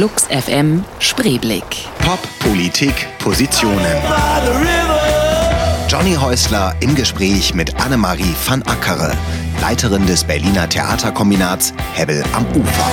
Flux 0.00 0.24
FM 0.30 0.82
Spreeblick. 0.98 1.86
Pop, 1.98 2.18
Politik, 2.38 3.06
Positionen. 3.18 3.98
Johnny 5.88 6.14
Häusler 6.14 6.74
im 6.80 6.94
Gespräch 6.94 7.52
mit 7.52 7.78
Annemarie 7.84 8.34
van 8.46 8.62
Ackere, 8.62 9.12
Leiterin 9.60 10.06
des 10.06 10.24
Berliner 10.24 10.66
Theaterkombinats 10.66 11.74
Hebbel 11.92 12.24
am 12.32 12.46
Ufer. 12.56 12.90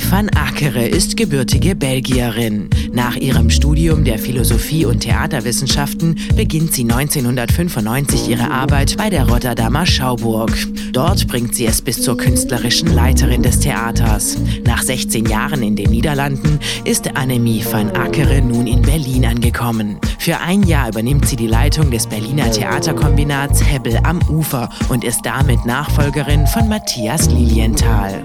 Annemie 0.00 0.10
van 0.10 0.28
Ackere 0.30 0.86
ist 0.86 1.16
gebürtige 1.16 1.74
Belgierin. 1.74 2.68
Nach 2.92 3.16
ihrem 3.16 3.50
Studium 3.50 4.04
der 4.04 4.18
Philosophie 4.18 4.84
und 4.84 5.00
Theaterwissenschaften 5.00 6.18
beginnt 6.36 6.72
sie 6.72 6.82
1995 6.82 8.28
ihre 8.28 8.50
Arbeit 8.50 8.96
bei 8.96 9.10
der 9.10 9.28
Rotterdamer 9.28 9.86
Schauburg. 9.86 10.52
Dort 10.92 11.26
bringt 11.28 11.54
sie 11.54 11.66
es 11.66 11.82
bis 11.82 12.02
zur 12.02 12.16
künstlerischen 12.16 12.92
Leiterin 12.92 13.42
des 13.42 13.60
Theaters. 13.60 14.38
Nach 14.64 14.82
16 14.82 15.26
Jahren 15.26 15.62
in 15.62 15.76
den 15.76 15.90
Niederlanden 15.90 16.58
ist 16.84 17.16
Annemie 17.16 17.64
van 17.70 17.90
Ackere 17.90 18.40
nun 18.40 18.66
in 18.66 18.82
Berlin 18.82 19.24
angekommen. 19.26 19.98
Für 20.18 20.38
ein 20.38 20.62
Jahr 20.62 20.88
übernimmt 20.88 21.26
sie 21.26 21.36
die 21.36 21.46
Leitung 21.46 21.90
des 21.90 22.06
Berliner 22.06 22.50
Theaterkombinats 22.50 23.64
Hebbel 23.64 23.98
am 24.02 24.20
Ufer 24.28 24.68
und 24.88 25.04
ist 25.04 25.20
damit 25.24 25.64
Nachfolgerin 25.66 26.46
von 26.46 26.68
Matthias 26.68 27.30
Lilienthal. 27.30 28.24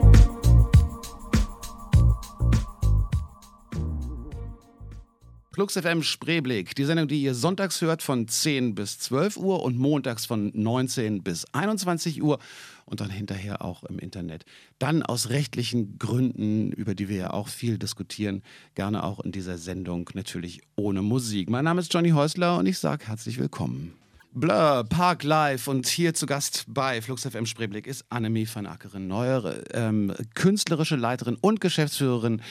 Flux 5.55 5.75
FM 5.75 6.03
Spreeblick, 6.03 6.75
die 6.75 6.83
Sendung, 6.83 7.07
die 7.07 7.21
ihr 7.21 7.33
sonntags 7.33 7.79
hört 7.79 8.01
von 8.01 8.27
10 8.27 8.75
bis 8.75 8.99
12 8.99 9.37
Uhr 9.37 9.63
und 9.63 9.77
montags 9.77 10.25
von 10.25 10.51
19 10.53 11.23
bis 11.23 11.45
21 11.53 12.21
Uhr 12.21 12.39
und 12.83 12.99
dann 12.99 13.09
hinterher 13.09 13.63
auch 13.63 13.85
im 13.85 13.97
Internet. 13.97 14.43
Dann 14.79 15.01
aus 15.01 15.29
rechtlichen 15.29 15.97
Gründen, 15.97 16.73
über 16.73 16.93
die 16.93 17.07
wir 17.07 17.15
ja 17.15 17.29
auch 17.31 17.47
viel 17.47 17.77
diskutieren, 17.77 18.43
gerne 18.73 19.05
auch 19.05 19.21
in 19.21 19.31
dieser 19.31 19.57
Sendung 19.57 20.09
natürlich 20.13 20.59
ohne 20.75 21.01
Musik. 21.01 21.49
Mein 21.49 21.63
Name 21.63 21.79
ist 21.79 21.93
Johnny 21.93 22.09
Häusler 22.09 22.57
und 22.57 22.65
ich 22.65 22.77
sage 22.77 23.07
herzlich 23.07 23.39
willkommen. 23.39 23.93
Blur, 24.33 24.83
Park 24.89 25.23
Live 25.23 25.69
und 25.69 25.87
hier 25.87 26.13
zu 26.13 26.25
Gast 26.25 26.65
bei 26.67 27.01
Flux 27.01 27.25
FM 27.25 27.45
Spreeblick 27.45 27.87
ist 27.87 28.03
Annemie 28.09 28.45
van 28.53 28.65
Ackeren, 28.65 29.07
neuere 29.07 29.63
ähm, 29.71 30.13
künstlerische 30.33 30.97
Leiterin 30.97 31.37
und 31.39 31.61
Geschäftsführerin 31.61 32.41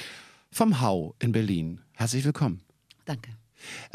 vom 0.51 0.81
Hau 0.81 1.15
in 1.19 1.33
Berlin. 1.33 1.83
Herzlich 1.93 2.25
willkommen. 2.25 2.64
Danke. 3.05 3.31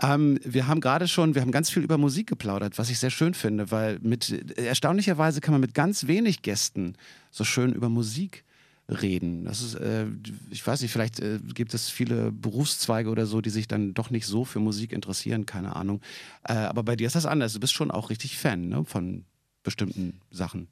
Ähm, 0.01 0.39
wir 0.43 0.67
haben 0.67 0.81
gerade 0.81 1.07
schon, 1.07 1.35
wir 1.35 1.41
haben 1.41 1.51
ganz 1.51 1.69
viel 1.69 1.83
über 1.83 1.97
Musik 1.97 2.27
geplaudert, 2.27 2.77
was 2.77 2.89
ich 2.89 2.99
sehr 2.99 3.11
schön 3.11 3.33
finde, 3.33 3.71
weil 3.71 3.99
mit 4.01 4.57
erstaunlicherweise 4.57 5.41
kann 5.41 5.51
man 5.53 5.61
mit 5.61 5.73
ganz 5.73 6.07
wenig 6.07 6.41
Gästen 6.41 6.95
so 7.29 7.43
schön 7.43 7.73
über 7.73 7.89
Musik 7.89 8.43
reden. 8.89 9.45
Das 9.45 9.61
ist, 9.61 9.75
äh, 9.75 10.07
ich 10.49 10.65
weiß 10.65 10.81
nicht, 10.81 10.91
vielleicht 10.91 11.19
äh, 11.19 11.39
gibt 11.53 11.73
es 11.73 11.89
viele 11.89 12.31
Berufszweige 12.31 13.09
oder 13.09 13.25
so, 13.25 13.41
die 13.41 13.51
sich 13.51 13.67
dann 13.67 13.93
doch 13.93 14.09
nicht 14.09 14.25
so 14.25 14.45
für 14.45 14.59
Musik 14.59 14.91
interessieren, 14.91 15.45
keine 15.45 15.75
Ahnung. 15.75 16.01
Äh, 16.43 16.53
aber 16.53 16.83
bei 16.83 16.95
dir 16.95 17.07
ist 17.07 17.15
das 17.15 17.25
anders. 17.25 17.53
Du 17.53 17.59
bist 17.59 17.73
schon 17.73 17.91
auch 17.91 18.09
richtig 18.09 18.37
Fan 18.37 18.67
ne, 18.67 18.83
von 18.85 19.25
bestimmten 19.63 20.21
Sachen. 20.31 20.67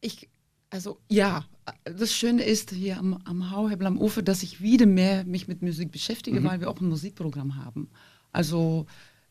Ich, 0.00 0.28
also 0.70 0.98
ja, 1.08 1.44
das 1.84 2.12
Schöne 2.12 2.44
ist 2.44 2.70
hier 2.70 2.98
am, 2.98 3.14
am 3.24 3.50
Hauhebel 3.50 3.86
am 3.86 3.98
Ufer, 3.98 4.22
dass 4.22 4.42
ich 4.42 4.60
wieder 4.60 4.86
mehr 4.86 5.24
mich 5.24 5.48
mit 5.48 5.62
Musik 5.62 5.92
beschäftige, 5.92 6.40
mhm. 6.40 6.44
weil 6.44 6.60
wir 6.60 6.70
auch 6.70 6.80
ein 6.80 6.88
Musikprogramm 6.88 7.56
haben. 7.56 7.88
Also 8.32 8.86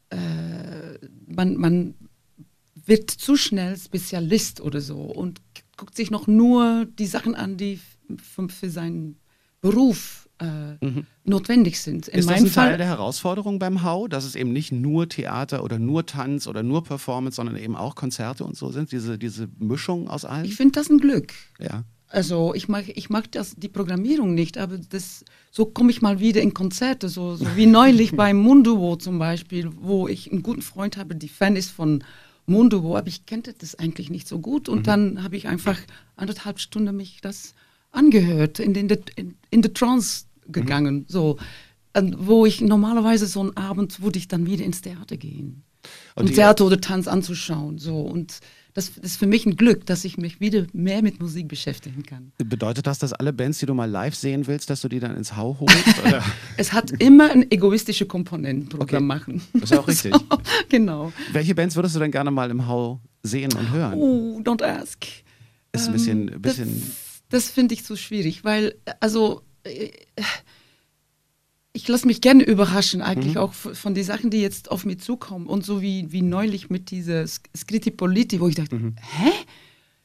äh, 0.09 0.97
man, 1.27 1.55
man 1.57 1.95
wird 2.85 3.09
zu 3.09 3.35
schnell 3.35 3.77
Spezialist 3.77 4.61
oder 4.61 4.81
so 4.81 4.97
und 4.97 5.41
guckt 5.77 5.95
sich 5.95 6.11
noch 6.11 6.27
nur 6.27 6.85
die 6.85 7.07
Sachen 7.07 7.35
an, 7.35 7.57
die 7.57 7.79
für, 8.17 8.49
für 8.49 8.69
seinen 8.69 9.17
Beruf 9.61 10.24
äh, 10.39 10.85
mhm. 10.85 11.05
notwendig 11.23 11.79
sind. 11.79 12.07
In 12.07 12.19
ist 12.19 12.29
das 12.29 12.41
ein 12.41 12.47
Fall, 12.47 12.69
Teil 12.69 12.77
der 12.77 12.87
Herausforderung 12.87 13.59
beim 13.59 13.83
Hau, 13.83 14.07
dass 14.07 14.25
es 14.25 14.35
eben 14.35 14.51
nicht 14.51 14.71
nur 14.71 15.07
Theater 15.07 15.63
oder 15.63 15.79
nur 15.79 16.05
Tanz 16.05 16.47
oder 16.47 16.63
nur 16.63 16.83
Performance, 16.83 17.37
sondern 17.37 17.55
eben 17.55 17.75
auch 17.75 17.95
Konzerte 17.95 18.43
und 18.43 18.57
so 18.57 18.71
sind, 18.71 18.91
diese, 18.91 19.17
diese 19.17 19.47
Mischung 19.59 20.09
aus 20.09 20.25
allen? 20.25 20.45
Ich 20.45 20.55
finde 20.55 20.73
das 20.73 20.89
ein 20.89 20.97
Glück. 20.97 21.33
Ja. 21.59 21.83
Also 22.07 22.53
ich 22.53 22.67
mag, 22.67 22.85
ich 22.87 23.09
mag 23.09 23.31
das, 23.31 23.55
die 23.55 23.67
Programmierung 23.67 24.33
nicht, 24.33 24.57
aber 24.57 24.77
das, 24.77 25.25
so 25.51 25.65
komme 25.65 25.91
ich 25.91 26.01
mal 26.01 26.19
wieder 26.19 26.41
in 26.41 26.53
Konzerte, 26.53 27.09
so, 27.09 27.35
so 27.35 27.45
wie 27.55 27.65
neulich 27.65 28.15
beim 28.15 28.37
Munduo 28.37 28.95
zum 28.95 29.19
Beispiel, 29.19 29.69
wo 29.79 30.07
ich 30.07 30.31
einen 30.31 30.43
guten 30.43 30.61
Freund 30.61 30.97
habe, 30.97 31.15
die 31.15 31.29
Fan 31.29 31.55
ist 31.55 31.71
von 31.71 32.03
Munduo, 32.45 32.95
aber 32.95 33.07
ich 33.07 33.25
kannte 33.25 33.53
das 33.57 33.75
eigentlich 33.75 34.09
nicht 34.09 34.27
so 34.27 34.39
gut 34.39 34.69
und 34.69 34.79
mhm. 34.79 34.83
dann 34.83 35.23
habe 35.23 35.35
ich 35.35 35.47
einfach 35.47 35.79
anderthalb 36.15 36.59
Stunden 36.59 36.95
mich 36.95 37.21
das 37.21 37.55
angehört, 37.95 38.59
in 38.59 38.73
den 38.73 38.89
in, 39.15 39.35
in 39.49 39.63
the 39.63 39.69
Trance 39.69 40.25
gegangen, 40.47 40.95
mhm. 40.95 41.05
so, 41.07 41.37
wo 42.17 42.45
ich 42.45 42.61
normalerweise 42.61 43.25
so 43.27 43.41
einen 43.41 43.57
Abend 43.57 44.01
würde 44.01 44.19
ich 44.19 44.27
dann 44.27 44.45
wieder 44.45 44.65
ins 44.65 44.81
Theater 44.81 45.17
gehen, 45.17 45.63
und 46.15 46.29
um 46.29 46.35
Theater 46.35 46.65
oder 46.65 46.81
Tanz 46.81 47.07
anzuschauen, 47.07 47.77
so 47.77 48.01
und 48.01 48.39
das 48.75 48.89
ist 48.89 49.15
für 49.15 49.25
mich 49.25 49.45
ein 49.45 49.55
Glück, 49.55 49.85
dass 49.85 50.03
ich 50.03 50.17
mich 50.17 50.41
wieder 50.41 50.67
mehr 50.73 51.01
mit 51.01 51.21
Musik 51.21 51.47
beschäftigen 51.47 52.03
kann. 52.03 52.33
Bedeutet 52.37 52.85
das, 52.85 52.99
dass 52.99 53.13
alle 53.13 53.31
Bands, 53.31 53.59
die 53.59 53.65
du 53.65 53.73
mal 53.73 53.89
live 53.89 54.13
sehen 54.13 54.47
willst, 54.47 54.69
dass 54.69 54.81
du 54.81 54.89
die 54.89 54.99
dann 54.99 55.15
ins 55.15 55.37
Hau 55.37 55.55
holst? 55.61 55.85
es 56.57 56.73
hat 56.73 56.91
immer 56.99 57.31
eine 57.31 57.49
egoistische 57.49 58.05
Komponente, 58.05 58.77
okay. 58.77 58.99
machen. 58.99 59.41
Das 59.53 59.71
ist 59.71 59.77
auch 59.77 59.87
richtig. 59.87 60.13
So, 60.13 60.21
genau. 60.69 61.13
Welche 61.31 61.55
Bands 61.55 61.77
würdest 61.77 61.95
du 61.95 61.99
denn 62.01 62.11
gerne 62.11 62.31
mal 62.31 62.51
im 62.51 62.67
Hau 62.67 62.99
sehen 63.23 63.53
und 63.53 63.71
hören? 63.71 63.93
Oh, 63.93 64.41
don't 64.43 64.61
ask. 64.61 65.05
Ist 65.71 65.87
ein 65.87 65.93
bisschen. 65.93 66.27
Ähm, 66.33 66.41
bisschen 66.41 66.91
das, 67.29 67.49
finde 67.49 67.73
ich 67.73 67.83
so 67.83 67.95
schwierig, 67.95 68.43
weil, 68.43 68.75
also. 68.99 69.41
Äh, 69.63 69.91
ich 71.75 71.89
lasse 71.89 72.07
mich 72.07 72.21
gerne 72.21 72.43
überraschen, 72.43 73.01
eigentlich 73.01 73.35
mhm. 73.35 73.41
auch 73.41 73.53
von 73.53 73.93
den 73.93 74.05
Sachen, 74.05 74.29
die 74.29 74.39
jetzt 74.39 74.71
auf 74.71 74.85
mich 74.85 75.01
zukommen. 75.01 75.45
Und 75.45 75.65
so 75.65 75.81
wie, 75.81 76.09
wie 76.11 76.21
neulich 76.21 76.69
mit 76.69 76.89
dieser 76.89 77.27
Skritti 77.27 77.91
Politi, 77.91 78.39
wo 78.39 78.47
ich 78.47 78.55
dachte, 78.55 78.75
mhm. 78.75 78.95
hä? 78.97 79.31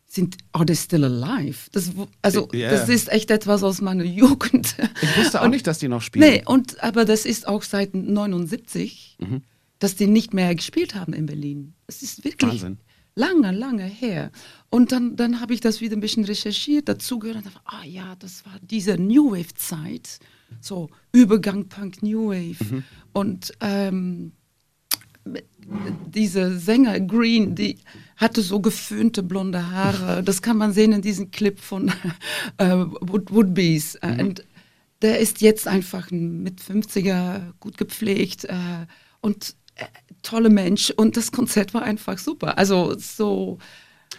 Sind, 0.05 0.39
are 0.51 0.67
they 0.67 0.75
still 0.75 1.05
alive? 1.05 1.71
Das, 1.71 1.93
also, 2.23 2.49
yeah. 2.53 2.73
das 2.73 2.89
ist 2.89 3.09
echt 3.13 3.31
etwas 3.31 3.63
aus 3.63 3.81
meiner 3.81 4.03
Jugend. 4.03 4.75
Ich 5.01 5.17
wusste 5.17 5.41
auch 5.41 5.45
und, 5.45 5.53
nicht, 5.53 5.65
dass 5.69 5.79
die 5.79 5.87
noch 5.87 6.03
spielen. 6.03 6.29
Nee, 6.29 6.43
und, 6.45 6.83
aber 6.83 7.05
das 7.05 7.25
ist 7.25 7.47
auch 7.47 7.63
seit 7.63 7.95
79, 7.95 9.19
mhm. 9.21 9.43
dass 9.79 9.95
die 9.95 10.09
nicht 10.09 10.35
mehr 10.35 10.53
gespielt 10.57 10.97
haben 10.97 11.13
in 11.13 11.27
Berlin. 11.27 11.75
Es 11.87 12.03
ist 12.03 12.25
wirklich 12.25 12.51
Wahnsinn. 12.51 12.79
Lange, 13.21 13.53
lange 13.53 13.85
her. 13.85 14.31
Und 14.71 14.93
dann, 14.93 15.17
dann 15.17 15.41
habe 15.41 15.55
ich 15.55 15.61
das 15.61 15.81
wieder 15.81 15.97
ein 15.97 16.01
bisschen 16.01 16.25
recherchiert, 16.25 16.89
dazugehört 16.89 17.39
und 17.39 17.47
dachte, 17.47 17.61
ah 17.65 17.85
ja, 17.85 18.17
das 18.17 18.45
war 18.47 18.59
diese 18.63 18.97
New 18.97 19.33
Wave-Zeit 19.33 20.19
so 20.61 20.89
Übergang 21.13 21.69
Punk 21.69 22.03
New 22.03 22.31
Wave. 22.31 22.65
Mhm. 22.65 22.85
Und 23.13 23.53
ähm, 23.61 24.33
diese 26.07 26.59
Sänger 26.59 26.99
Green, 27.01 27.55
die 27.55 27.79
hatte 28.17 28.43
so 28.43 28.61
geföhnte 28.61 29.23
blonde 29.23 29.71
Haare. 29.71 30.23
Das 30.23 30.43
kann 30.43 30.57
man 30.57 30.73
sehen 30.73 30.93
in 30.93 31.03
diesem 31.03 31.31
Clip 31.31 31.59
von 31.61 31.89
äh, 32.59 32.77
Wood 33.01 33.33
Woodbees. 33.33 33.99
Mhm. 34.03 34.21
Und 34.21 34.45
der 35.03 35.19
ist 35.19 35.41
jetzt 35.41 35.67
einfach 35.67 36.11
ein 36.11 36.43
mit 36.43 36.61
50er, 36.61 37.53
gut 37.61 37.79
gepflegt 37.79 38.45
äh, 38.45 38.87
und 39.21 39.57
toller 40.23 40.51
Mensch. 40.51 40.91
Und 40.91 41.17
das 41.17 41.33
Konzert 41.33 41.75
war 41.75 41.83
einfach 41.83 42.19
super. 42.19 42.59
Also 42.59 42.95
so. 42.99 43.59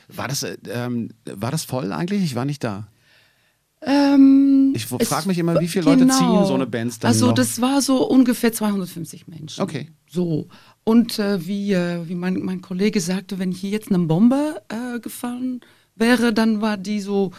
War 0.07 0.27
das, 0.27 0.43
äh, 0.43 0.57
ähm, 0.69 1.09
war 1.25 1.51
das 1.51 1.63
voll 1.65 1.91
eigentlich? 1.91 2.23
Ich 2.23 2.35
war 2.35 2.45
nicht 2.45 2.63
da. 2.63 2.87
Ähm, 3.83 4.73
ich 4.75 4.85
frage 4.85 5.27
mich 5.27 5.39
immer, 5.39 5.59
wie 5.59 5.67
viele 5.67 5.85
Leute 5.85 6.01
genau. 6.01 6.17
ziehen 6.17 6.45
so 6.45 6.53
eine 6.53 6.67
Band 6.67 7.03
dann 7.03 7.07
Also 7.07 7.27
noch? 7.27 7.33
das 7.33 7.61
war 7.61 7.81
so 7.81 8.07
ungefähr 8.07 8.53
250 8.53 9.27
Menschen. 9.27 9.61
Okay. 9.61 9.89
So. 10.07 10.47
Und 10.83 11.17
äh, 11.17 11.45
wie, 11.47 11.73
äh, 11.73 12.07
wie 12.07 12.13
mein, 12.15 12.41
mein 12.41 12.61
Kollege 12.61 13.01
sagte, 13.01 13.39
wenn 13.39 13.51
hier 13.51 13.71
jetzt 13.71 13.89
eine 13.89 14.05
Bombe 14.05 14.61
äh, 14.69 14.99
gefallen 14.99 15.61
wäre, 15.95 16.31
dann 16.31 16.61
war 16.61 16.77
die 16.77 17.01
so 17.01 17.31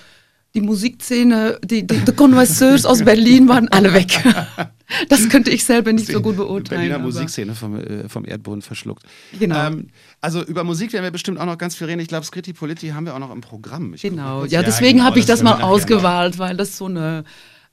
die 0.54 0.60
Musikszene, 0.60 1.58
die, 1.64 1.86
die, 1.86 1.98
die 1.98 2.12
Connoisseurs 2.12 2.84
aus 2.84 3.02
Berlin 3.04 3.48
waren 3.48 3.68
alle 3.68 3.92
weg. 3.92 4.22
Das 5.08 5.26
könnte 5.30 5.50
ich 5.50 5.64
selber 5.64 5.90
nicht 5.94 6.08
so 6.08 6.20
gut 6.20 6.36
beurteilen. 6.36 6.82
Berliner 6.82 6.98
Musikszene 6.98 7.54
vom, 7.54 7.78
äh, 7.78 8.10
vom 8.10 8.26
Erdboden 8.26 8.60
verschluckt. 8.60 9.04
Genau. 9.38 9.68
Ähm, 9.68 9.86
also 10.20 10.44
über 10.44 10.64
Musik 10.64 10.92
werden 10.92 11.04
wir 11.04 11.10
bestimmt 11.10 11.38
auch 11.40 11.46
noch 11.46 11.56
ganz 11.56 11.76
viel 11.76 11.86
reden. 11.86 12.00
Ich 12.00 12.08
glaube, 12.08 12.26
Skritti 12.26 12.52
Politi 12.52 12.88
haben 12.88 13.06
wir 13.06 13.14
auch 13.14 13.18
noch 13.18 13.32
im 13.32 13.40
Programm. 13.40 13.94
Ich 13.94 14.02
genau, 14.02 14.44
ja, 14.44 14.62
deswegen 14.62 14.98
genau, 14.98 15.04
habe 15.06 15.18
ich 15.18 15.24
das, 15.24 15.40
das 15.40 15.44
mal 15.44 15.62
ausgewählt, 15.62 16.38
weil 16.38 16.58
das 16.58 16.76
so 16.76 16.86
eine 16.86 17.24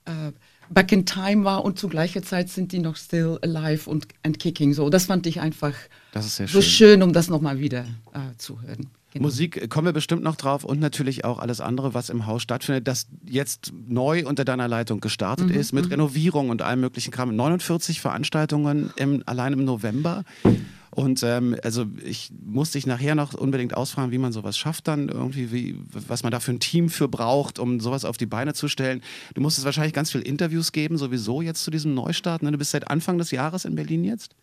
äh, 0.06 0.32
Back 0.70 0.92
in 0.92 1.04
Time 1.04 1.44
war 1.44 1.64
und 1.64 1.78
zu 1.78 1.88
gleicher 1.88 2.22
Zeit 2.22 2.48
sind 2.48 2.72
die 2.72 2.78
noch 2.78 2.96
still 2.96 3.38
alive 3.42 3.90
und 3.90 4.06
and 4.22 4.38
kicking. 4.38 4.72
So, 4.72 4.88
das 4.88 5.06
fand 5.06 5.26
ich 5.26 5.40
einfach 5.40 5.74
so 6.14 6.46
schön, 6.46 6.62
schön 6.62 7.02
um 7.02 7.12
das 7.12 7.28
nochmal 7.28 7.58
wieder 7.58 7.80
äh, 8.14 8.36
zu 8.38 8.62
hören. 8.62 8.88
Genau. 9.12 9.24
Musik 9.24 9.56
äh, 9.56 9.68
kommen 9.68 9.86
wir 9.86 9.92
bestimmt 9.92 10.22
noch 10.22 10.36
drauf 10.36 10.64
und 10.64 10.80
natürlich 10.80 11.24
auch 11.24 11.38
alles 11.38 11.60
andere, 11.60 11.94
was 11.94 12.10
im 12.10 12.26
Haus 12.26 12.42
stattfindet, 12.42 12.86
das 12.86 13.08
jetzt 13.24 13.72
neu 13.88 14.24
unter 14.26 14.44
deiner 14.44 14.68
Leitung 14.68 15.00
gestartet 15.00 15.48
Mhm, 15.48 15.54
ist, 15.54 15.72
mit 15.72 15.90
Renovierung 15.90 16.50
und 16.50 16.62
allem 16.62 16.80
möglichen 16.80 17.10
Kram. 17.10 17.34
49 17.34 18.00
Veranstaltungen 18.00 18.92
im, 18.96 19.22
allein 19.26 19.52
im 19.52 19.64
November. 19.64 20.24
Und 20.92 21.22
ähm, 21.22 21.56
also 21.62 21.86
ich 22.04 22.32
muss 22.44 22.72
dich 22.72 22.86
nachher 22.86 23.14
noch 23.14 23.34
unbedingt 23.34 23.76
ausfragen, 23.76 24.10
wie 24.10 24.18
man 24.18 24.32
sowas 24.32 24.58
schafft 24.58 24.88
dann 24.88 25.08
irgendwie, 25.08 25.52
wie, 25.52 25.78
was 26.08 26.24
man 26.24 26.32
da 26.32 26.40
für 26.40 26.50
ein 26.50 26.58
Team 26.58 26.88
für 26.88 27.08
braucht, 27.08 27.58
um 27.60 27.78
sowas 27.78 28.04
auf 28.04 28.16
die 28.16 28.26
Beine 28.26 28.54
zu 28.54 28.66
stellen. 28.66 29.00
Du 29.34 29.40
musstest 29.40 29.64
wahrscheinlich 29.64 29.92
ganz 29.92 30.10
viel 30.10 30.22
Interviews 30.22 30.72
geben, 30.72 30.98
sowieso 30.98 31.42
jetzt 31.42 31.62
zu 31.62 31.70
diesem 31.70 31.94
Neustart. 31.94 32.42
Ne? 32.42 32.50
Du 32.50 32.58
bist 32.58 32.72
seit 32.72 32.88
Anfang 32.90 33.18
des 33.18 33.30
Jahres 33.30 33.64
in 33.64 33.76
Berlin 33.76 34.02
jetzt? 34.04 34.34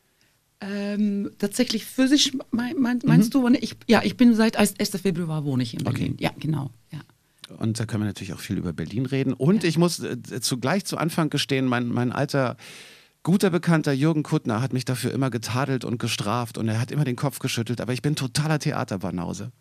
Ähm, 0.59 1.29
tatsächlich 1.37 1.85
physisch 1.85 2.31
mein, 2.51 2.75
mein, 2.79 2.99
meinst 3.05 3.33
du? 3.33 3.47
Ich, 3.49 3.75
ja, 3.87 4.01
ich 4.03 4.17
bin 4.17 4.33
seit 4.33 4.57
1. 4.57 4.75
Februar 5.01 5.45
wohne 5.45 5.63
ich 5.63 5.75
in 5.75 5.83
Berlin. 5.83 6.13
Okay. 6.13 6.23
Ja, 6.23 6.31
genau. 6.39 6.71
Ja. 6.91 6.99
Und 7.57 7.79
da 7.79 7.85
können 7.85 8.03
wir 8.03 8.07
natürlich 8.07 8.33
auch 8.33 8.39
viel 8.39 8.57
über 8.57 8.73
Berlin 8.73 9.05
reden. 9.05 9.33
Und 9.33 9.63
ich 9.63 9.77
muss 9.77 9.99
äh, 9.99 10.17
zugleich 10.41 10.85
zu 10.85 10.97
Anfang 10.97 11.29
gestehen, 11.29 11.65
mein, 11.65 11.87
mein 11.87 12.11
alter 12.11 12.57
guter 13.23 13.49
Bekannter 13.49 13.91
Jürgen 13.91 14.23
Kuttner 14.23 14.61
hat 14.61 14.73
mich 14.73 14.85
dafür 14.85 15.11
immer 15.11 15.29
getadelt 15.29 15.83
und 15.83 15.99
gestraft 15.99 16.57
und 16.57 16.67
er 16.69 16.79
hat 16.79 16.91
immer 16.91 17.03
den 17.03 17.17
Kopf 17.17 17.39
geschüttelt, 17.39 17.81
aber 17.81 17.91
ich 17.91 18.01
bin 18.01 18.15
totaler 18.15 18.57
Theaterbanause. 18.57 19.51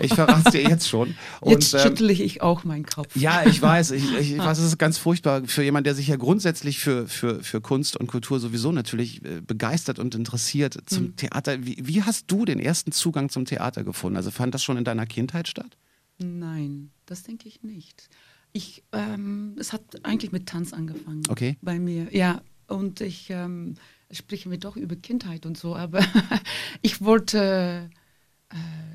Ich 0.00 0.14
verrate 0.14 0.50
dir 0.50 0.62
jetzt 0.62 0.88
schon. 0.88 1.14
Und, 1.40 1.52
Jetzt 1.52 1.74
ähm, 1.74 1.80
schüttle 1.80 2.12
ich 2.12 2.42
auch 2.42 2.64
meinen 2.64 2.86
Kopf. 2.86 3.14
ja, 3.14 3.46
ich 3.46 3.60
weiß, 3.60 3.92
ich, 3.92 4.04
ich, 4.18 4.32
ich 4.32 4.38
weiß, 4.38 4.58
es 4.58 4.66
ist 4.66 4.78
ganz 4.78 4.98
furchtbar 4.98 5.42
für 5.46 5.62
jemanden, 5.62 5.84
der 5.84 5.94
sich 5.94 6.08
ja 6.08 6.16
grundsätzlich 6.16 6.78
für, 6.78 7.06
für, 7.06 7.42
für 7.42 7.60
Kunst 7.60 7.96
und 7.96 8.06
Kultur 8.06 8.40
sowieso 8.40 8.72
natürlich 8.72 9.24
äh, 9.24 9.40
begeistert 9.40 9.98
und 9.98 10.14
interessiert 10.14 10.78
zum 10.86 11.16
Theater. 11.16 11.64
Wie, 11.64 11.76
wie 11.80 12.02
hast 12.02 12.30
du 12.30 12.44
den 12.44 12.58
ersten 12.58 12.92
Zugang 12.92 13.28
zum 13.28 13.44
Theater 13.44 13.84
gefunden? 13.84 14.16
Also 14.16 14.30
fand 14.30 14.54
das 14.54 14.62
schon 14.62 14.76
in 14.76 14.84
deiner 14.84 15.06
Kindheit 15.06 15.48
statt? 15.48 15.76
Nein, 16.18 16.90
das 17.06 17.22
denke 17.22 17.48
ich 17.48 17.62
nicht. 17.62 18.08
Ich, 18.52 18.82
ähm, 18.92 19.54
es 19.58 19.72
hat 19.72 19.82
eigentlich 20.02 20.32
mit 20.32 20.46
Tanz 20.46 20.72
angefangen. 20.72 21.22
Okay. 21.28 21.56
Bei 21.62 21.78
mir, 21.78 22.14
ja. 22.14 22.40
Und 22.66 23.00
ich 23.00 23.30
ähm, 23.30 23.76
spreche 24.10 24.48
mir 24.48 24.58
doch 24.58 24.76
über 24.76 24.96
Kindheit 24.96 25.46
und 25.46 25.56
so, 25.56 25.74
aber 25.76 26.00
ich 26.82 27.02
wollte 27.02 27.90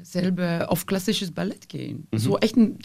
selber 0.03 0.67
auf 0.69 0.85
klassisches 0.85 1.31
Ballett 1.31 1.69
gehen. 1.69 2.07
So 2.15 2.37
echt 2.39 2.55
ein 2.57 2.79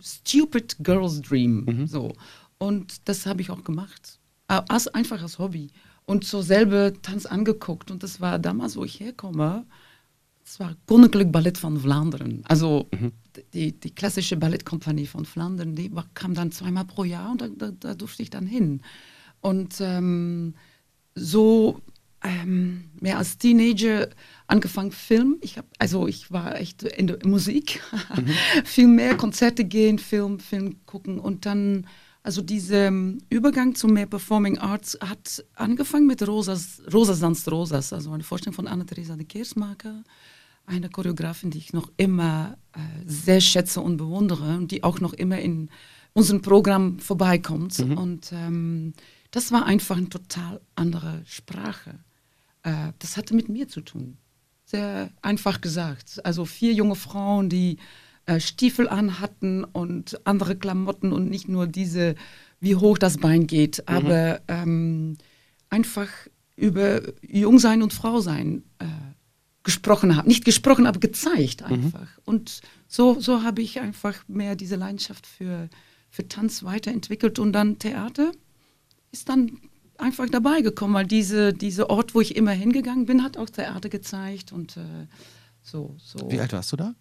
stupid 0.00 0.76
Girl's 0.82 1.20
Dream. 1.20 1.86
So. 1.86 2.12
Und 2.58 3.08
das 3.08 3.26
habe 3.26 3.40
ich 3.40 3.50
auch 3.50 3.64
gemacht. 3.64 4.18
Äh, 4.48 4.62
Als, 4.68 4.88
einfach 4.88 5.22
als 5.22 5.38
Hobby. 5.38 5.70
Und 6.04 6.24
so 6.24 6.42
selber 6.42 6.92
Tanz 7.02 7.26
angeguckt. 7.26 7.90
Und 7.90 8.02
das 8.02 8.20
war 8.20 8.38
damals, 8.38 8.76
wo 8.76 8.84
ich 8.84 9.00
herkomme, 9.00 9.66
es 10.44 10.58
war 10.58 10.76
Koninklijk 10.86 11.30
Ballet 11.30 11.62
van 11.62 11.78
Vlaanderen. 11.78 12.42
Also 12.46 12.88
die, 13.54 13.78
die 13.78 13.94
klassische 13.94 14.36
Ballettkompanie 14.36 15.06
von 15.06 15.24
Flandern, 15.24 15.74
die 15.74 15.90
kam 16.14 16.34
dann 16.34 16.50
zweimal 16.50 16.84
pro 16.84 17.04
Jahr 17.04 17.30
und 17.32 17.40
da, 17.40 17.48
da, 17.48 17.70
da 17.70 17.94
durfte 17.94 18.22
ich 18.22 18.30
dann 18.30 18.46
hin. 18.46 18.82
Und 19.40 19.80
ähm, 19.80 20.54
so 21.14 21.80
ähm, 22.24 22.90
mehr 23.00 23.18
als 23.18 23.38
Teenager 23.38 24.08
angefangen 24.46 24.92
Film. 24.92 25.38
Ich 25.40 25.58
hab, 25.58 25.66
also 25.78 26.06
ich 26.06 26.30
war 26.30 26.60
echt 26.60 26.82
in 26.82 27.06
der 27.08 27.18
Musik, 27.24 27.80
viel 28.64 28.86
mehr 28.86 29.16
Konzerte 29.16 29.64
gehen, 29.64 29.98
Film, 29.98 30.40
Film 30.40 30.84
gucken 30.86 31.18
und 31.18 31.46
dann 31.46 31.86
also 32.24 32.40
dieser 32.40 32.86
ähm, 32.86 33.18
Übergang 33.30 33.74
zu 33.74 33.88
mehr 33.88 34.06
Performing 34.06 34.58
Arts 34.58 34.96
hat 35.00 35.44
angefangen 35.54 36.06
mit 36.06 36.26
Rosas, 36.26 36.80
Rosa 36.92 37.14
Sanst 37.14 37.50
Rosas, 37.50 37.92
also 37.92 38.12
eine 38.12 38.22
Vorstellung 38.22 38.54
von 38.54 38.68
Anna-Theresa 38.68 39.16
de 39.16 39.26
Keersmaker, 39.26 40.04
eine 40.64 40.88
Choreografin, 40.88 41.50
die 41.50 41.58
ich 41.58 41.72
noch 41.72 41.90
immer 41.96 42.56
äh, 42.74 42.78
sehr 43.06 43.40
schätze 43.40 43.80
und 43.80 43.96
bewundere 43.96 44.56
und 44.56 44.70
die 44.70 44.84
auch 44.84 45.00
noch 45.00 45.14
immer 45.14 45.40
in 45.40 45.68
unserem 46.12 46.42
Programm 46.42 47.00
vorbeikommt. 47.00 47.80
Und 47.80 48.30
ähm, 48.32 48.92
das 49.32 49.50
war 49.50 49.66
einfach 49.66 49.96
eine 49.96 50.08
total 50.08 50.60
andere 50.76 51.22
Sprache. 51.26 51.98
Äh, 52.62 52.92
das 52.98 53.16
hatte 53.16 53.34
mit 53.34 53.48
mir 53.48 53.68
zu 53.68 53.80
tun. 53.80 54.18
Sehr 54.64 55.10
einfach 55.20 55.60
gesagt. 55.60 56.24
Also 56.24 56.44
vier 56.44 56.72
junge 56.72 56.94
Frauen, 56.94 57.48
die 57.48 57.78
äh, 58.26 58.40
Stiefel 58.40 58.88
anhatten 58.88 59.64
und 59.64 60.20
andere 60.26 60.56
Klamotten 60.56 61.12
und 61.12 61.28
nicht 61.28 61.48
nur 61.48 61.66
diese, 61.66 62.14
wie 62.60 62.76
hoch 62.76 62.98
das 62.98 63.18
Bein 63.18 63.46
geht, 63.46 63.88
aber 63.88 64.40
ähm, 64.48 65.16
einfach 65.68 66.08
über 66.56 67.00
Jungsein 67.22 67.82
und 67.82 67.92
Frausein 67.92 68.62
äh, 68.78 68.86
gesprochen 69.64 70.16
haben. 70.16 70.28
Nicht 70.28 70.44
gesprochen, 70.44 70.86
aber 70.86 71.00
gezeigt 71.00 71.62
einfach. 71.62 72.06
Und 72.24 72.60
so, 72.86 73.18
so 73.20 73.42
habe 73.42 73.62
ich 73.62 73.80
einfach 73.80 74.22
mehr 74.28 74.54
diese 74.54 74.76
Leidenschaft 74.76 75.26
für, 75.26 75.68
für 76.10 76.28
Tanz 76.28 76.62
weiterentwickelt 76.62 77.38
und 77.38 77.52
dann 77.52 77.78
Theater 77.78 78.32
ist 79.10 79.28
dann 79.28 79.58
einfach 79.98 80.28
dabei 80.28 80.60
gekommen, 80.62 80.94
weil 80.94 81.06
diese, 81.06 81.52
dieser 81.52 81.90
Ort, 81.90 82.14
wo 82.14 82.20
ich 82.20 82.36
immer 82.36 82.52
hingegangen 82.52 83.06
bin, 83.06 83.22
hat 83.22 83.36
auch 83.36 83.50
Theater 83.50 83.88
gezeigt 83.88 84.52
und 84.52 84.76
äh, 84.76 85.06
so, 85.62 85.94
so. 85.98 86.30
Wie 86.30 86.40
alt 86.40 86.52
warst 86.52 86.72
du 86.72 86.76
da? 86.76 86.94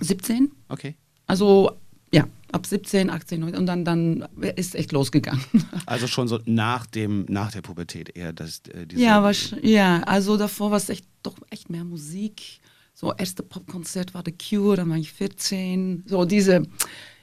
17? 0.00 0.50
Okay. 0.68 0.96
Also 1.26 1.72
ja, 2.12 2.26
ab 2.52 2.64
17, 2.66 3.10
18 3.10 3.40
19, 3.40 3.58
und 3.60 3.66
dann, 3.66 3.84
dann 3.84 4.28
ist 4.56 4.74
echt 4.74 4.92
losgegangen. 4.92 5.42
Also 5.86 6.06
schon 6.06 6.28
so 6.28 6.38
nach 6.44 6.86
dem, 6.86 7.24
nach 7.28 7.50
der 7.52 7.62
Pubertät 7.62 8.14
eher 8.16 8.32
das, 8.32 8.60
äh, 8.68 8.86
diese 8.86 9.02
ja, 9.02 9.22
wasch- 9.24 9.58
ja, 9.66 10.02
also 10.02 10.36
davor 10.36 10.70
war 10.70 10.76
es 10.78 10.88
echt 10.90 11.06
doch 11.22 11.36
echt 11.50 11.70
mehr 11.70 11.84
Musik. 11.84 12.60
So 12.94 13.12
erste 13.14 13.42
Popkonzert 13.42 14.12
war 14.12 14.22
The 14.24 14.32
Cure, 14.32 14.76
dann 14.76 14.90
war 14.90 14.96
ich 14.96 15.12
14. 15.12 16.04
So 16.06 16.24
diese 16.24 16.62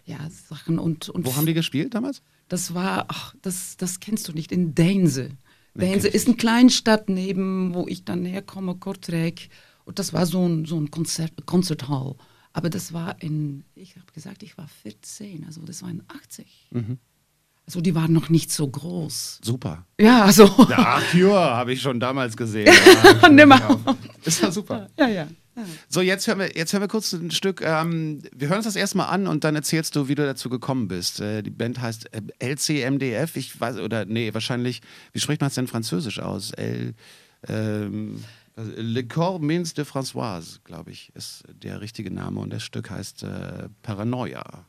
ja, 0.06 0.18
Sachen 0.50 0.80
und, 0.80 1.10
und 1.10 1.26
Wo 1.26 1.36
haben 1.36 1.46
die 1.46 1.54
gespielt 1.54 1.94
damals? 1.94 2.22
Das 2.48 2.74
war, 2.74 3.06
ach, 3.08 3.36
das, 3.42 3.78
das 3.78 4.00
kennst 4.00 4.28
du 4.28 4.34
nicht, 4.34 4.52
in 4.52 4.76
kenn 5.90 6.00
ich 6.10 6.16
ist 6.16 6.28
eine 6.28 6.38
Kleinstadt 6.38 7.10
neben, 7.10 7.74
wo 7.74 7.88
ich 7.88 8.06
dann 8.06 8.26
herkomme, 8.26 8.76
Kortrijk. 8.76 9.50
Und 9.84 10.00
das 10.00 10.14
war 10.14 10.26
so 10.26 10.48
ein, 10.48 10.66
so 10.66 10.80
ein 10.80 10.90
Konzert, 10.92 11.46
Konzerthall. 11.46 12.16
Aber 12.54 12.70
das 12.70 12.94
war 12.94 13.22
in, 13.22 13.66
ich 13.76 13.96
habe 13.98 14.12
gesagt, 14.14 14.42
ich 14.44 14.58
war 14.58 14.68
14, 14.68 15.46
also 15.46 15.62
das 15.64 15.82
war 15.82 15.90
in 15.90 16.04
80. 16.08 16.70
Mhm. 16.72 17.00
Also 17.66 17.82
die 17.82 17.96
waren 17.96 18.14
noch 18.14 18.30
nicht 18.30 18.52
so 18.52 18.68
groß. 18.68 19.40
Super. 19.44 19.86
Ja, 20.00 20.24
also. 20.24 20.46
Ja, 20.70 21.02
Cure 21.12 21.34
habe 21.34 21.74
ich 21.74 21.82
schon 21.82 22.00
damals 22.00 22.38
gesehen. 22.38 22.72
Nimmer. 23.32 23.80
Ist 24.24 24.42
ja 24.42 24.52
super. 24.52 24.88
Ja, 24.98 25.08
ja. 25.08 25.28
So, 25.88 26.02
jetzt 26.02 26.28
hören 26.28 26.40
wir, 26.40 26.56
jetzt 26.56 26.74
hören 26.74 26.82
wir 26.82 26.88
kurz 26.88 27.14
ein 27.14 27.32
Stück. 27.32 27.62
Ähm, 27.62 28.22
wir 28.36 28.50
hören 28.50 28.58
uns 28.58 28.66
das 28.66 28.76
erstmal 28.76 29.08
an 29.08 29.28
und 29.28 29.44
dann 29.44 29.56
erzählst 29.56 29.96
du, 29.96 30.08
wie 30.08 30.16
du 30.16 30.26
dazu 30.26 30.50
gekommen 30.50 30.88
bist. 30.88 31.22
Äh, 31.22 31.44
die 31.44 31.50
Band 31.50 31.82
heißt 31.82 32.14
äh, 32.14 32.22
LCMDF. 32.40 33.36
Ich 33.38 33.60
weiß, 33.60 33.78
oder 33.78 34.06
nee, 34.06 34.34
wahrscheinlich, 34.34 34.82
wie 35.14 35.20
spricht 35.20 35.42
man 35.42 35.48
es 35.48 35.56
denn 35.56 35.68
französisch 35.68 36.20
aus? 36.20 36.52
L, 36.52 36.94
ähm, 37.48 38.24
Le 38.58 39.04
Corps 39.04 39.40
Mins 39.40 39.74
de 39.74 39.86
Françoise, 39.86 40.60
glaube 40.64 40.92
ich, 40.92 41.12
ist 41.14 41.44
der 41.52 41.82
richtige 41.82 42.12
Name. 42.12 42.40
Und 42.40 42.52
das 42.52 42.64
Stück 42.64 42.90
heißt 42.90 43.24
äh, 43.24 43.70
Paranoia. 43.82 44.66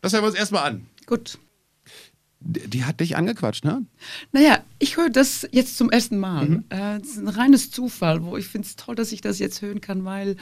Das 0.00 0.12
hören 0.12 0.22
wir 0.22 0.28
uns 0.28 0.36
erstmal 0.36 0.64
an. 0.64 0.86
Gut. 1.06 1.38
Die, 2.40 2.68
die 2.68 2.84
hat 2.84 3.00
dich 3.00 3.16
angequatscht, 3.16 3.64
ne? 3.64 3.86
Naja, 4.32 4.63
ich 4.78 4.96
höre 4.96 5.10
das 5.10 5.48
jetzt 5.52 5.76
zum 5.76 5.90
ersten 5.90 6.18
Mal. 6.18 6.62
Äh, 6.70 6.98
Es 7.00 7.10
ist 7.10 7.18
ein 7.18 7.28
reines 7.28 7.70
Zufall, 7.70 8.24
wo 8.24 8.36
ich 8.36 8.46
finde 8.46 8.66
es 8.66 8.76
toll, 8.76 8.94
dass 8.94 9.12
ich 9.12 9.20
das 9.20 9.38
jetzt 9.38 9.62
hören 9.62 9.80
kann, 9.80 10.04
weil 10.04 10.36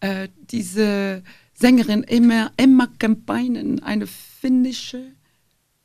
äh, 0.00 0.28
diese 0.50 1.22
Sängerin 1.54 2.02
Emma, 2.04 2.50
Emma 2.56 2.88
Kempeinen, 2.98 3.82
eine 3.82 4.06
finnische 4.06 5.12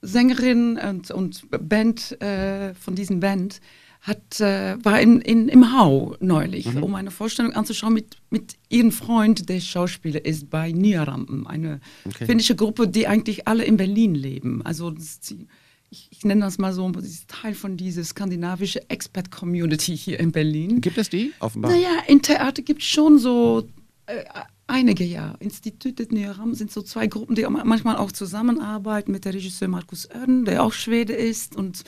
Sängerin 0.01 0.77
und, 0.77 1.12
und 1.12 1.41
Band 1.70 2.20
äh, 2.22 2.74
von 2.74 2.96
diesem 2.96 3.20
Band, 3.20 3.60
hat, 4.01 4.39
äh, 4.39 4.77
war 4.84 5.01
in, 5.01 5.20
in, 5.20 5.50
im 5.50 5.77
Hau 5.77 6.15
neulich, 6.22 6.68
um 6.77 6.96
eine 6.96 7.12
Vorstellung 7.12 7.51
anzuschauen 7.51 7.94
mit, 7.94 8.15
mit 8.29 8.56
ihrem 8.70 8.94
Freund, 8.94 9.50
der 9.50 9.60
Schauspieler 9.60 10.24
ist 10.24 10.50
bei 10.50 10.72
Niarampen, 10.72 11.46
eine 11.46 11.82
Okay. 12.06 12.25
finnische 12.25 12.56
Gruppe, 12.56 12.88
die 12.88 13.08
eigentlich 13.08 13.46
alle 13.50 13.65
in 13.65 13.75
Berlin 13.75 14.15
leben. 14.15 14.62
Also 14.65 14.91
die, 14.91 15.48
ich, 15.89 16.08
ich 16.12 16.24
nenne 16.24 16.41
das 16.41 16.58
mal 16.58 16.74
so, 16.74 16.89
ist 17.00 17.27
Teil 17.27 17.53
von 17.53 17.77
dieser 17.77 18.03
skandinavischen 18.03 18.81
Expat-Community 18.89 19.98
hier 19.98 20.19
in 20.19 20.31
Berlin. 20.31 20.81
Gibt 20.81 20.98
es 20.98 21.10
die? 21.10 21.34
Offenbar. 21.39 21.72
Naja, 21.72 22.03
in 22.08 22.22
Theater 22.22 22.62
gibt 22.62 22.81
es 22.81 22.88
schon 22.88 23.17
so 23.17 23.67
äh, 24.05 24.24
einige, 24.67 25.03
ja. 25.03 25.36
Institut 25.39 26.00
des 26.00 26.10
Neoram 26.12 26.53
sind 26.53 26.72
so 26.72 26.81
zwei 26.81 27.08
Gruppen, 27.08 27.36
die 27.36 27.46
manchmal 27.48 27.98
auch 27.98 28.12
zusammenarbeiten 28.12 29.12
mit 29.12 29.25
der 29.25 29.34
Regisseur 29.34 29.67
Markus 29.67 30.10
Örn, 30.10 30.46
der 30.46 30.63
auch 30.63 30.74
Schwede 30.74 31.13
ist. 31.13 31.55
Und 31.55 31.84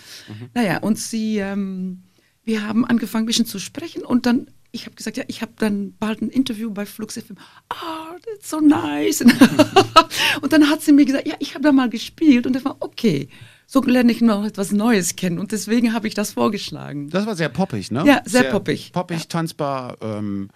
naja, 0.54 0.80
und 0.80 0.98
sie, 0.98 1.38
ähm, 1.38 2.04
wir 2.44 2.68
haben 2.68 2.86
angefangen, 2.86 3.24
ein 3.24 3.28
bisschen 3.28 3.46
zu 3.46 3.60
sprechen 3.60 4.04
und 4.04 4.26
dann, 4.26 4.48
ich 4.72 4.86
habe 4.86 4.96
gesagt, 4.96 5.18
ja, 5.18 5.24
ich 5.28 5.42
habe 5.42 5.52
dann 5.58 5.96
bald 6.00 6.22
ein 6.22 6.30
Interview 6.30 6.72
bei 6.72 6.86
Flux 6.86 7.18
FM. 7.18 7.38
Ah, 7.70 8.16
that's 8.26 8.50
so 8.50 8.60
nice. 8.60 9.22
und 10.42 10.54
dann 10.54 10.70
hat 10.70 10.82
sie 10.82 10.92
mir 10.92 11.06
gesagt, 11.06 11.28
ja, 11.28 11.36
ich 11.40 11.54
habe 11.54 11.64
da 11.64 11.72
mal 11.72 11.90
gespielt 11.90 12.48
und 12.48 12.54
das 12.54 12.66
war 12.66 12.78
okay. 12.80 13.30
So 13.74 13.82
lerne 13.82 14.12
ich 14.12 14.20
noch 14.20 14.44
etwas 14.44 14.74
Neues 14.74 15.16
kennen 15.16 15.40
und 15.40 15.54
deswegen 15.54 15.94
habe 15.94 16.06
ich 16.06 16.14
das 16.14 16.34
vorgeschlagen. 16.34 17.10
Das 17.10 17.26
war 17.26 17.38
sehr 17.38 17.48
poppig, 17.48 17.90
ne? 17.90 18.04
Ja, 18.06 18.22
sehr 18.26 18.44
poppig. 18.44 18.92
Poppig, 18.92 19.30
tanzbar. 19.30 19.96
Ähm, 20.02 20.50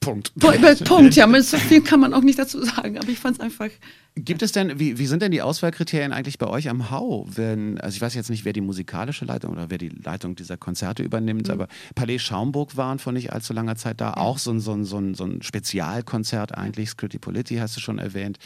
Punkt. 0.00 0.34
Punkt, 0.84 1.16
ja, 1.16 1.42
so 1.42 1.56
viel 1.56 1.80
kann 1.80 2.00
man 2.00 2.12
auch 2.12 2.20
nicht 2.20 2.38
dazu 2.38 2.62
sagen, 2.62 2.98
aber 2.98 3.08
ich 3.08 3.18
fand 3.18 3.38
es 3.38 3.40
einfach. 3.40 3.70
Gibt 4.16 4.42
es 4.42 4.52
denn, 4.52 4.78
wie, 4.78 4.98
wie 4.98 5.06
sind 5.06 5.22
denn 5.22 5.32
die 5.32 5.40
Auswahlkriterien 5.40 6.12
eigentlich 6.12 6.36
bei 6.36 6.46
euch 6.46 6.68
am 6.68 6.90
Hau? 6.90 7.26
Wenn, 7.34 7.80
also 7.80 7.96
ich 7.96 8.02
weiß 8.02 8.12
jetzt 8.12 8.28
nicht, 8.28 8.44
wer 8.44 8.52
die 8.52 8.60
musikalische 8.60 9.24
Leitung 9.24 9.52
oder 9.52 9.70
wer 9.70 9.78
die 9.78 9.88
Leitung 9.88 10.36
dieser 10.36 10.58
Konzerte 10.58 11.02
übernimmt, 11.02 11.46
mhm. 11.46 11.54
aber 11.54 11.68
Palais 11.94 12.18
Schaumburg 12.18 12.76
waren 12.76 12.98
vor 12.98 13.14
nicht 13.14 13.32
allzu 13.32 13.54
langer 13.54 13.76
Zeit 13.76 14.02
da, 14.02 14.08
ja. 14.08 14.16
auch 14.18 14.36
so 14.36 14.50
ein, 14.50 14.60
so, 14.60 14.74
ein, 14.74 14.84
so, 14.84 14.98
ein, 14.98 15.14
so 15.14 15.24
ein 15.24 15.40
Spezialkonzert 15.40 16.54
eigentlich, 16.54 16.90
Scritti 16.90 17.18
Politti 17.18 17.56
hast 17.56 17.78
du 17.78 17.80
schon 17.80 17.98
erwähnt. 17.98 18.38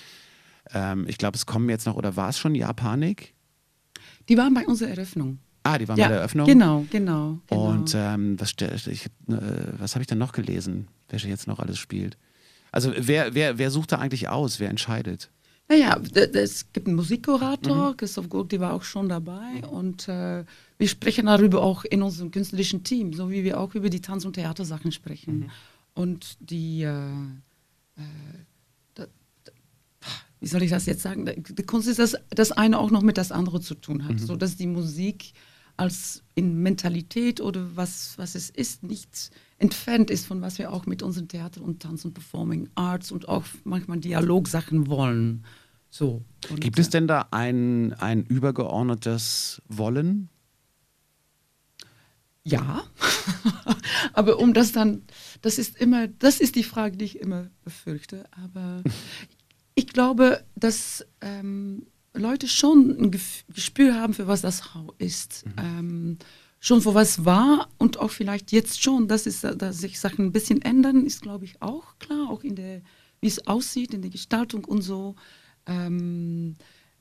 Ähm, 0.72 1.06
ich 1.08 1.18
glaube, 1.18 1.36
es 1.36 1.46
kommen 1.46 1.68
jetzt 1.68 1.86
noch, 1.86 1.96
oder 1.96 2.16
war 2.16 2.28
es 2.28 2.38
schon 2.38 2.54
Japanik? 2.54 3.34
Die 4.28 4.36
waren 4.36 4.54
bei 4.54 4.66
unserer 4.66 4.90
Eröffnung. 4.90 5.38
Ah, 5.62 5.78
die 5.78 5.88
waren 5.88 5.98
ja, 5.98 6.06
bei 6.06 6.12
der 6.12 6.18
Eröffnung? 6.18 6.46
Genau, 6.46 6.86
genau. 6.90 7.38
genau. 7.46 7.70
Und 7.70 7.94
ähm, 7.94 8.40
was, 8.40 8.54
ich, 8.86 9.06
äh, 9.06 9.08
was 9.78 9.94
habe 9.94 10.02
ich 10.02 10.06
denn 10.06 10.18
noch 10.18 10.32
gelesen, 10.32 10.88
wer 11.08 11.18
jetzt 11.18 11.46
noch 11.46 11.58
alles 11.58 11.78
spielt? 11.78 12.16
Also 12.72 12.92
wer, 12.96 13.34
wer, 13.34 13.58
wer 13.58 13.70
sucht 13.70 13.92
da 13.92 13.98
eigentlich 13.98 14.28
aus? 14.28 14.60
Wer 14.60 14.70
entscheidet? 14.70 15.30
Naja, 15.68 16.00
es 16.14 16.72
gibt 16.72 16.86
einen 16.86 16.96
Musikkurator, 16.96 17.90
mhm. 17.90 17.96
Christoph 17.98 18.28
Gurk, 18.30 18.58
war 18.58 18.72
auch 18.72 18.82
schon 18.82 19.08
dabei. 19.08 19.62
Und 19.70 20.08
äh, 20.08 20.44
wir 20.78 20.88
sprechen 20.88 21.26
darüber 21.26 21.62
auch 21.62 21.84
in 21.84 22.02
unserem 22.02 22.30
künstlerischen 22.30 22.84
Team, 22.84 23.12
so 23.12 23.30
wie 23.30 23.44
wir 23.44 23.60
auch 23.60 23.74
über 23.74 23.90
die 23.90 24.00
Tanz- 24.00 24.24
und 24.24 24.32
Theatersachen 24.32 24.92
sprechen. 24.92 25.40
Mhm. 25.40 25.50
Und 25.92 26.36
die, 26.40 26.82
äh, 26.82 27.10
äh, 27.96 28.02
wie 30.40 30.46
soll 30.46 30.62
ich 30.62 30.70
das 30.70 30.86
jetzt 30.86 31.02
sagen? 31.02 31.26
Die 31.26 31.62
Kunst 31.62 31.88
ist, 31.88 31.98
dass 31.98 32.16
das 32.30 32.52
eine 32.52 32.78
auch 32.78 32.90
noch 32.90 33.02
mit 33.02 33.18
das 33.18 33.32
andere 33.32 33.60
zu 33.60 33.74
tun 33.74 34.04
hat, 34.04 34.12
mhm. 34.12 34.18
so 34.18 34.36
dass 34.36 34.56
die 34.56 34.66
Musik 34.66 35.32
als 35.76 36.24
in 36.34 36.60
Mentalität 36.62 37.40
oder 37.40 37.76
was, 37.76 38.18
was 38.18 38.34
es 38.34 38.50
ist, 38.50 38.82
nicht 38.82 39.30
entfernt 39.58 40.10
ist 40.10 40.26
von 40.26 40.42
was 40.42 40.58
wir 40.58 40.72
auch 40.72 40.86
mit 40.86 41.02
unserem 41.02 41.28
Theater 41.28 41.62
und 41.62 41.80
Tanz 41.80 42.04
und 42.04 42.14
Performing 42.14 42.68
Arts 42.74 43.12
und 43.12 43.28
auch 43.28 43.44
manchmal 43.64 43.98
Dialogsachen 43.98 44.88
wollen. 44.88 45.44
So. 45.90 46.24
Und 46.50 46.60
Gibt 46.60 46.78
es 46.78 46.90
denn 46.90 47.06
da 47.06 47.28
ein, 47.30 47.92
ein 47.94 48.24
übergeordnetes 48.24 49.62
Wollen? 49.68 50.28
Ja, 52.44 52.84
aber 54.12 54.38
um 54.38 54.54
das 54.54 54.72
dann, 54.72 55.02
das 55.42 55.58
ist 55.58 55.76
immer, 55.76 56.08
das 56.08 56.40
ist 56.40 56.56
die 56.56 56.62
Frage, 56.64 56.96
die 56.96 57.04
ich 57.04 57.20
immer 57.20 57.50
befürchte. 57.62 58.24
Aber 58.30 58.82
ich 59.78 59.86
glaube, 59.86 60.44
dass 60.56 61.06
ähm, 61.20 61.86
Leute 62.12 62.48
schon 62.48 62.98
ein 63.00 63.10
Gespür 63.12 63.94
haben, 63.94 64.12
für 64.12 64.26
was 64.26 64.40
das 64.40 64.74
Hau 64.74 64.92
ist. 64.98 65.46
Mhm. 65.46 65.52
Ähm, 65.56 66.18
schon 66.58 66.82
für 66.82 66.94
was 66.94 67.24
war 67.24 67.68
und 67.78 68.00
auch 68.00 68.10
vielleicht 68.10 68.50
jetzt 68.50 68.82
schon, 68.82 69.06
dass, 69.06 69.26
es, 69.26 69.42
dass 69.42 69.78
sich 69.78 70.00
Sachen 70.00 70.26
ein 70.26 70.32
bisschen 70.32 70.62
ändern, 70.62 71.06
ist, 71.06 71.22
glaube 71.22 71.44
ich, 71.44 71.62
auch 71.62 71.96
klar, 72.00 72.28
auch 72.28 72.42
in 72.42 72.56
der, 72.56 72.82
wie 73.20 73.28
es 73.28 73.46
aussieht, 73.46 73.94
in 73.94 74.02
der 74.02 74.10
Gestaltung 74.10 74.64
und 74.64 74.82
so. 74.82 75.14
Ähm, 75.66 76.56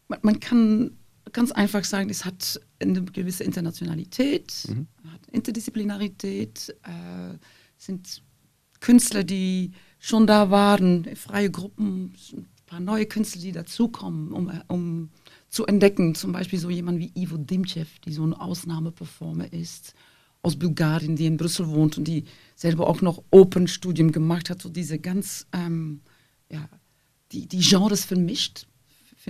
man, 0.08 0.20
man, 0.22 0.40
kann 0.40 0.98
ganz 1.34 1.52
einfach 1.52 1.84
sagen, 1.84 2.12
es 2.12 2.26
hat 2.26 2.62
eine 2.80 3.04
gewisse 3.06 3.44
Internationalität, 3.44 4.54
mhm. 4.70 4.86
hat 5.12 5.26
Interdisziplinarität, 5.32 6.76
äh, 6.84 7.38
sind 7.76 8.22
Künstler, 8.82 9.24
die 9.24 9.72
schon 9.98 10.28
da 10.28 10.52
waren, 10.52 11.16
freie 11.16 11.50
Gruppen, 11.50 12.14
paar 12.68 12.80
neue 12.80 13.06
Künstler, 13.06 13.42
die 13.42 13.52
dazukommen, 13.52 14.32
um, 14.32 14.52
um 14.68 15.10
zu 15.50 15.66
entdecken. 15.66 16.14
Zum 16.14 16.32
Beispiel 16.32 16.60
so 16.60 16.70
jemand 16.70 17.00
wie 17.00 17.12
Ivo 17.16 17.38
Dimchev, 17.38 17.90
die 18.06 18.14
so 18.14 18.24
ein 18.24 18.34
Ausnahmeperformer 18.34 19.52
ist, 19.52 19.96
aus 20.44 20.58
Bulgarien, 20.58 21.16
die 21.16 21.26
in 21.26 21.38
Brüssel 21.38 21.68
wohnt 21.68 21.98
und 21.98 22.04
die 22.04 22.26
selber 22.56 22.88
auch 22.88 23.02
noch 23.02 23.24
Open-Studium 23.32 24.12
gemacht 24.12 24.50
hat, 24.50 24.62
so 24.62 24.70
diese 24.70 25.00
ganz, 25.00 25.48
ähm, 25.52 26.02
ja, 26.52 26.70
die, 27.32 27.48
die 27.48 27.60
Genres 27.60 28.06
vermischt, 28.06 28.68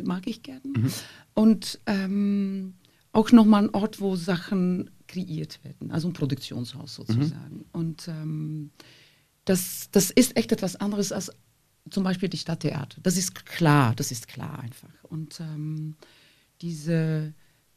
mag 0.03 0.27
ich 0.27 0.43
gerne. 0.43 0.61
Mhm. 0.63 0.91
Und 1.33 1.79
ähm, 1.87 2.75
auch 3.11 3.31
nochmal 3.31 3.63
ein 3.63 3.73
Ort, 3.73 3.99
wo 3.99 4.15
Sachen 4.15 4.91
kreiert 5.07 5.63
werden, 5.63 5.89
also 5.91 6.09
ein 6.09 6.13
Produktionshaus 6.13 6.95
sozusagen. 6.95 7.55
Mhm. 7.55 7.65
Und 7.71 8.07
ähm, 8.07 8.71
das, 9.45 9.89
das 9.91 10.11
ist 10.11 10.37
echt 10.37 10.51
etwas 10.51 10.75
anderes 10.75 11.11
als 11.11 11.31
zum 11.89 12.03
Beispiel 12.03 12.29
die 12.29 12.37
Stadttheater. 12.37 12.99
Das 13.03 13.17
ist 13.17 13.45
klar, 13.45 13.93
das 13.95 14.11
ist 14.11 14.27
klar 14.27 14.59
einfach. 14.59 14.89
Und 15.03 15.39
ähm, 15.39 15.95
diese 16.61 17.33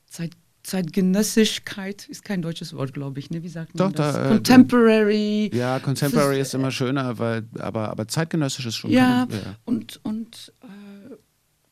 Zeit, 0.06 0.32
Zeitgenössigkeit 0.62 2.08
ist 2.08 2.24
kein 2.24 2.42
deutsches 2.42 2.74
Wort, 2.74 2.92
glaube 2.92 3.18
ich. 3.18 3.30
Ne? 3.30 3.42
Wie 3.42 3.48
sagt 3.48 3.74
man 3.74 3.92
Doch, 3.92 3.96
das? 3.96 4.14
Da, 4.14 4.26
äh, 4.26 4.28
Contemporary. 4.28 5.50
Ja, 5.54 5.78
Contemporary 5.78 6.40
ist 6.40 6.54
immer 6.54 6.70
schöner, 6.70 7.18
weil, 7.18 7.46
aber, 7.58 7.88
aber 7.88 8.08
zeitgenössisch 8.08 8.66
ist 8.66 8.76
schon. 8.76 8.90
Ja, 8.90 9.26
kann, 9.26 9.38
ja. 9.38 9.56
und, 9.64 10.00
und 10.04 10.52
äh, 10.62 11.14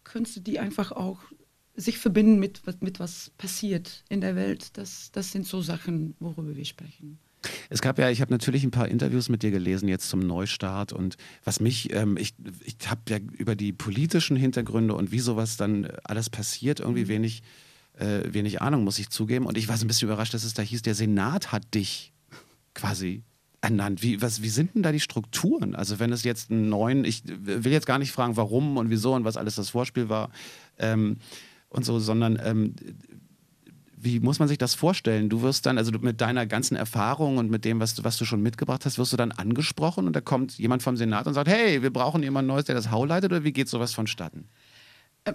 Künste, 0.05 0.41
die 0.41 0.59
einfach 0.59 0.93
auch 0.93 1.19
sich 1.75 1.99
verbinden 1.99 2.39
mit, 2.39 2.63
mit 2.83 2.99
was 2.99 3.31
passiert 3.39 4.05
in 4.09 4.21
der 4.21 4.35
Welt, 4.35 4.77
das, 4.77 5.13
das 5.13 5.31
sind 5.31 5.47
so 5.47 5.63
Sachen, 5.63 6.17
worüber 6.19 6.57
wir 6.57 6.65
sprechen. 6.65 7.19
Es 7.71 7.81
gab 7.81 7.99
ja, 7.99 8.11
ich 8.11 8.21
habe 8.21 8.33
natürlich 8.33 8.65
ein 8.65 8.71
paar 8.71 8.89
Interviews 8.89 9.29
mit 9.29 9.43
dir 9.43 9.51
gelesen 9.51 9.89
jetzt 9.89 10.09
zum 10.09 10.21
Neustart 10.21 10.93
und 10.93 11.17
was 11.45 11.61
mich, 11.61 11.93
ähm, 11.93 12.17
ich, 12.17 12.35
ich 12.65 12.77
habe 12.89 13.01
ja 13.09 13.19
über 13.37 13.55
die 13.55 13.73
politischen 13.73 14.37
Hintergründe 14.37 14.95
und 14.95 15.13
wie 15.13 15.21
sowas 15.21 15.57
dann 15.57 15.89
alles 16.05 16.31
passiert, 16.31 16.81
irgendwie 16.81 17.05
mhm. 17.05 17.09
wenig, 17.09 17.43
äh, 17.99 18.23
wenig 18.33 18.61
Ahnung, 18.61 18.85
muss 18.85 18.99
ich 18.99 19.11
zugeben. 19.11 19.47
Und 19.47 19.57
ich 19.57 19.69
war 19.69 19.77
so 19.77 19.85
ein 19.85 19.89
bisschen 19.89 20.09
überrascht, 20.09 20.35
dass 20.35 20.45
es 20.45 20.55
da 20.55 20.63
hieß, 20.63 20.83
der 20.83 20.95
Senat 20.95 21.53
hat 21.53 21.75
dich 21.75 22.13
quasi 22.75 23.23
ernannt. 23.61 24.03
Wie, 24.03 24.23
was, 24.23 24.43
wie 24.43 24.49
sind 24.49 24.75
denn 24.75 24.83
da 24.83 24.93
die 24.93 25.01
Strukturen? 25.01 25.75
Also 25.75 25.99
wenn 25.99 26.13
es 26.13 26.25
jetzt 26.25 26.51
einen 26.51 26.69
neuen, 26.69 27.05
ich 27.05 27.23
will 27.27 27.73
jetzt 27.73 27.87
gar 27.87 27.99
nicht 27.99 28.13
fragen, 28.13 28.37
warum 28.37 28.77
und 28.77 28.91
wieso 28.91 29.15
und 29.15 29.25
was 29.25 29.37
alles 29.37 29.57
das 29.57 29.71
Vorspiel 29.71 30.09
war 30.09 30.31
ähm, 30.79 31.19
und 31.69 31.85
so, 31.85 31.99
sondern 31.99 32.39
ähm, 32.43 32.75
wie 34.01 34.21
muss 34.21 34.39
man 34.39 34.49
sich 34.49 34.59
das 34.59 34.75
vorstellen? 34.75 35.29
Du 35.29 35.43
wirst 35.43 35.67
dann, 35.67 35.79
also 35.79 35.93
mit 36.01 36.21
deiner 36.21 36.47
ganzen 36.47 36.77
Erfahrung 36.77 37.39
und 37.39 37.51
mit 37.51 37.65
dem, 37.65 37.81
was 37.81 37.95
du, 37.95 38.05
was 38.05 38.17
du 38.17 38.25
schon 38.25 38.43
mitgebracht 38.43 38.85
hast, 38.85 38.99
wirst 38.99 39.13
du 39.13 39.17
dann 39.17 39.33
angesprochen 39.33 40.07
und 40.07 40.15
da 40.15 40.21
kommt 40.21 40.59
jemand 40.59 40.83
vom 40.83 40.97
Senat 40.97 41.27
und 41.27 41.35
sagt, 41.35 41.49
hey, 41.49 41.83
wir 41.83 41.93
brauchen 41.93 42.23
jemand 42.23 42.49
Neues, 42.49 42.65
der 42.67 42.75
das 42.75 42.91
Hau 42.91 43.05
leitet 43.05 43.33
oder 43.33 43.45
wie 43.45 43.53
geht 43.53 43.69
sowas 43.69 43.93
vonstatten? 43.95 44.49
Äh, 45.25 45.33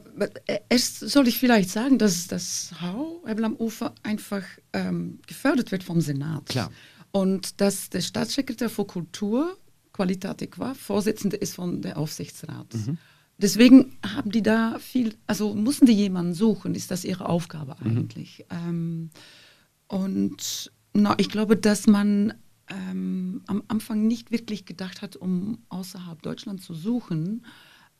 äh, 0.47 0.59
es 0.69 0.99
soll 0.99 1.27
ich 1.27 1.39
vielleicht 1.39 1.69
sagen, 1.69 1.97
dass 1.97 2.27
das 2.27 2.73
Hau, 2.81 3.21
am 3.25 3.55
Ufer, 3.55 3.93
einfach 4.03 4.43
ähm, 4.73 5.19
gefördert 5.27 5.71
wird 5.71 5.83
vom 5.83 6.01
Senat. 6.01 6.45
Klar. 6.47 6.71
Und 7.11 7.61
dass 7.61 7.89
der 7.89 8.01
Staatssekretär 8.01 8.69
für 8.69 8.85
Kultur, 8.85 9.57
Qualitatik 9.91 10.57
war, 10.57 10.73
Vorsitzender 10.73 11.39
ist 11.41 11.55
von 11.55 11.81
der 11.81 11.97
Aufsichtsrat. 11.97 12.73
Mhm. 12.73 12.97
Deswegen 13.37 13.97
haben 14.15 14.31
die 14.31 14.43
da 14.43 14.77
viel, 14.79 15.15
also 15.27 15.53
mussten 15.55 15.85
die 15.85 15.93
jemanden 15.93 16.33
suchen, 16.33 16.75
ist 16.75 16.91
das 16.91 17.03
ihre 17.03 17.27
Aufgabe 17.27 17.75
mhm. 17.79 17.97
eigentlich. 17.97 18.45
Mhm. 18.49 18.69
Ähm, 18.69 19.09
und 19.87 20.71
na, 20.93 21.15
ich 21.17 21.29
glaube, 21.29 21.57
dass 21.57 21.87
man 21.87 22.33
ähm, 22.69 23.41
am 23.47 23.63
Anfang 23.67 24.07
nicht 24.07 24.31
wirklich 24.31 24.65
gedacht 24.65 25.01
hat, 25.01 25.15
um 25.15 25.59
außerhalb 25.69 26.21
Deutschlands 26.21 26.65
zu 26.65 26.73
suchen. 26.73 27.45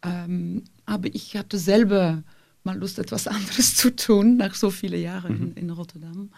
Ähm, 0.04 0.64
aber 0.86 1.14
ich 1.14 1.36
hatte 1.36 1.58
selber 1.58 2.24
mal 2.64 2.78
Lust, 2.78 3.00
etwas 3.00 3.28
anderes 3.28 3.76
zu 3.76 3.96
tun, 3.96 4.38
nach 4.38 4.56
so 4.56 4.70
vielen 4.70 5.02
Jahren 5.02 5.38
mhm. 5.38 5.44
in, 5.44 5.54
in, 5.56 5.70
Rotterdam. 5.72 6.30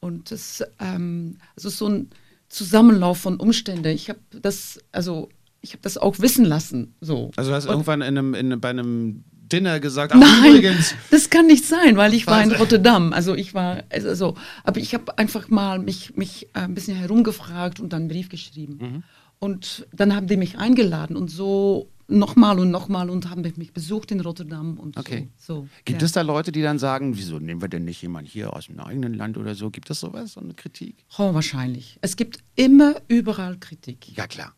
Und 0.00 0.30
das, 0.30 0.62
ähm, 0.80 1.38
also 1.56 1.68
so 1.70 1.88
ein 1.88 2.10
Zusammenlauf 2.48 3.18
von 3.18 3.38
Umständen. 3.38 3.86
Ich 3.86 4.10
habe 4.10 4.20
das, 4.30 4.80
also 4.90 5.28
ich 5.62 5.72
habe 5.72 5.82
das 5.82 5.96
auch 5.96 6.18
wissen 6.18 6.44
lassen. 6.44 6.94
So. 7.00 7.30
Also 7.36 7.50
du 7.50 7.56
hast 7.56 7.66
Und 7.66 7.72
irgendwann 7.72 8.02
in 8.02 8.18
einem, 8.18 8.34
in, 8.34 8.60
bei 8.60 8.70
einem 8.70 9.24
Dinner 9.52 9.80
gesagt, 9.80 10.12
ach, 10.14 10.18
Nein, 10.18 10.56
übrigens. 10.56 10.94
das 11.10 11.30
kann 11.30 11.46
nicht 11.46 11.64
sein, 11.64 11.96
weil 11.96 12.14
ich 12.14 12.26
war 12.26 12.42
in 12.42 12.52
Rotterdam. 12.52 13.12
Also 13.12 13.34
ich 13.34 13.54
war, 13.54 13.84
also 13.90 14.14
so, 14.14 14.34
aber 14.64 14.80
ich 14.80 14.92
habe 14.94 15.16
einfach 15.18 15.48
mal 15.48 15.78
mich, 15.78 16.16
mich 16.16 16.46
äh, 16.54 16.60
ein 16.60 16.74
bisschen 16.74 16.96
herumgefragt 16.96 17.78
und 17.78 17.92
dann 17.92 18.02
einen 18.02 18.08
Brief 18.08 18.28
geschrieben. 18.28 18.78
Mhm. 18.80 19.02
Und 19.38 19.86
dann 19.92 20.14
haben 20.14 20.26
die 20.26 20.36
mich 20.36 20.58
eingeladen 20.58 21.16
und 21.16 21.28
so 21.28 21.88
nochmal 22.08 22.58
und 22.58 22.70
nochmal 22.70 23.10
und 23.10 23.30
haben 23.30 23.42
mich 23.56 23.72
besucht 23.72 24.10
in 24.10 24.20
Rotterdam 24.20 24.78
und 24.78 24.96
okay. 24.96 25.28
so. 25.36 25.54
so 25.54 25.68
Gibt 25.84 26.02
ja. 26.02 26.06
es 26.06 26.12
da 26.12 26.22
Leute, 26.22 26.52
die 26.52 26.62
dann 26.62 26.78
sagen, 26.78 27.16
wieso 27.16 27.38
nehmen 27.38 27.60
wir 27.60 27.68
denn 27.68 27.84
nicht 27.84 28.02
jemanden 28.02 28.30
hier 28.30 28.54
aus 28.54 28.66
dem 28.66 28.78
eigenen 28.80 29.14
Land 29.14 29.38
oder 29.38 29.54
so? 29.54 29.70
Gibt 29.70 29.90
es 29.90 30.00
sowas, 30.00 30.32
so 30.34 30.40
eine 30.40 30.54
Kritik? 30.54 31.04
Oh, 31.18 31.34
wahrscheinlich. 31.34 31.98
Es 32.02 32.16
gibt 32.16 32.38
immer 32.54 32.96
überall 33.08 33.58
Kritik. 33.58 34.16
Ja, 34.16 34.26
klar. 34.26 34.54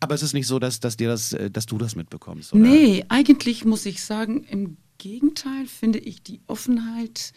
Aber 0.00 0.14
es 0.14 0.22
ist 0.22 0.32
nicht 0.32 0.46
so, 0.46 0.58
dass, 0.58 0.80
dass, 0.80 0.96
dir 0.96 1.08
das, 1.08 1.32
äh, 1.32 1.50
dass 1.50 1.66
du 1.66 1.78
das 1.78 1.96
mitbekommst, 1.96 2.52
oder? 2.52 2.62
Nee, 2.62 3.04
eigentlich 3.08 3.64
muss 3.64 3.86
ich 3.86 4.02
sagen, 4.02 4.44
im 4.44 4.76
Gegenteil 4.98 5.66
finde 5.66 5.98
ich 5.98 6.22
die 6.22 6.40
Offenheit, 6.46 7.32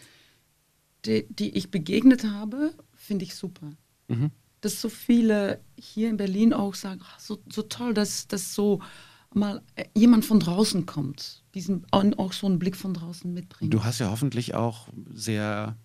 die, 1.04 1.26
die 1.28 1.56
ich 1.56 1.70
begegnet 1.70 2.24
habe, 2.24 2.74
finde 2.94 3.24
ich 3.24 3.34
super. 3.34 3.72
Mhm. 4.08 4.30
Dass 4.60 4.80
so 4.80 4.88
viele 4.88 5.60
hier 5.76 6.08
in 6.08 6.16
Berlin 6.16 6.52
auch 6.52 6.74
sagen, 6.74 7.00
ach, 7.04 7.18
so, 7.18 7.38
so 7.52 7.62
toll, 7.62 7.94
dass, 7.94 8.28
dass 8.28 8.54
so 8.54 8.80
mal 9.34 9.62
äh, 9.74 9.84
jemand 9.94 10.24
von 10.24 10.38
draußen 10.38 10.86
kommt, 10.86 11.42
diesen 11.54 11.84
auch 11.90 12.32
so 12.32 12.46
einen 12.46 12.58
Blick 12.58 12.76
von 12.76 12.94
draußen 12.94 13.32
mitbringt. 13.32 13.72
Du 13.74 13.82
hast 13.82 13.98
ja 13.98 14.10
hoffentlich 14.10 14.54
auch 14.54 14.88
sehr 15.12 15.76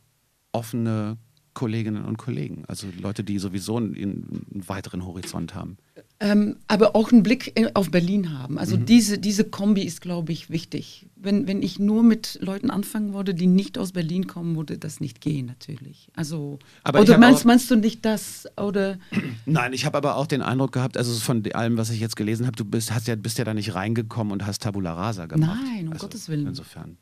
offene 0.51 1.17
Kolleginnen 1.53 2.05
und 2.05 2.17
Kollegen, 2.17 2.65
also 2.67 2.87
Leute, 2.99 3.23
die 3.23 3.39
sowieso 3.39 3.77
einen, 3.77 3.95
einen 3.95 4.67
weiteren 4.67 5.05
Horizont 5.05 5.55
haben. 5.55 5.77
Ähm, 6.19 6.57
aber 6.67 6.95
auch 6.95 7.11
einen 7.11 7.21
Blick 7.21 7.53
auf 7.75 7.91
Berlin 7.91 8.33
haben. 8.39 8.57
Also 8.57 8.75
Mhm. 8.75 8.85
diese, 8.87 9.19
diese 9.19 9.43
Kombi 9.43 9.83
ist, 9.83 10.01
glaube 10.01 10.31
ich, 10.31 10.49
wichtig. 10.49 11.05
Wenn, 11.15 11.47
wenn 11.47 11.61
ich 11.61 11.77
nur 11.77 12.01
mit 12.01 12.39
Leuten 12.41 12.71
anfangen 12.71 13.13
würde, 13.13 13.35
die 13.35 13.45
nicht 13.45 13.77
aus 13.77 13.91
Berlin 13.91 14.25
kommen, 14.25 14.55
würde 14.55 14.79
das 14.79 14.99
nicht 14.99 15.21
gehen, 15.21 15.45
natürlich. 15.45 16.09
Also, 16.15 16.57
Aber 16.83 17.01
oder 17.01 17.19
meinst, 17.19 17.45
meinst 17.45 17.69
du 17.69 17.75
nicht 17.75 18.03
das? 18.03 18.47
Oder 18.57 18.97
Nein, 19.45 19.73
ich 19.73 19.85
habe 19.85 19.95
aber 19.95 20.15
auch 20.15 20.25
den 20.25 20.41
Eindruck 20.41 20.71
gehabt, 20.71 20.97
also 20.97 21.13
von 21.19 21.43
allem, 21.53 21.77
was 21.77 21.91
ich 21.91 21.99
jetzt 21.99 22.15
gelesen 22.15 22.47
habe, 22.47 22.55
du 22.55 22.65
bist, 22.65 22.91
hast 22.91 23.07
ja, 23.07 23.15
bist 23.15 23.37
ja 23.37 23.45
da 23.45 23.53
nicht 23.53 23.75
reingekommen 23.75 24.33
und 24.33 24.43
hast 24.47 24.63
Tabula 24.63 24.93
Rasa 24.93 25.27
gemacht. 25.27 25.59
Nein, 25.63 25.85
um 25.87 25.93
also 25.93 26.07
Gottes 26.07 26.29
Willen. 26.29 26.47
Insofern. 26.47 26.97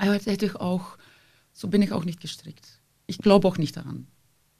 aber 0.00 0.14
das 0.14 0.26
hätte 0.26 0.46
ich 0.46 0.54
auch, 0.54 0.96
so 1.52 1.66
bin 1.66 1.82
ich 1.82 1.90
auch 1.90 2.04
nicht 2.04 2.20
gestrickt. 2.20 2.68
Ich 3.08 3.18
glaube 3.18 3.48
auch 3.48 3.58
nicht 3.58 3.76
daran. 3.76 4.06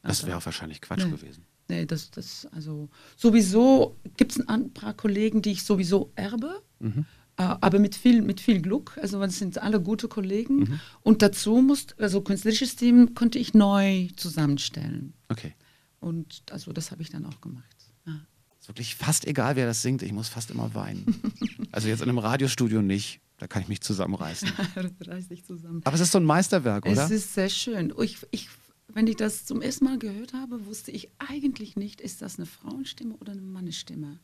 Das 0.03 0.19
Also- 0.19 0.27
wäre 0.27 0.39
auch 0.39 0.45
wahrscheinlich 0.47 0.81
Quatsch 0.81 1.05
Nee. 1.05 1.11
gewesen. 1.13 1.45
Nee, 1.71 1.87
das, 1.87 2.11
das, 2.11 2.47
also 2.53 2.89
sowieso 3.17 3.97
gibt 4.17 4.33
es 4.33 4.49
ein 4.49 4.73
paar 4.73 4.93
Kollegen, 4.95 5.41
die 5.41 5.53
ich 5.53 5.63
sowieso 5.63 6.11
erbe, 6.17 6.63
Mhm. 6.81 7.05
äh, 7.37 7.43
aber 7.43 7.79
mit 7.79 7.95
viel, 7.95 8.23
mit 8.23 8.41
viel 8.41 8.61
Glück. 8.61 8.99
Also 9.01 9.23
es 9.23 9.39
sind 9.39 9.59
alle 9.59 9.81
gute 9.81 10.09
Kollegen. 10.09 10.57
Mhm. 10.61 10.81
Und 11.03 11.23
dazu 11.23 11.57
muss, 11.63 11.87
also 11.99 12.23
künstlerisches 12.23 12.75
Team 12.75 13.15
konnte 13.15 13.39
ich 13.39 13.55
neu 13.55 14.09
zusammenstellen. 14.17 15.13
Okay. 15.29 15.55
Und 16.01 16.43
also 16.51 16.73
das 16.73 16.91
habe 16.91 17.03
ich 17.03 17.11
dann 17.11 17.25
auch 17.27 17.41
gemacht. 17.41 17.77
Ja. 18.07 18.15
Ist 18.59 18.69
wirklich 18.69 18.97
fast 18.97 19.27
egal, 19.27 19.55
wer 19.57 19.67
das 19.67 19.83
singt. 19.83 20.03
Ich 20.03 20.13
muss 20.13 20.29
fast 20.29 20.51
immer 20.51 20.75
weinen. 20.75 21.05
also 21.73 21.87
jetzt 21.89 22.03
in 22.03 22.09
einem 22.09 22.19
Radiostudio 22.19 22.83
nicht. 22.83 23.21
Da 23.39 23.47
kann 23.47 23.63
ich 23.63 23.69
mich 23.69 23.81
zusammenreißen. 23.81 24.49
Reiß 25.07 25.29
dich 25.29 25.45
zusammen. 25.45 25.81
Aber 25.85 25.95
es 25.95 26.01
ist 26.03 26.13
so 26.13 26.19
ein 26.19 26.25
Meisterwerk, 26.25 26.85
oder? 26.85 27.05
Es 27.05 27.11
ist 27.11 27.33
sehr 27.33 27.49
schön. 27.49 27.93
Ich, 28.03 28.19
ich, 28.33 28.49
wenn 28.95 29.07
ich 29.07 29.17
das 29.17 29.45
zum 29.47 29.63
ersten 29.63 29.85
Mal 29.85 29.99
gehört 29.99 30.33
habe, 30.33 30.67
wusste 30.67 30.91
ich 30.91 31.11
eigentlich 31.19 31.77
nicht, 31.77 32.01
ist 32.01 32.23
das 32.23 32.39
eine 32.39 32.47
Frauenstimme 32.47 33.15
oder 33.17 33.33
eine 33.33 33.41
Mannesstimme. 33.43 34.19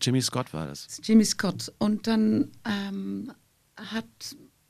Jimmy 0.00 0.20
Scott 0.20 0.52
war 0.52 0.66
das. 0.66 1.00
Jimmy 1.02 1.24
Scott. 1.24 1.72
Und 1.78 2.06
dann 2.06 2.50
ähm, 2.64 3.32
hat 3.76 4.06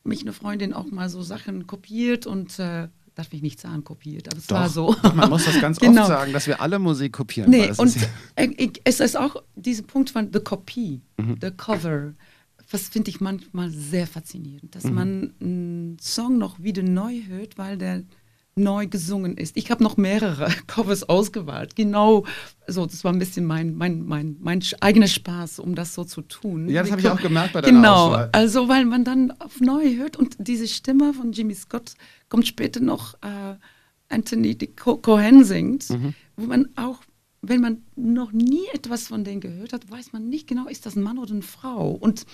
mich 0.05 0.23
eine 0.23 0.33
Freundin 0.33 0.73
auch 0.73 0.91
mal 0.91 1.09
so 1.09 1.23
Sachen 1.23 1.67
kopiert 1.67 2.27
und 2.27 2.59
äh, 2.61 2.89
darf 3.15 3.33
ich 3.33 3.43
nicht 3.43 3.59
sagen 3.59 3.83
kopiert, 3.83 4.29
aber 4.29 4.39
es 4.39 4.51
war 4.51 4.69
so. 4.69 4.95
Doch, 5.03 5.15
man 5.15 5.31
muss 5.31 5.47
das 5.47 5.61
ganz 5.61 5.79
Genau. 5.81 6.03
oft 6.03 6.09
sagen, 6.09 6.33
dass 6.33 6.47
wir 6.47 6.61
alle 6.61 6.79
Musik 6.79 7.15
kopieren. 7.15 7.51
Nee, 7.51 7.71
und 7.77 7.87
ist 7.97 8.09
ich, 8.37 8.81
es 8.85 9.01
ist 9.01 9.17
auch 9.17 9.43
dieser 9.57 9.83
Punkt 9.83 10.11
von 10.11 10.31
the 10.33 10.41
Kopie, 10.41 11.01
Mhm. 11.19 11.37
the 11.41 11.51
cover. 11.51 12.15
Das 12.71 12.89
finde 12.89 13.11
ich 13.11 13.21
manchmal 13.21 13.71
sehr 13.71 14.07
faszinierend, 14.07 14.75
dass 14.75 14.85
Mhm. 14.85 14.95
man 14.95 15.35
einen 15.41 15.99
Song 16.01 16.37
noch 16.39 16.61
wieder 16.63 16.83
neu 16.83 17.23
hört, 17.27 17.59
weil 17.59 17.79
der 17.79 18.05
neu 18.59 18.87
gesungen 18.87 19.37
ist. 19.37 19.57
Ich 19.57 19.71
habe 19.71 19.85
noch 19.85 19.99
mehrere 19.99 20.49
Covers 20.67 21.03
ausgewählt. 21.09 21.77
Genau, 21.77 22.25
so 22.67 22.87
das 22.87 23.05
war 23.05 23.13
ein 23.13 23.19
bisschen 23.19 23.45
mein, 23.45 23.75
mein, 23.75 24.03
mein, 24.07 24.37
mein 24.41 24.63
eigener 24.81 25.09
Spaß, 25.09 25.59
um 25.59 25.75
das 25.75 25.95
so 25.95 26.05
zu 26.05 26.23
tun. 26.23 26.69
Ja, 26.71 26.83
das 26.83 26.91
habe 26.91 27.03
ich 27.03 27.09
auch 27.09 27.21
gemerkt 27.21 27.53
bei 27.53 27.61
deiner 27.61 27.77
Genau, 27.79 28.07
Auswahl. 28.09 28.31
also 28.33 28.69
weil 28.69 28.87
man 28.87 29.05
dann 29.05 29.31
auf 29.41 29.61
neu 29.61 29.97
hört 29.97 30.17
und 30.17 30.37
diese 30.39 30.67
Stimme 30.67 31.13
von 31.13 31.33
Jimmy 31.33 31.55
Scott 31.55 31.95
kommt 32.31 32.47
später 32.47 32.81
noch 32.81 33.15
äh, 33.23 33.57
Anthony 34.09 34.55
Co 34.75 34.97
Cohen 34.97 35.45
singt, 35.45 35.91
Mhm. 35.91 36.15
wo 36.37 36.47
man 36.47 36.69
auch, 36.77 37.01
wenn 37.43 37.61
man 37.61 37.83
noch 37.95 38.33
nie 38.33 38.65
etwas 38.73 39.09
von 39.09 39.23
denen 39.23 39.43
gehört 39.43 39.75
hat, 39.75 39.91
weiß 39.91 40.15
man 40.15 40.31
nicht 40.31 40.49
genau, 40.49 40.67
ist 40.67 40.87
das 40.87 40.97
ein 40.97 41.03
Mann 41.03 41.19
oder 41.19 41.33
eine 41.33 41.43
Frau. 41.43 41.91
Und 41.91 42.25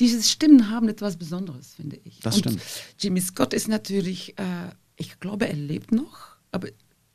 diese 0.00 0.20
Stimmen 0.24 0.68
haben 0.68 0.88
etwas 0.88 1.16
Besonderes, 1.16 1.74
finde 1.76 2.00
ich. 2.02 2.18
Das 2.20 2.34
und 2.36 2.40
stimmt. 2.40 2.62
Jimmy 2.98 3.20
Scott 3.20 3.54
ist 3.54 3.68
natürlich, 3.68 4.36
äh, 4.36 4.42
ich 5.00 5.18
glaube, 5.18 5.48
er 5.48 5.56
lebt 5.56 5.92
noch, 5.92 6.36
aber 6.52 6.68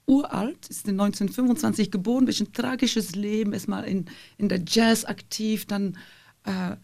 uralt, 0.08 0.68
ist 0.70 0.88
in 0.88 1.00
1925 1.00 1.92
geboren, 1.92 2.25
bisschen 2.25 2.51
tragisches 2.51 3.15
Leben, 3.15 3.54
ist 3.54 3.68
mal 3.68 3.84
in, 3.84 4.06
in 4.38 4.50
der 4.50 4.62
Jazz 4.65 5.06
aktiv, 5.06 5.65
dann 5.65 5.98
äh, 6.46 6.75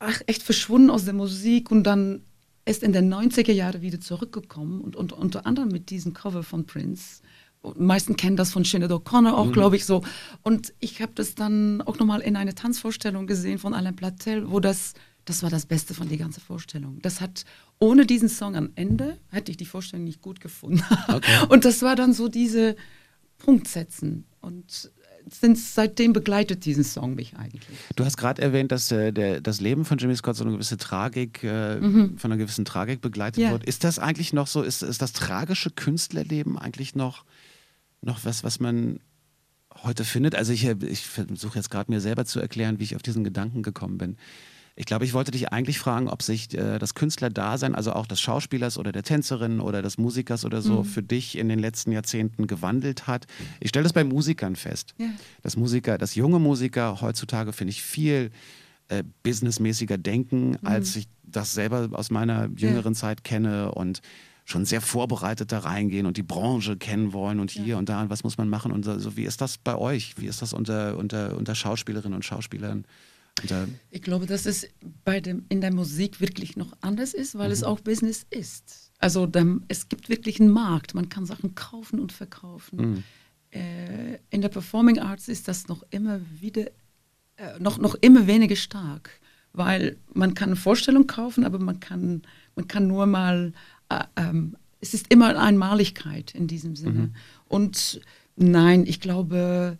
ach, 0.00 0.20
echt 0.26 0.42
verschwunden 0.42 0.90
aus 0.90 1.04
der 1.04 1.14
Musik 1.14 1.70
und 1.70 1.84
dann 1.84 2.22
ist 2.64 2.82
in 2.82 2.92
den 2.92 3.12
90er 3.12 3.52
Jahren 3.52 3.82
wieder 3.82 4.00
zurückgekommen 4.00 4.80
und, 4.80 4.96
und 4.96 5.12
unter 5.12 5.46
anderem 5.46 5.68
mit 5.68 5.90
diesem 5.90 6.12
Cover 6.12 6.42
von 6.42 6.66
Prince. 6.66 7.22
Und 7.60 7.80
meisten 7.80 8.16
kennen 8.16 8.36
das 8.36 8.50
von 8.50 8.64
Sinead 8.64 8.90
O'Connor 8.90 9.32
auch, 9.32 9.52
glaube 9.52 9.76
ich, 9.76 9.84
so. 9.84 10.02
Und 10.42 10.72
ich 10.80 11.00
habe 11.00 11.12
das 11.14 11.36
dann 11.36 11.80
auch 11.82 11.98
nochmal 11.98 12.20
in 12.20 12.36
einer 12.36 12.54
Tanzvorstellung 12.54 13.28
gesehen 13.28 13.58
von 13.58 13.74
Alain 13.74 13.94
Platel, 13.94 14.50
wo 14.50 14.58
das, 14.58 14.94
das 15.24 15.44
war 15.44 15.50
das 15.50 15.66
Beste 15.66 15.94
von 15.94 16.08
der 16.08 16.18
ganzen 16.18 16.40
Vorstellung. 16.40 16.98
Das 17.02 17.20
hat, 17.20 17.44
ohne 17.78 18.06
diesen 18.06 18.28
Song 18.28 18.56
am 18.56 18.70
Ende, 18.74 19.16
hätte 19.30 19.50
ich 19.50 19.56
die 19.56 19.66
Vorstellung 19.66 20.04
nicht 20.04 20.22
gut 20.22 20.40
gefunden. 20.40 20.82
Und 21.48 21.64
das 21.64 21.82
war 21.82 21.96
dann 21.96 22.12
so 22.12 22.28
diese 22.28 22.76
Punktsetzen. 23.38 24.24
Und 24.40 24.90
sind 25.28 25.58
seitdem 25.58 26.12
begleitet 26.12 26.64
diesen 26.64 26.84
Song 26.84 27.16
mich 27.16 27.36
eigentlich. 27.36 27.64
Du 27.96 28.04
hast 28.04 28.16
gerade 28.16 28.40
erwähnt, 28.40 28.70
dass 28.70 28.92
äh, 28.92 29.12
der, 29.12 29.40
das 29.40 29.60
Leben 29.60 29.84
von 29.84 29.98
Jimmy 29.98 30.14
Scott 30.14 30.36
so 30.36 30.44
eine 30.44 30.52
gewisse 30.52 30.76
Tragik, 30.76 31.42
äh, 31.42 31.80
von 31.80 32.16
einer 32.22 32.36
gewissen 32.36 32.64
Tragik 32.64 33.00
begleitet 33.00 33.38
Mhm. 33.38 33.42
Ja. 33.44 33.50
wird. 33.50 33.64
Ist 33.64 33.82
das 33.82 33.98
eigentlich 33.98 34.32
noch 34.32 34.46
so, 34.46 34.62
ist, 34.62 34.82
ist 34.84 35.02
das 35.02 35.12
tragische 35.12 35.70
Künstlerleben 35.70 36.56
eigentlich 36.56 36.94
noch, 36.94 37.24
noch 38.02 38.24
was, 38.24 38.44
was 38.44 38.60
man 38.60 39.00
heute 39.82 40.04
findet? 40.04 40.36
Also 40.36 40.52
ich, 40.52 40.64
äh, 40.64 40.76
ich 40.86 41.04
versuche 41.04 41.56
jetzt 41.58 41.70
gerade 41.70 41.90
mir 41.90 42.00
selber 42.00 42.24
zu 42.24 42.38
erklären, 42.38 42.78
wie 42.78 42.84
ich 42.84 42.94
auf 42.94 43.02
diesen 43.02 43.24
Gedanken 43.24 43.64
gekommen 43.64 43.98
bin. 43.98 44.16
Ich 44.78 44.84
glaube, 44.84 45.06
ich 45.06 45.14
wollte 45.14 45.30
dich 45.30 45.52
eigentlich 45.52 45.78
fragen, 45.78 46.08
ob 46.08 46.22
sich 46.22 46.52
äh, 46.54 46.78
das 46.78 46.94
Künstlerdasein, 46.94 47.74
also 47.74 47.92
auch 47.94 48.06
des 48.06 48.20
Schauspielers 48.20 48.76
oder 48.76 48.92
der 48.92 49.02
Tänzerin 49.02 49.60
oder 49.60 49.80
des 49.80 49.96
Musikers 49.96 50.44
oder 50.44 50.60
so, 50.60 50.84
für 50.84 51.02
dich 51.02 51.38
in 51.38 51.48
den 51.48 51.58
letzten 51.58 51.92
Jahrzehnten 51.92 52.46
gewandelt 52.46 53.06
hat. 53.06 53.26
Ich 53.58 53.70
stelle 53.70 53.84
das 53.84 53.94
bei 53.94 54.04
Musikern 54.04 54.54
fest. 54.54 54.94
Ja. 54.98 55.08
Dass 55.42 55.56
Musiker, 55.56 55.96
dass 55.96 56.14
junge 56.14 56.38
Musiker 56.38 57.00
heutzutage, 57.00 57.54
finde 57.54 57.70
ich, 57.70 57.82
viel 57.82 58.30
äh, 58.88 59.02
businessmäßiger 59.22 59.96
denken, 59.96 60.58
als 60.62 60.94
ich 60.94 61.08
das 61.24 61.54
selber 61.54 61.88
aus 61.92 62.10
meiner 62.10 62.50
jüngeren 62.54 62.94
Zeit 62.94 63.24
kenne 63.24 63.72
und 63.72 64.02
schon 64.44 64.64
sehr 64.64 64.80
vorbereitet 64.80 65.50
da 65.50 65.60
reingehen 65.60 66.06
und 66.06 66.18
die 66.18 66.22
Branche 66.22 66.76
kennen 66.76 67.12
wollen 67.12 67.40
und 67.40 67.50
hier 67.50 67.78
und 67.78 67.88
da 67.88 68.02
und 68.02 68.10
was 68.10 68.22
muss 68.22 68.38
man 68.38 68.48
machen 68.48 68.70
und 68.70 68.84
so. 68.84 68.92
Also, 68.92 69.16
wie 69.16 69.24
ist 69.24 69.40
das 69.40 69.58
bei 69.58 69.74
euch? 69.74 70.14
Wie 70.18 70.26
ist 70.26 70.40
das 70.40 70.52
unter, 70.52 70.96
unter, 70.98 71.36
unter 71.36 71.54
Schauspielerinnen 71.54 72.14
und 72.14 72.24
Schauspielern? 72.24 72.84
Ich 73.90 74.02
glaube, 74.02 74.26
dass 74.26 74.46
es 74.46 74.66
bei 75.04 75.20
dem, 75.20 75.44
in 75.48 75.60
der 75.60 75.72
Musik 75.72 76.20
wirklich 76.20 76.56
noch 76.56 76.72
anders 76.80 77.12
ist, 77.14 77.36
weil 77.36 77.50
es 77.52 77.60
Mhm. 77.60 77.66
auch 77.66 77.80
Business 77.80 78.24
ist. 78.30 78.92
Also 78.98 79.26
dem, 79.26 79.62
es 79.68 79.88
gibt 79.88 80.08
wirklich 80.08 80.40
einen 80.40 80.50
Markt, 80.50 80.94
man 80.94 81.08
kann 81.10 81.26
Sachen 81.26 81.54
kaufen 81.54 82.00
und 82.00 82.12
verkaufen. 82.12 82.76
Mhm. 82.90 83.02
Äh, 83.50 84.18
in 84.30 84.40
der 84.40 84.48
Performing 84.48 84.98
Arts 84.98 85.28
ist 85.28 85.48
das 85.48 85.68
noch 85.68 85.82
immer 85.90 86.20
wieder, 86.40 86.66
äh, 87.36 87.58
noch, 87.58 87.78
noch 87.78 87.94
immer 87.96 88.26
weniger 88.26 88.56
stark, 88.56 89.10
weil 89.52 89.98
man 90.14 90.32
kann 90.34 90.48
eine 90.50 90.56
Vorstellung 90.56 91.06
kaufen, 91.06 91.44
aber 91.44 91.58
man 91.58 91.78
kann, 91.80 92.22
man 92.54 92.66
kann 92.68 92.86
nur 92.86 93.04
mal, 93.06 93.52
äh, 93.90 94.02
ähm, 94.16 94.56
es 94.80 94.94
ist 94.94 95.12
immer 95.12 95.28
eine 95.28 95.40
Einmaligkeit 95.40 96.34
in 96.34 96.46
diesem 96.46 96.74
Sinne. 96.76 97.10
Und 97.48 98.00
nein, 98.36 98.86
ich 98.86 99.00
glaube, 99.00 99.78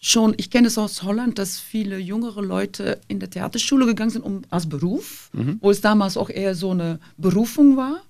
schon, 0.00 0.34
ich 0.38 0.50
kenne 0.50 0.68
es 0.68 0.78
aus 0.78 1.02
Holland, 1.02 1.38
dass 1.38 1.58
viele 1.58 1.98
jüngere 1.98 2.42
Leute 2.42 3.00
in 3.08 3.20
der 3.20 3.30
Theaterschule 3.30 3.86
gegangen 3.86 4.10
sind 4.10 4.22
um, 4.22 4.42
als 4.50 4.68
Beruf, 4.68 5.30
wo 5.60 5.70
es 5.70 5.80
damals 5.80 6.16
auch 6.16 6.30
eher 6.30 6.54
so 6.54 6.70
eine 6.70 6.98
Berufung 7.16 7.76
war. 7.76 8.02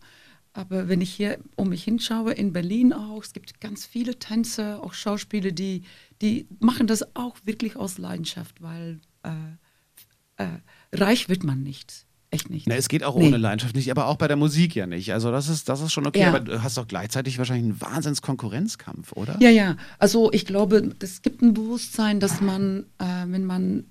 Aber 0.52 0.88
wenn 0.88 1.00
ich 1.00 1.12
hier 1.12 1.38
um 1.56 1.68
mich 1.68 1.84
hinschaue, 1.84 2.32
in 2.32 2.52
Berlin 2.52 2.92
auch, 2.92 3.22
es 3.22 3.32
gibt 3.32 3.60
ganz 3.60 3.86
viele 3.86 4.18
Tänzer, 4.18 4.82
auch 4.82 4.94
Schauspieler, 4.94 5.52
die, 5.52 5.82
die 6.22 6.46
machen 6.58 6.86
das 6.86 7.14
auch 7.14 7.36
wirklich 7.44 7.76
aus 7.76 7.98
Leidenschaft, 7.98 8.60
weil 8.60 9.00
äh, 9.22 10.42
äh, 10.42 10.48
reich 10.92 11.28
wird 11.28 11.44
man 11.44 11.62
nicht. 11.62 12.06
Echt 12.32 12.48
nicht. 12.48 12.68
na, 12.68 12.76
es 12.76 12.88
geht 12.88 13.02
auch 13.02 13.16
Nee. 13.16 13.26
ohne 13.26 13.38
Leidenschaft 13.38 13.74
nicht, 13.74 13.90
aber 13.90 14.06
auch 14.06 14.16
bei 14.16 14.28
der 14.28 14.36
Musik 14.36 14.76
ja 14.76 14.86
nicht. 14.86 15.12
Also 15.12 15.32
das 15.32 15.48
ist, 15.48 15.68
das 15.68 15.80
ist 15.80 15.92
schon 15.92 16.06
okay, 16.06 16.20
Ja. 16.20 16.28
aber 16.28 16.38
du 16.40 16.62
hast 16.62 16.76
doch 16.76 16.86
gleichzeitig 16.86 17.38
wahrscheinlich 17.38 17.64
einen 17.64 17.80
Wahnsinns-Konkurrenzkampf, 17.80 19.12
oder? 19.12 19.36
Ja, 19.40 19.50
ja. 19.50 19.76
Also 19.98 20.30
ich 20.32 20.46
glaube, 20.46 20.94
es 21.00 21.22
gibt 21.22 21.42
ein 21.42 21.54
Bewusstsein, 21.54 22.20
dass 22.20 22.40
man, 22.40 22.84
äh, 22.98 23.04
wenn 23.26 23.44
man 23.44 23.84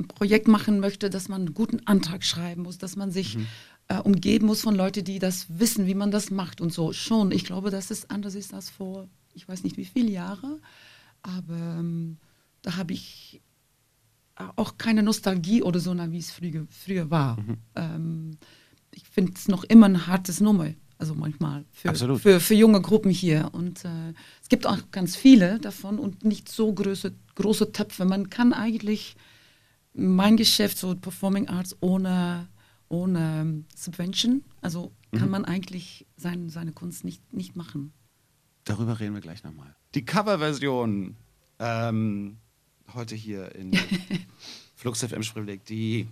ein 0.00 0.08
Projekt 0.08 0.48
machen 0.48 0.80
möchte, 0.80 1.10
dass 1.10 1.28
man 1.28 1.42
einen 1.42 1.54
guten 1.54 1.86
Antrag 1.86 2.24
schreiben 2.24 2.62
muss, 2.62 2.78
dass 2.78 2.96
man 2.96 3.10
sich 3.10 3.36
äh, 3.88 3.98
umgeben 3.98 4.46
muss 4.46 4.62
von 4.62 4.74
Leuten, 4.74 5.04
die 5.04 5.18
das 5.18 5.46
wissen, 5.48 5.86
wie 5.86 5.94
man 5.94 6.10
das 6.10 6.30
macht 6.30 6.60
und 6.62 6.72
so. 6.72 6.92
Schon. 6.94 7.30
Ich 7.30 7.44
glaube, 7.44 7.70
dass 7.70 7.90
es 7.90 8.08
anders 8.08 8.34
ist 8.34 8.54
als 8.54 8.70
vor, 8.70 9.06
ich 9.34 9.46
weiß 9.46 9.64
nicht 9.64 9.76
wie 9.76 9.84
viele 9.84 10.10
Jahre, 10.10 10.60
aber 11.22 11.54
ähm, 11.78 12.16
da 12.62 12.76
habe 12.76 12.94
ich 12.94 13.42
auch 14.56 14.78
keine 14.78 15.02
Nostalgie 15.02 15.62
oder 15.62 15.80
so, 15.80 15.96
wie 15.96 16.18
es 16.18 16.30
früher, 16.30 16.66
früher 16.70 17.10
war. 17.10 17.38
Ähm, 17.74 18.38
ich 18.94 19.04
finde 19.04 19.32
es 19.34 19.48
noch 19.48 19.64
immer 19.64 19.86
ein 19.86 20.06
hartes 20.06 20.40
Nummer, 20.40 20.68
also 20.98 21.14
manchmal 21.14 21.64
für, 21.72 21.94
für, 22.18 22.40
für 22.40 22.54
junge 22.54 22.80
Gruppen 22.80 23.10
hier. 23.10 23.50
Und 23.52 23.84
äh, 23.84 24.12
es 24.42 24.48
gibt 24.48 24.66
auch 24.66 24.78
ganz 24.90 25.16
viele 25.16 25.58
davon 25.58 25.98
und 25.98 26.24
nicht 26.24 26.48
so 26.48 26.72
große, 26.72 27.14
große 27.34 27.72
Töpfe. 27.72 28.04
Man 28.04 28.30
kann 28.30 28.52
eigentlich 28.52 29.16
mein 29.94 30.36
Geschäft, 30.36 30.78
so 30.78 30.94
Performing 30.94 31.48
Arts, 31.48 31.76
ohne, 31.80 32.48
ohne 32.88 33.64
Subvention, 33.74 34.44
also 34.60 34.92
kann 35.14 35.28
man 35.28 35.44
eigentlich 35.44 36.06
sein, 36.16 36.48
seine 36.48 36.72
Kunst 36.72 37.04
nicht, 37.04 37.34
nicht 37.34 37.54
machen. 37.54 37.92
Darüber 38.64 38.98
reden 38.98 39.14
wir 39.14 39.20
gleich 39.20 39.44
nochmal. 39.44 39.76
Die 39.94 40.06
Coverversion 40.06 41.16
ähm, 41.58 42.38
heute 42.94 43.14
hier 43.14 43.54
in 43.54 43.72
Flux 44.74 45.04
FM 45.04 45.22
Sprivileg, 45.22 45.64
die 45.64 46.08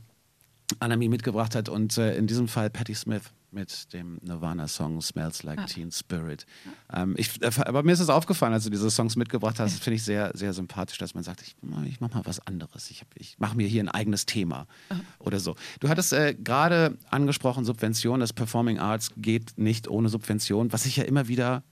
Anami 0.79 1.09
mitgebracht 1.09 1.55
hat 1.55 1.69
und 1.69 1.99
äh, 1.99 2.16
in 2.16 2.27
diesem 2.27 2.49
Fall 2.49 2.71
Patti 2.71 2.95
Smith 2.95 3.33
mit 3.53 3.93
dem 3.93 4.19
Nirvana-Song 4.23 5.01
Smells 5.01 5.43
Like 5.43 5.59
ah. 5.59 5.64
Teen 5.66 5.90
Spirit. 5.90 6.47
Ähm, 6.93 7.14
ich, 7.16 7.43
äh, 7.43 7.51
aber 7.64 7.83
mir 7.83 7.93
ist 7.93 8.01
es 8.01 8.09
aufgefallen, 8.09 8.53
als 8.53 8.64
du 8.64 8.71
diese 8.71 8.90
Songs 8.90 9.16
mitgebracht 9.16 9.59
hast, 9.59 9.83
finde 9.83 9.97
ich 9.97 10.05
sehr, 10.05 10.31
sehr 10.35 10.53
sympathisch, 10.53 10.99
dass 10.99 11.14
man 11.14 11.25
sagt, 11.25 11.43
ich, 11.43 11.57
ich 11.87 12.01
mache 12.01 12.14
mal 12.14 12.27
was 12.27 12.47
anderes. 12.47 12.90
Ich, 12.90 13.03
ich 13.16 13.38
mache 13.38 13.57
mir 13.57 13.66
hier 13.66 13.83
ein 13.83 13.88
eigenes 13.88 14.27
Thema 14.27 14.66
Aha. 14.88 15.01
oder 15.19 15.40
so. 15.40 15.57
Du 15.81 15.88
hattest 15.88 16.12
äh, 16.12 16.35
gerade 16.35 16.97
angesprochen, 17.11 17.64
Subvention, 17.64 18.21
das 18.21 18.33
Performing 18.33 18.79
Arts 18.79 19.11
geht 19.16 19.55
nicht 19.57 19.88
ohne 19.88 20.09
Subvention, 20.09 20.73
was 20.73 20.87
ich 20.87 20.97
ja 20.97 21.05
immer 21.05 21.29
wieder 21.29 21.64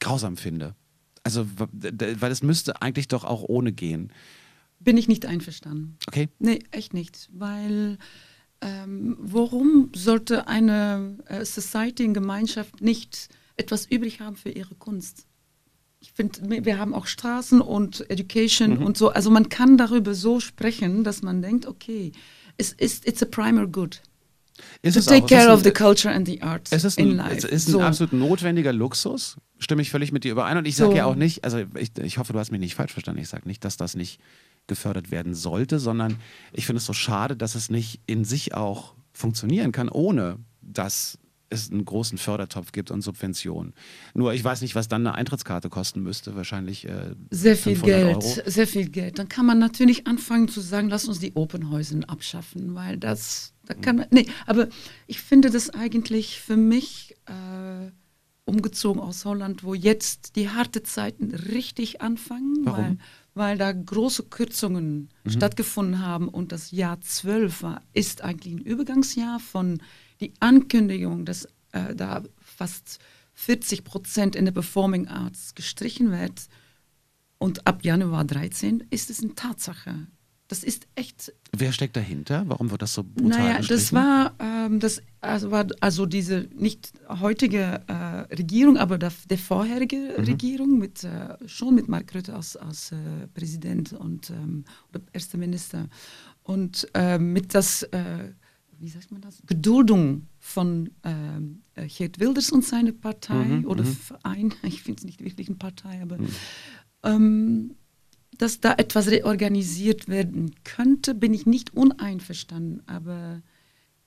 grausam 0.00 0.36
finde. 0.36 0.74
Also, 1.24 1.46
weil 1.56 2.32
es 2.32 2.42
müsste 2.42 2.82
eigentlich 2.82 3.08
doch 3.08 3.24
auch 3.24 3.42
ohne 3.42 3.72
gehen. 3.72 4.12
Bin 4.80 4.96
ich 4.96 5.06
nicht 5.06 5.26
einverstanden. 5.26 5.96
Okay. 6.08 6.28
Nee, 6.38 6.60
echt 6.72 6.94
nicht. 6.94 7.28
Weil 7.32 7.98
ähm, 8.60 9.16
warum 9.20 9.90
sollte 9.94 10.48
eine 10.48 11.18
äh, 11.26 11.44
Society, 11.44 12.04
eine 12.04 12.12
Gemeinschaft 12.12 12.80
nicht 12.80 13.28
etwas 13.56 13.86
übrig 13.86 14.20
haben 14.20 14.36
für 14.36 14.50
ihre 14.50 14.74
Kunst? 14.74 15.26
Ich 16.00 16.12
finde, 16.12 16.64
wir 16.64 16.78
haben 16.78 16.94
auch 16.94 17.06
Straßen 17.06 17.60
und 17.60 18.10
Education 18.10 18.78
mhm. 18.78 18.86
und 18.86 18.96
so. 18.96 19.10
Also 19.10 19.30
man 19.30 19.48
kann 19.48 19.78
darüber 19.78 20.14
so 20.14 20.40
sprechen, 20.40 21.04
dass 21.04 21.22
man 21.22 21.42
denkt, 21.42 21.66
okay, 21.66 22.10
es 22.56 22.72
ist 22.72 23.06
it's 23.06 23.22
a 23.22 23.26
primer 23.26 23.68
good. 23.68 24.02
Ist 24.82 24.94
to 24.94 25.00
take 25.02 25.26
care 25.26 25.48
ein, 25.48 25.54
of 25.54 25.62
the 25.62 25.70
culture 25.70 26.12
and 26.12 26.26
the 26.26 26.42
arts 26.42 26.72
es 26.72 26.84
ist 26.84 26.98
in 26.98 27.16
life. 27.16 27.36
Es 27.36 27.44
ist 27.44 27.68
ein 27.68 27.72
so. 27.72 27.80
absolut 27.80 28.12
notwendiger 28.12 28.72
Luxus. 28.72 29.36
Stimme 29.58 29.82
ich 29.82 29.90
völlig 29.90 30.12
mit 30.12 30.24
dir 30.24 30.32
überein. 30.32 30.56
Und 30.56 30.66
ich 30.66 30.76
sage 30.76 30.92
so. 30.92 30.96
ja 30.96 31.04
auch 31.04 31.14
nicht, 31.14 31.44
also 31.44 31.62
ich, 31.76 31.96
ich 31.98 32.18
hoffe, 32.18 32.32
du 32.32 32.38
hast 32.38 32.50
mich 32.50 32.60
nicht 32.60 32.74
falsch 32.74 32.92
verstanden. 32.92 33.20
Ich 33.20 33.28
sage 33.28 33.46
nicht, 33.46 33.64
dass 33.64 33.76
das 33.76 33.94
nicht 33.94 34.20
gefördert 34.66 35.10
werden 35.10 35.34
sollte, 35.34 35.78
sondern 35.78 36.16
ich 36.52 36.66
finde 36.66 36.78
es 36.78 36.86
so 36.86 36.92
schade, 36.92 37.36
dass 37.36 37.54
es 37.54 37.70
nicht 37.70 38.00
in 38.06 38.24
sich 38.24 38.54
auch 38.54 38.94
funktionieren 39.12 39.72
kann, 39.72 39.88
ohne 39.88 40.38
dass 40.60 41.18
es 41.52 41.70
einen 41.70 41.84
großen 41.84 42.18
Fördertopf 42.18 42.72
gibt 42.72 42.90
und 42.90 43.02
Subventionen. 43.02 43.74
Nur 44.14 44.32
ich 44.32 44.42
weiß 44.42 44.62
nicht, 44.62 44.74
was 44.74 44.88
dann 44.88 45.06
eine 45.06 45.14
Eintrittskarte 45.14 45.68
kosten 45.68 46.02
müsste. 46.02 46.34
Wahrscheinlich 46.34 46.88
äh, 46.88 47.14
sehr 47.30 47.56
viel 47.56 47.78
Geld, 47.78 48.16
Euro. 48.16 48.40
sehr 48.46 48.66
viel 48.66 48.88
Geld. 48.88 49.18
Dann 49.18 49.28
kann 49.28 49.46
man 49.46 49.58
natürlich 49.58 50.06
anfangen 50.06 50.48
zu 50.48 50.60
sagen, 50.60 50.88
lass 50.88 51.04
uns 51.04 51.18
die 51.18 51.36
Open 51.36 52.04
abschaffen, 52.08 52.74
weil 52.74 52.96
das, 52.96 53.51
da 53.66 53.74
kann 53.74 53.96
man, 53.96 54.06
nee, 54.10 54.26
aber 54.46 54.68
ich 55.06 55.20
finde 55.20 55.50
das 55.50 55.70
eigentlich 55.70 56.40
für 56.40 56.56
mich 56.56 57.14
äh, 57.26 57.90
umgezogen 58.44 59.00
aus 59.00 59.24
Holland, 59.24 59.62
wo 59.62 59.74
jetzt 59.74 60.36
die 60.36 60.50
harte 60.50 60.82
Zeiten 60.82 61.34
richtig 61.34 62.00
anfangen, 62.00 62.64
Warum? 62.64 62.78
weil 62.78 62.98
weil 63.34 63.56
da 63.56 63.72
große 63.72 64.24
Kürzungen 64.24 65.08
mhm. 65.24 65.30
stattgefunden 65.30 66.00
haben 66.00 66.28
und 66.28 66.52
das 66.52 66.70
Jahr 66.70 67.00
12 67.00 67.62
war, 67.62 67.82
ist 67.92 68.22
eigentlich 68.22 68.54
ein 68.54 68.60
Übergangsjahr 68.60 69.40
von 69.40 69.80
die 70.20 70.34
Ankündigung, 70.40 71.24
dass 71.24 71.46
äh, 71.72 71.94
da 71.94 72.22
fast 72.38 72.98
40 73.34 73.84
Prozent 73.84 74.36
in 74.36 74.44
der 74.44 74.52
Performing 74.52 75.08
Arts 75.08 75.54
gestrichen 75.54 76.10
wird 76.10 76.48
und 77.38 77.66
ab 77.66 77.84
Januar 77.84 78.24
13 78.24 78.84
ist 78.90 79.10
es 79.10 79.22
eine 79.22 79.34
Tatsache. 79.34 80.06
Das 80.52 80.62
ist 80.62 80.86
echt. 80.96 81.32
Wer 81.56 81.72
steckt 81.72 81.96
dahinter? 81.96 82.44
Warum 82.46 82.70
wird 82.70 82.82
das 82.82 82.92
so 82.92 83.02
brutal 83.02 83.40
Naja, 83.40 83.60
das 83.66 83.90
war, 83.94 84.34
ähm, 84.38 84.80
das 84.80 85.00
also 85.22 85.50
war 85.50 85.66
also 85.80 86.04
diese 86.04 86.46
nicht 86.54 86.92
heutige 87.08 87.80
äh, 87.86 88.34
Regierung, 88.34 88.76
aber 88.76 88.98
der, 88.98 89.14
der 89.30 89.38
vorherige 89.38 89.96
mhm. 89.96 90.24
Regierung 90.24 90.78
mit 90.78 91.04
äh, 91.04 91.38
schon 91.48 91.74
mit 91.74 91.88
Mark 91.88 92.14
Rutte 92.14 92.34
als, 92.34 92.58
als 92.58 92.92
äh, 92.92 92.96
Präsident 93.32 93.94
und 93.94 94.28
ähm, 94.28 94.66
oder 94.90 95.00
erster 95.14 95.38
Minister 95.38 95.88
und 96.42 96.86
äh, 96.92 97.16
mit 97.16 97.54
das 97.54 97.84
äh, 97.84 98.32
wie 98.78 98.90
sagt 98.90 99.10
man 99.10 99.22
das 99.22 99.42
Geduldung 99.46 100.26
von 100.38 100.90
ähm, 101.02 101.62
äh, 101.76 101.86
Geert 101.86 102.20
Wilders 102.20 102.52
und 102.52 102.62
seine 102.62 102.92
Partei 102.92 103.42
mhm, 103.42 103.64
oder 103.64 103.84
mhm. 103.84 103.96
Verein. 103.96 104.54
Ich 104.64 104.82
finde 104.82 104.98
es 104.98 105.04
nicht 105.06 105.24
wirklich 105.24 105.48
eine 105.48 105.56
Partei, 105.56 106.02
aber 106.02 106.18
mhm. 106.18 106.28
ähm, 107.04 107.74
dass 108.38 108.60
da 108.60 108.72
etwas 108.72 109.08
reorganisiert 109.08 110.08
werden 110.08 110.54
könnte, 110.64 111.14
bin 111.14 111.34
ich 111.34 111.46
nicht 111.46 111.74
uneinverstanden. 111.74 112.82
Aber 112.86 113.42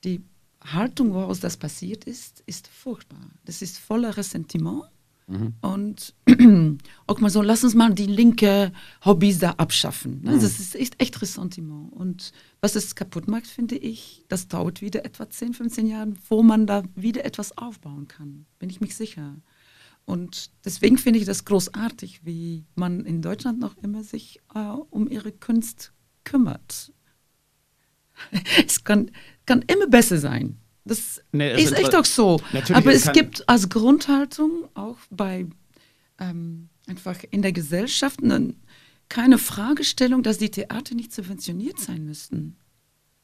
die 0.04 0.22
Haltung, 0.62 1.14
woraus 1.14 1.40
das 1.40 1.56
passiert 1.56 2.04
ist, 2.04 2.42
ist 2.46 2.68
furchtbar. 2.68 3.30
Das 3.44 3.62
ist 3.62 3.78
voller 3.78 4.16
Ressentiment. 4.16 4.84
Mhm. 5.28 5.54
Und 5.60 6.14
auch 7.06 7.20
mal 7.20 7.30
so, 7.30 7.42
lass 7.42 7.64
uns 7.64 7.74
mal 7.74 7.92
die 7.92 8.06
linke 8.06 8.72
Hobbys 9.04 9.38
da 9.38 9.52
abschaffen. 9.52 10.22
Ne? 10.22 10.32
Mhm. 10.32 10.40
Das 10.40 10.60
ist 10.60 10.76
echt, 10.76 11.00
echt 11.00 11.20
Ressentiment. 11.20 11.92
Und 11.92 12.32
was 12.60 12.76
es 12.76 12.94
kaputt 12.94 13.28
macht, 13.28 13.46
finde 13.46 13.76
ich, 13.76 14.24
das 14.28 14.48
dauert 14.48 14.82
wieder 14.82 15.04
etwa 15.04 15.28
10, 15.28 15.54
15 15.54 15.86
Jahre, 15.86 16.12
wo 16.28 16.42
man 16.42 16.66
da 16.66 16.84
wieder 16.94 17.24
etwas 17.24 17.56
aufbauen 17.58 18.06
kann. 18.06 18.46
Bin 18.58 18.70
ich 18.70 18.80
mich 18.80 18.94
sicher. 18.94 19.36
Und 20.06 20.50
deswegen 20.64 20.98
finde 20.98 21.18
ich 21.18 21.26
das 21.26 21.44
großartig, 21.44 22.24
wie 22.24 22.64
man 22.76 23.04
in 23.04 23.22
Deutschland 23.22 23.58
noch 23.58 23.76
immer 23.78 24.04
sich 24.04 24.40
äh, 24.54 24.58
um 24.58 25.08
ihre 25.08 25.32
Kunst 25.32 25.92
kümmert. 26.24 26.92
es 28.66 28.84
kann, 28.84 29.10
kann 29.44 29.62
immer 29.62 29.88
besser 29.88 30.18
sein. 30.18 30.58
Das 30.84 31.20
nee, 31.32 31.60
ist 31.60 31.72
echt 31.72 31.92
doch 31.92 32.04
so. 32.04 32.40
Aber 32.72 32.92
es 32.92 33.10
gibt 33.12 33.48
als 33.48 33.68
Grundhaltung 33.68 34.68
auch 34.74 34.96
bei 35.10 35.46
ähm, 36.18 36.68
einfach 36.86 37.18
in 37.32 37.42
der 37.42 37.52
Gesellschaft 37.52 38.22
eine, 38.22 38.54
keine 39.08 39.38
Fragestellung, 39.38 40.22
dass 40.22 40.38
die 40.38 40.50
Theater 40.50 40.94
nicht 40.94 41.12
subventioniert 41.12 41.80
sein 41.80 42.04
müssten. 42.04 42.56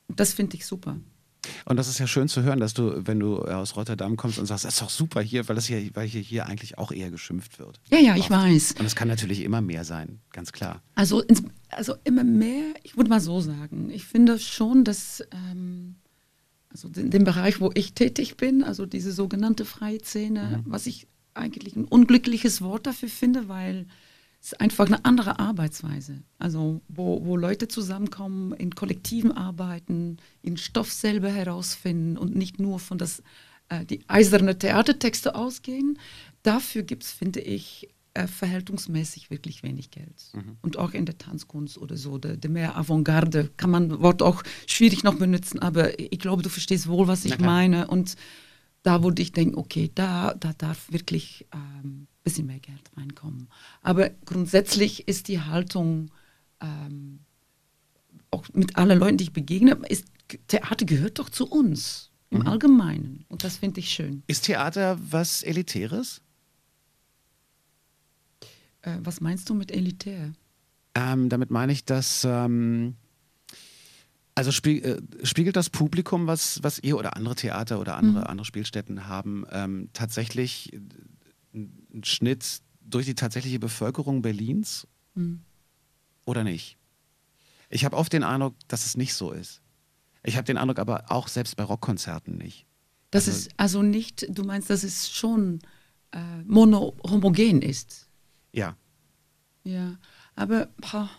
Das 0.09 0.33
finde 0.33 0.57
ich 0.57 0.67
super. 0.67 0.99
Und 1.65 1.77
das 1.77 1.89
ist 1.89 1.99
ja 1.99 2.07
schön 2.07 2.29
zu 2.29 2.43
hören, 2.43 2.61
dass 2.61 2.75
du, 2.75 3.07
wenn 3.07 3.19
du 3.19 3.39
aus 3.39 3.77
Rotterdam 3.77 4.17
kommst 4.17 4.39
und 4.39 4.47
sagst, 4.47 4.65
das 4.65 4.75
ist 4.75 4.83
doch 4.83 4.91
super 4.91 5.21
hier, 5.21 5.49
weil 5.49 5.57
das 5.57 5.67
hier, 5.67 5.83
weil 5.95 6.07
hier, 6.07 6.21
hier 6.21 6.47
eigentlich 6.47 6.79
auch 6.79 6.93
eher 6.93 7.11
geschimpft 7.11 7.59
wird. 7.59 7.81
Ja, 7.91 7.99
ja, 7.99 8.17
ich 8.17 8.31
weiß. 8.31 8.77
Und 8.79 8.87
es 8.87 8.95
kann 8.95 9.09
natürlich 9.09 9.43
immer 9.43 9.61
mehr 9.61 9.85
sein, 9.85 10.21
ganz 10.33 10.53
klar. 10.53 10.83
Also, 10.95 11.25
also 11.71 11.95
immer 12.05 12.25
mehr, 12.25 12.75
ich 12.83 12.97
würde 12.97 13.11
mal 13.11 13.21
so 13.21 13.41
sagen, 13.41 13.91
ich 13.91 14.05
finde 14.05 14.39
schon, 14.39 14.85
dass 14.85 15.23
ähm, 15.33 15.97
also 16.71 16.89
in 16.97 17.11
dem 17.11 17.25
Bereich, 17.25 17.61
wo 17.61 17.71
ich 17.75 17.93
tätig 17.93 18.37
bin, 18.37 18.63
also 18.63 18.87
diese 18.87 19.13
sogenannte 19.13 19.65
freie 19.65 20.01
Szene, 20.01 20.63
mhm. 20.65 20.71
was 20.73 20.87
ich 20.87 21.07
eigentlich 21.35 21.77
ein 21.77 21.85
unglückliches 21.85 22.63
Wort 22.63 22.87
dafür 22.87 23.09
finde, 23.09 23.49
weil 23.49 23.87
es 24.43 24.53
ist 24.53 24.61
einfach 24.61 24.87
eine 24.87 25.05
andere 25.05 25.39
Arbeitsweise. 25.39 26.25
Also 26.39 26.83
wo, 26.89 27.25
wo 27.25 27.37
Leute 27.37 27.69
zusammenkommen, 27.69 28.53
in 28.53 28.75
Kollektiven 28.75 29.31
arbeiten, 29.31 30.17
ihren 30.43 30.57
Stoff 30.57 30.93
selber 30.93 31.31
herausfinden 31.31 32.19
und 32.19 32.35
nicht 32.35 32.59
nur 32.59 32.81
von 32.81 32.99
das, 32.99 33.23
äh, 33.69 33.85
die 33.85 34.01
eiserne 34.09 34.59
Theatertexte 34.59 35.37
ausgehen. 35.37 35.97
Dafür 36.43 36.83
gibt 36.83 37.05
es, 37.05 37.13
finde 37.13 37.39
ich, 37.39 37.89
äh, 38.15 38.27
verhältnismäßig 38.27 39.31
wirklich 39.31 39.63
wenig 39.63 39.93
Geld. 39.93 40.33
Mhm. 40.33 40.57
Und 40.61 40.77
auch 40.77 40.93
in 40.93 41.07
der 41.07 41.19
Tanzkunst 41.19 41.79
oder 41.79 41.97
so, 41.97 42.19
der, 42.19 42.37
der 42.37 42.51
mehr 42.51 42.77
Avantgarde 42.77 43.49
kann 43.57 43.71
man 43.71 44.03
Wort 44.03 44.23
auch 44.23 44.43
schwierig 44.67 45.05
noch 45.05 45.15
benutzen, 45.15 45.61
aber 45.61 46.01
ich 46.01 46.19
glaube, 46.19 46.43
du 46.43 46.49
verstehst 46.49 46.89
wohl, 46.89 47.07
was 47.07 47.25
ich 47.25 47.39
meine. 47.39 47.87
Und 47.87 48.17
da 48.83 49.03
würde 49.03 49.23
ich 49.23 49.33
denken, 49.33 49.57
okay, 49.57 49.91
da, 49.95 50.35
da 50.35 50.53
darf 50.55 50.91
wirklich 50.91 51.47
ähm, 51.53 52.09
bisschen 52.25 52.47
mehr 52.47 52.61
Geld 52.61 52.91
reinkommen. 52.97 53.49
Aber 53.83 54.11
grundsätzlich 54.25 55.09
ist 55.09 55.29
die 55.29 55.41
Haltung, 55.41 56.11
ähm, 56.61 57.21
auch 58.31 58.45
mit 58.53 58.77
allen 58.77 58.99
Leuten, 58.99 59.19
die 59.19 59.25
ich 59.25 59.33
begegne, 59.33 59.79
ist, 59.89 60.07
Theater 60.49 60.85
gehört 60.85 61.19
doch 61.19 61.29
zu 61.29 61.47
uns 61.47 62.11
im 62.31 62.41
mhm. 62.41 62.47
Allgemeinen. 62.47 63.25
Und 63.29 63.45
das 63.45 63.59
finde 63.59 63.81
ich 63.81 63.91
schön. 63.91 64.23
Ist 64.27 64.47
Theater 64.47 64.99
was 65.01 65.43
Elitäres? 65.43 66.23
Äh, 68.83 68.99
was 69.03 69.21
meinst 69.21 69.49
du 69.51 69.55
mit 69.55 69.71
elitär? 69.71 70.33
Ähm, 70.95 71.29
damit 71.29 71.51
meine 71.51 71.73
ich, 71.73 71.85
dass. 71.85 72.25
Ähm, 72.25 72.97
also 74.35 74.51
äh, 74.69 75.01
spiegelt 75.25 75.57
das 75.57 75.71
Publikum, 75.71 76.27
was, 76.27 76.63
was 76.63 76.79
ihr 76.79 76.97
oder 76.97 77.17
andere 77.17 77.35
Theater 77.35 77.81
oder 77.81 77.97
andere, 77.97 78.21
mhm. 78.21 78.27
andere 78.27 78.45
Spielstätten 78.45 79.07
haben, 79.07 79.45
ähm, 79.51 79.91
tatsächlich 79.93 80.73
ein 81.55 82.03
Schnitt 82.05 82.63
durch 82.81 83.07
die 83.07 83.15
tatsächliche 83.15 83.59
Bevölkerung 83.59 84.23
Berlins 84.23 84.87
mhm. 85.15 85.43
oder 86.25 86.45
nicht? 86.45 86.79
Ich 87.69 87.85
habe 87.85 87.97
oft 87.97 88.13
den 88.13 88.23
Eindruck, 88.23 88.55
dass 88.69 88.87
es 88.87 88.97
nicht 88.97 89.15
so 89.15 89.33
ist. 89.33 89.61
Ich 90.23 90.37
habe 90.37 90.45
den 90.45 90.57
Eindruck 90.57 90.79
aber 90.79 91.11
auch 91.11 91.29
selbst 91.29 91.57
bei 91.57 91.65
Rockkonzerten 91.65 92.37
nicht. 92.37 92.67
Das 93.11 93.29
also, 93.29 93.39
ist 93.39 93.51
also 93.57 93.83
nicht, 93.83 94.27
du 94.31 94.45
meinst, 94.45 94.71
dass 94.71 94.85
es 94.85 95.11
schon 95.11 95.61
äh, 96.13 96.43
mono-homogen 96.47 97.61
ist? 97.61 98.09
Ja. 98.53 98.77
Ja, 99.65 99.99
aber 100.35 100.69
boah, 100.79 101.11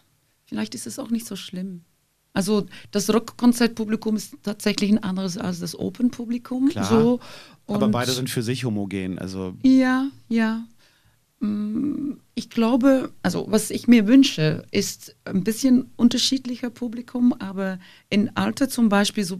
vielleicht 0.45 0.73
ist 0.75 0.87
es 0.87 0.99
auch 0.99 1.09
nicht 1.09 1.27
so 1.27 1.35
schlimm. 1.35 1.85
Also 2.33 2.65
das 2.91 3.13
Rockkonzertpublikum 3.13 4.15
ist 4.15 4.35
tatsächlich 4.41 4.91
ein 4.91 5.03
anderes 5.03 5.37
als 5.37 5.59
das 5.59 5.77
Open-Publikum. 5.77 6.71
So. 6.71 7.19
aber 7.67 7.87
beide 7.89 8.11
sind 8.11 8.29
für 8.29 8.41
sich 8.41 8.65
homogen. 8.65 9.19
Also 9.19 9.55
ja, 9.61 10.07
ja. 10.29 10.65
Mm, 11.39 12.13
ich 12.33 12.49
glaube, 12.49 13.11
also 13.21 13.45
was 13.49 13.69
ich 13.69 13.87
mir 13.87 14.07
wünsche, 14.07 14.65
ist 14.71 15.15
ein 15.25 15.43
bisschen 15.43 15.91
unterschiedlicher 15.95 16.71
Publikum, 16.71 17.33
aber 17.33 17.79
in 18.09 18.35
Alter 18.35 18.67
zum 18.67 18.89
Beispiel 18.89 19.23
so 19.23 19.39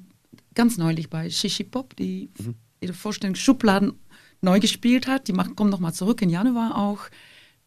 ganz 0.54 0.78
neulich 0.78 1.10
bei 1.10 1.30
Shishi 1.30 1.64
Pop, 1.64 1.96
die 1.96 2.30
mhm. 2.38 2.54
ihre 2.80 2.94
Vorstellung 2.94 3.36
Schubladen 3.36 3.94
neu 4.42 4.60
gespielt 4.60 5.08
hat, 5.08 5.28
die 5.28 5.34
macht, 5.34 5.56
kommt 5.56 5.72
nochmal 5.72 5.94
zurück 5.94 6.22
im 6.22 6.30
Januar 6.30 6.78
auch. 6.78 7.00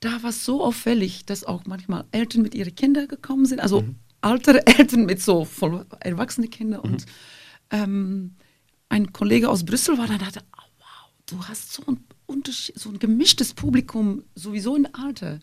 Da 0.00 0.22
war 0.22 0.30
es 0.30 0.44
so 0.44 0.62
auffällig, 0.62 1.24
dass 1.24 1.42
auch 1.42 1.64
manchmal 1.66 2.04
Eltern 2.12 2.42
mit 2.42 2.54
ihren 2.54 2.74
Kindern 2.74 3.08
gekommen 3.08 3.46
sind, 3.46 3.60
also 3.60 3.80
mhm. 3.80 3.96
Ältere 4.32 4.66
Eltern 4.78 5.06
mit 5.06 5.22
so 5.22 5.44
voll 5.44 5.86
erwachsene 6.00 6.48
Kindern 6.48 6.80
mhm. 6.84 6.92
und 6.92 7.06
ähm, 7.70 8.34
ein 8.88 9.12
Kollege 9.12 9.48
aus 9.48 9.64
Brüssel 9.64 9.98
war 9.98 10.06
dann, 10.06 10.18
dachte, 10.18 10.42
oh, 10.56 10.68
wow, 10.78 11.10
du 11.26 11.48
hast 11.48 11.72
so 11.72 11.82
ein 11.86 11.98
so 12.74 12.90
ein 12.90 12.98
gemischtes 12.98 13.54
Publikum, 13.54 14.24
sowieso 14.34 14.76
in 14.76 14.86
Alter. 14.94 15.40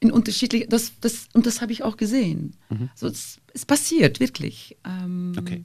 In 0.00 0.10
unterschiedlich, 0.10 0.66
das, 0.68 0.92
das, 1.00 1.28
und 1.34 1.46
das 1.46 1.60
habe 1.60 1.72
ich 1.72 1.82
auch 1.82 1.96
gesehen. 1.96 2.56
Mhm. 2.70 2.88
Also 2.92 3.08
es, 3.08 3.40
es, 3.52 3.66
passiert 3.66 4.18
wirklich. 4.18 4.78
Ähm, 4.84 5.34
okay. 5.38 5.64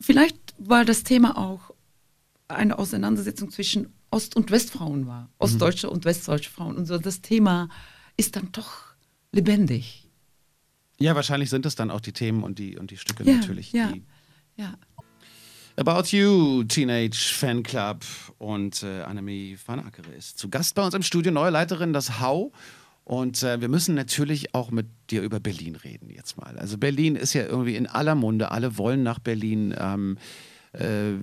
Vielleicht, 0.00 0.36
weil 0.58 0.84
das 0.84 1.04
Thema 1.04 1.38
auch 1.38 1.72
eine 2.48 2.78
Auseinandersetzung 2.78 3.50
zwischen 3.50 3.92
Ost- 4.10 4.34
und 4.34 4.50
Westfrauen 4.50 5.06
war. 5.06 5.22
Mhm. 5.24 5.28
Ostdeutsche 5.38 5.86
mhm. 5.86 5.92
und 5.92 6.04
westdeutsche 6.04 6.50
Frauen. 6.50 6.76
Und 6.76 6.86
so 6.86 6.98
das 6.98 7.20
Thema 7.20 7.68
ist 8.16 8.34
dann 8.34 8.50
doch 8.50 8.94
lebendig. 9.30 9.99
Ja, 11.00 11.14
wahrscheinlich 11.14 11.50
sind 11.50 11.66
es 11.66 11.74
dann 11.74 11.90
auch 11.90 12.00
die 12.00 12.12
Themen 12.12 12.42
und 12.42 12.58
die, 12.58 12.76
und 12.76 12.90
die 12.90 12.96
Stücke 12.96 13.24
ja, 13.24 13.36
natürlich. 13.36 13.72
Ja, 13.72 13.92
ja. 14.56 14.74
About 15.76 16.14
You 16.14 16.64
Teenage 16.64 17.32
Fanclub 17.32 18.04
und 18.38 18.82
äh, 18.82 19.02
Annemie 19.02 19.56
van 19.64 19.80
Ackere 19.80 20.12
ist 20.12 20.38
zu 20.38 20.50
Gast 20.50 20.74
bei 20.74 20.84
uns 20.84 20.94
im 20.94 21.02
Studio, 21.02 21.32
neue 21.32 21.50
Leiterin, 21.50 21.92
das 21.92 22.20
Hau. 22.20 22.52
Und 23.04 23.42
äh, 23.42 23.60
wir 23.60 23.68
müssen 23.68 23.94
natürlich 23.94 24.54
auch 24.54 24.70
mit 24.70 24.86
dir 25.10 25.22
über 25.22 25.40
Berlin 25.40 25.76
reden 25.76 26.10
jetzt 26.10 26.36
mal. 26.36 26.58
Also 26.58 26.76
Berlin 26.76 27.16
ist 27.16 27.32
ja 27.32 27.44
irgendwie 27.44 27.76
in 27.76 27.86
aller 27.86 28.14
Munde, 28.14 28.50
alle 28.50 28.76
wollen 28.76 29.02
nach 29.02 29.18
Berlin. 29.18 29.74
Ähm, 29.78 30.18
äh, 30.72 31.14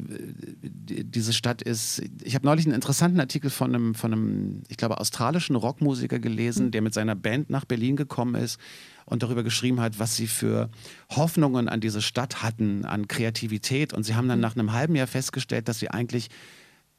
diese 0.65 1.31
Stadt 1.31 1.61
ist. 1.61 2.01
Ich 2.21 2.35
habe 2.35 2.45
neulich 2.45 2.65
einen 2.65 2.75
interessanten 2.75 3.19
Artikel 3.19 3.49
von 3.49 3.73
einem, 3.73 3.95
von 3.95 4.11
einem, 4.11 4.63
ich 4.67 4.75
glaube, 4.75 4.99
australischen 4.99 5.55
Rockmusiker 5.55 6.19
gelesen, 6.19 6.65
hm. 6.65 6.71
der 6.71 6.81
mit 6.81 6.93
seiner 6.93 7.15
Band 7.15 7.49
nach 7.49 7.63
Berlin 7.63 7.95
gekommen 7.95 8.35
ist 8.35 8.59
und 9.05 9.23
darüber 9.23 9.43
geschrieben 9.43 9.79
hat, 9.79 9.99
was 9.99 10.17
sie 10.17 10.27
für 10.27 10.69
Hoffnungen 11.09 11.69
an 11.69 11.79
diese 11.79 12.01
Stadt 12.01 12.43
hatten, 12.43 12.83
an 12.83 13.07
Kreativität. 13.07 13.93
Und 13.93 14.03
sie 14.03 14.15
haben 14.15 14.27
dann 14.27 14.37
hm. 14.37 14.41
nach 14.41 14.55
einem 14.55 14.73
halben 14.73 14.95
Jahr 14.95 15.07
festgestellt, 15.07 15.69
dass 15.69 15.79
sie 15.79 15.89
eigentlich 15.89 16.29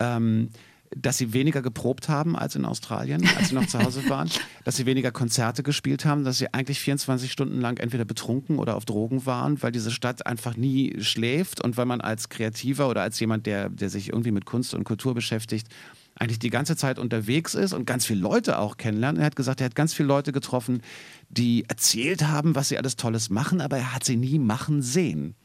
ähm, 0.00 0.48
dass 0.96 1.18
sie 1.18 1.32
weniger 1.32 1.62
geprobt 1.62 2.08
haben 2.08 2.36
als 2.36 2.56
in 2.56 2.64
Australien, 2.64 3.28
als 3.36 3.48
sie 3.48 3.54
noch 3.54 3.66
zu 3.66 3.78
Hause 3.78 4.02
waren, 4.08 4.30
dass 4.64 4.76
sie 4.76 4.86
weniger 4.86 5.10
Konzerte 5.10 5.62
gespielt 5.62 6.04
haben, 6.04 6.24
dass 6.24 6.38
sie 6.38 6.52
eigentlich 6.52 6.80
24 6.80 7.30
Stunden 7.30 7.60
lang 7.60 7.78
entweder 7.78 8.04
betrunken 8.04 8.58
oder 8.58 8.76
auf 8.76 8.84
Drogen 8.84 9.26
waren, 9.26 9.62
weil 9.62 9.72
diese 9.72 9.90
Stadt 9.90 10.26
einfach 10.26 10.56
nie 10.56 10.96
schläft 11.00 11.62
und 11.62 11.76
weil 11.76 11.86
man 11.86 12.00
als 12.00 12.28
Kreativer 12.28 12.88
oder 12.88 13.02
als 13.02 13.18
jemand, 13.20 13.46
der, 13.46 13.68
der 13.68 13.90
sich 13.90 14.08
irgendwie 14.08 14.32
mit 14.32 14.44
Kunst 14.44 14.74
und 14.74 14.84
Kultur 14.84 15.14
beschäftigt, 15.14 15.68
eigentlich 16.14 16.38
die 16.40 16.50
ganze 16.50 16.76
Zeit 16.76 16.98
unterwegs 16.98 17.54
ist 17.54 17.72
und 17.72 17.86
ganz 17.86 18.04
viele 18.04 18.20
Leute 18.20 18.58
auch 18.58 18.76
kennenlernt. 18.76 19.18
Er 19.18 19.26
hat 19.26 19.36
gesagt, 19.36 19.60
er 19.60 19.66
hat 19.66 19.76
ganz 19.76 19.94
viele 19.94 20.08
Leute 20.08 20.32
getroffen, 20.32 20.82
die 21.28 21.64
erzählt 21.68 22.26
haben, 22.26 22.54
was 22.54 22.68
sie 22.68 22.78
alles 22.78 22.96
Tolles 22.96 23.30
machen, 23.30 23.60
aber 23.60 23.78
er 23.78 23.94
hat 23.94 24.04
sie 24.04 24.16
nie 24.16 24.38
machen 24.38 24.82
sehen 24.82 25.36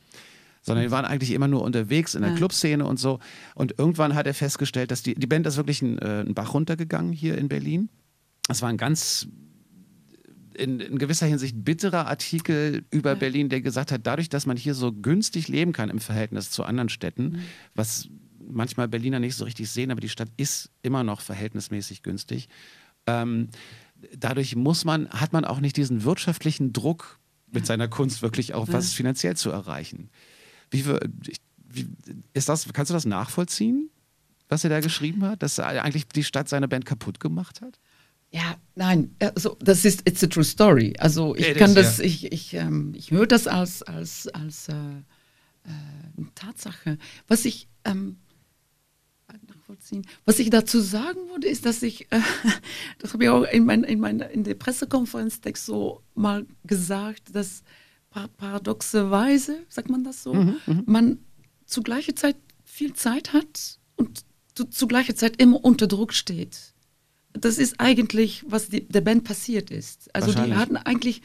sondern 0.63 0.83
wir 0.83 0.91
waren 0.91 1.05
eigentlich 1.05 1.31
immer 1.31 1.47
nur 1.47 1.61
unterwegs 1.61 2.15
in 2.15 2.21
der 2.21 2.31
ja. 2.31 2.37
Clubszene 2.37 2.85
und 2.85 2.97
so. 2.97 3.19
Und 3.53 3.77
irgendwann 3.77 4.15
hat 4.15 4.25
er 4.25 4.33
festgestellt, 4.33 4.89
dass 4.89 5.03
die, 5.03 5.13
die 5.13 5.27
Band 5.27 5.45
ist 5.45 5.57
wirklich 5.57 5.83
einen, 5.83 5.99
äh, 5.99 6.23
einen 6.25 6.33
Bach 6.33 6.53
runtergegangen 6.53 7.13
hier 7.13 7.37
in 7.37 7.49
Berlin. 7.49 7.89
Es 8.49 8.61
war 8.61 8.69
ein 8.69 8.77
ganz 8.77 9.27
in, 10.55 10.79
in, 10.79 10.97
gewisser 10.97 11.25
Hinsicht 11.25 11.63
bitterer 11.63 12.07
Artikel 12.07 12.85
über 12.91 13.11
ja. 13.11 13.15
Berlin, 13.15 13.49
der 13.49 13.61
gesagt 13.61 13.91
hat, 13.91 14.01
dadurch, 14.05 14.29
dass 14.29 14.45
man 14.45 14.57
hier 14.57 14.73
so 14.73 14.91
günstig 14.91 15.47
leben 15.47 15.73
kann 15.73 15.89
im 15.89 15.99
Verhältnis 15.99 16.49
zu 16.49 16.63
anderen 16.63 16.89
Städten, 16.89 17.23
mhm. 17.23 17.39
was 17.75 18.09
manchmal 18.39 18.87
Berliner 18.87 19.19
nicht 19.19 19.35
so 19.35 19.45
richtig 19.45 19.69
sehen, 19.69 19.91
aber 19.91 20.01
die 20.01 20.09
Stadt 20.09 20.29
ist 20.37 20.69
immer 20.81 21.03
noch 21.03 21.21
verhältnismäßig 21.21 22.03
günstig. 22.03 22.49
Ähm, 23.07 23.49
dadurch 24.17 24.55
muss 24.55 24.85
man, 24.85 25.09
hat 25.09 25.33
man 25.33 25.45
auch 25.45 25.59
nicht 25.59 25.77
diesen 25.77 26.03
wirtschaftlichen 26.03 26.73
Druck 26.73 27.19
mit 27.51 27.65
seiner 27.65 27.87
Kunst 27.87 28.21
wirklich 28.21 28.53
auch 28.53 28.67
was 28.69 28.93
finanziell 28.93 29.37
zu 29.37 29.51
erreichen. 29.51 30.09
Wie, 30.73 30.85
wie, 30.85 31.87
ist 32.33 32.49
das, 32.49 32.67
kannst 32.73 32.89
du 32.89 32.93
das 32.93 33.05
nachvollziehen, 33.05 33.89
was 34.49 34.63
er 34.63 34.69
da 34.69 34.79
geschrieben 34.79 35.23
hat, 35.23 35.41
dass 35.43 35.59
eigentlich 35.59 36.07
die 36.07 36.23
Stadt 36.23 36.49
seine 36.49 36.67
Band 36.67 36.85
kaputt 36.85 37.19
gemacht 37.19 37.61
hat? 37.61 37.79
Ja, 38.31 38.55
nein, 38.75 39.15
also 39.19 39.57
das 39.59 39.85
ist 39.85 40.07
it's 40.07 40.23
a 40.23 40.27
true 40.27 40.43
story. 40.43 40.95
Also 40.97 41.35
ich 41.35 41.49
It 41.49 41.57
kann 41.57 41.69
is, 41.69 41.75
das, 41.75 41.97
ja. 41.99 42.05
ich, 42.05 42.31
ich, 42.31 42.53
ähm, 42.55 42.93
ich 42.95 43.11
höre 43.11 43.27
das 43.27 43.47
als, 43.47 43.83
als, 43.83 44.27
als 44.29 44.69
äh, 44.69 44.73
äh, 44.73 46.25
Tatsache. 46.33 46.97
Was 47.27 47.45
ich 47.45 47.67
ähm, 47.85 48.17
nachvollziehen. 49.73 50.05
Was 50.25 50.39
ich 50.39 50.49
dazu 50.49 50.79
sagen 50.79 51.19
würde, 51.29 51.47
ist, 51.47 51.65
dass 51.65 51.83
ich, 51.83 52.11
äh, 52.11 52.19
das 52.99 53.13
habe 53.13 53.23
ich 53.23 53.29
auch 53.29 53.43
in, 53.43 53.65
mein, 53.65 53.83
in, 53.83 53.99
mein, 53.99 54.19
in 54.19 54.43
der 54.43 54.55
Pressekonferenz 54.55 55.41
so 55.55 56.01
mal 56.15 56.45
gesagt, 56.63 57.35
dass 57.35 57.63
paradoxerweise, 58.37 59.63
sagt 59.69 59.89
man 59.89 60.03
das 60.03 60.23
so, 60.23 60.33
mhm, 60.33 60.57
mhm, 60.65 60.83
man 60.85 61.19
zu 61.65 61.81
gleicher 61.81 62.15
Zeit 62.15 62.35
viel 62.63 62.93
Zeit 62.93 63.33
hat 63.33 63.79
und 63.95 64.25
zu, 64.55 64.65
zu 64.65 64.87
gleicher 64.87 65.15
Zeit 65.15 65.41
immer 65.41 65.63
unter 65.63 65.87
Druck 65.87 66.13
steht. 66.13 66.73
Das 67.33 67.57
ist 67.57 67.79
eigentlich, 67.79 68.43
was 68.47 68.69
die, 68.69 68.87
der 68.87 69.01
Band 69.01 69.23
passiert 69.23 69.71
ist. 69.71 70.13
Also 70.13 70.31
die 70.33 70.53
hatten 70.53 70.77
eigentlich 70.77 71.23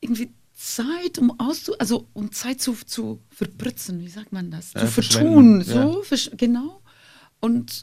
irgendwie 0.00 0.32
Zeit, 0.54 1.18
um 1.18 1.38
auszu, 1.38 1.76
also 1.78 2.08
um 2.12 2.32
Zeit 2.32 2.60
zu, 2.60 2.74
zu 2.86 3.20
verpritzen, 3.28 4.00
wie 4.00 4.08
sagt 4.08 4.32
man 4.32 4.50
das? 4.50 4.72
Zu 4.72 4.86
vertun, 4.86 5.62
so, 5.62 6.02
ja. 6.10 6.30
genau. 6.36 6.80
Und, 7.40 7.82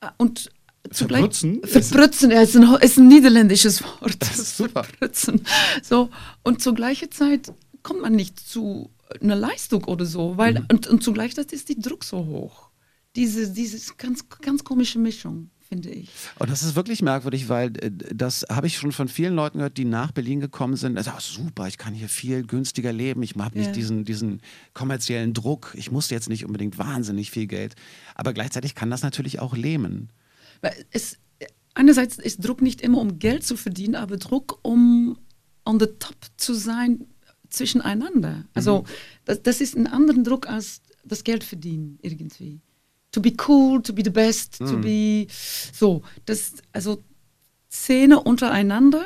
äh, 0.00 0.08
und 0.84 0.96
Verbrützen? 0.96 1.62
Verbrützen, 1.64 2.30
ja, 2.30 2.42
ist 2.42 2.56
ein, 2.56 2.74
ist 2.80 2.98
ein 2.98 3.08
niederländisches 3.08 3.82
Wort. 3.82 4.16
Das 4.18 4.38
ist 4.38 4.56
super. 4.56 4.84
Verbrützen. 4.84 5.42
So, 5.82 6.10
und 6.42 6.60
zur 6.60 6.74
gleichen 6.74 7.10
Zeit 7.10 7.52
kommt 7.82 8.02
man 8.02 8.14
nicht 8.14 8.38
zu 8.38 8.90
einer 9.20 9.36
Leistung 9.36 9.84
oder 9.84 10.06
so, 10.06 10.36
weil, 10.36 10.54
mhm. 10.54 10.66
und, 10.70 10.86
und 10.86 11.02
zugleich 11.02 11.36
ist 11.36 11.68
die 11.68 11.78
Druck 11.78 12.04
so 12.04 12.18
hoch. 12.26 12.70
Diese, 13.14 13.50
diese 13.50 13.94
ganz, 13.96 14.28
ganz 14.40 14.64
komische 14.64 14.98
Mischung 14.98 15.50
finde 15.72 15.90
ich. 15.90 16.10
Und 16.38 16.50
das 16.50 16.62
ist 16.62 16.76
wirklich 16.76 17.02
merkwürdig, 17.02 17.48
weil 17.48 17.72
äh, 17.78 17.90
das 18.14 18.46
habe 18.50 18.66
ich 18.66 18.76
schon 18.76 18.92
von 18.92 19.08
vielen 19.08 19.34
Leuten 19.34 19.58
gehört, 19.58 19.78
die 19.78 19.84
nach 19.84 20.12
Berlin 20.12 20.40
gekommen 20.40 20.76
sind. 20.76 20.96
Also, 20.96 21.12
super, 21.18 21.66
ich 21.66 21.78
kann 21.78 21.94
hier 21.94 22.08
viel 22.08 22.42
günstiger 22.46 22.92
leben. 22.92 23.22
Ich 23.22 23.34
habe 23.36 23.56
nicht 23.56 23.68
ja. 23.68 23.72
diesen, 23.72 24.04
diesen 24.04 24.40
kommerziellen 24.74 25.34
Druck. 25.34 25.74
Ich 25.76 25.90
muss 25.90 26.10
jetzt 26.10 26.28
nicht 26.28 26.44
unbedingt 26.44 26.78
wahnsinnig 26.78 27.30
viel 27.30 27.46
Geld. 27.46 27.74
Aber 28.14 28.32
gleichzeitig 28.32 28.74
kann 28.74 28.90
das 28.90 29.02
natürlich 29.02 29.40
auch 29.40 29.56
lähmen. 29.56 30.10
Weil 30.62 30.86
es, 30.90 31.18
einerseits 31.74 32.18
ist 32.18 32.44
Druck 32.44 32.62
nicht 32.62 32.80
immer, 32.80 32.98
um 32.98 33.18
Geld 33.18 33.44
zu 33.44 33.56
verdienen, 33.56 33.94
aber 33.94 34.16
Druck, 34.16 34.58
um 34.62 35.18
on 35.64 35.78
the 35.78 35.86
top 35.98 36.16
zu 36.38 36.54
sein 36.54 37.06
zwischeneinander. 37.50 38.46
Also 38.54 38.82
mhm. 38.82 38.86
das, 39.26 39.42
das, 39.42 39.60
ist 39.60 39.76
ein 39.76 39.86
anderer 39.86 40.22
Druck 40.22 40.48
als 40.48 40.80
das 41.04 41.24
Geld 41.24 41.44
verdienen 41.44 41.98
irgendwie. 42.02 42.60
To 43.12 43.20
be 43.20 43.34
cool, 43.46 43.82
to 43.82 43.92
be 43.92 44.02
the 44.02 44.10
best, 44.10 44.60
mhm. 44.60 44.66
to 44.66 44.78
be 44.78 45.26
so. 45.72 46.02
Das, 46.24 46.54
also 46.72 47.04
Szene 47.70 48.20
untereinander 48.20 49.04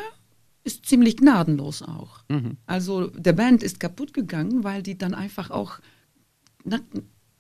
ist 0.65 0.87
ziemlich 0.87 1.17
gnadenlos 1.17 1.83
auch. 1.83 2.25
Mhm. 2.29 2.57
Also 2.67 3.09
der 3.09 3.33
Band 3.33 3.63
ist 3.63 3.81
kaputt 3.81 4.15
gegangen, 4.15 4.65
weil 4.65 4.83
die 4.83 4.97
dann 4.99 5.15
einfach 5.15 5.51
auch 5.51 5.79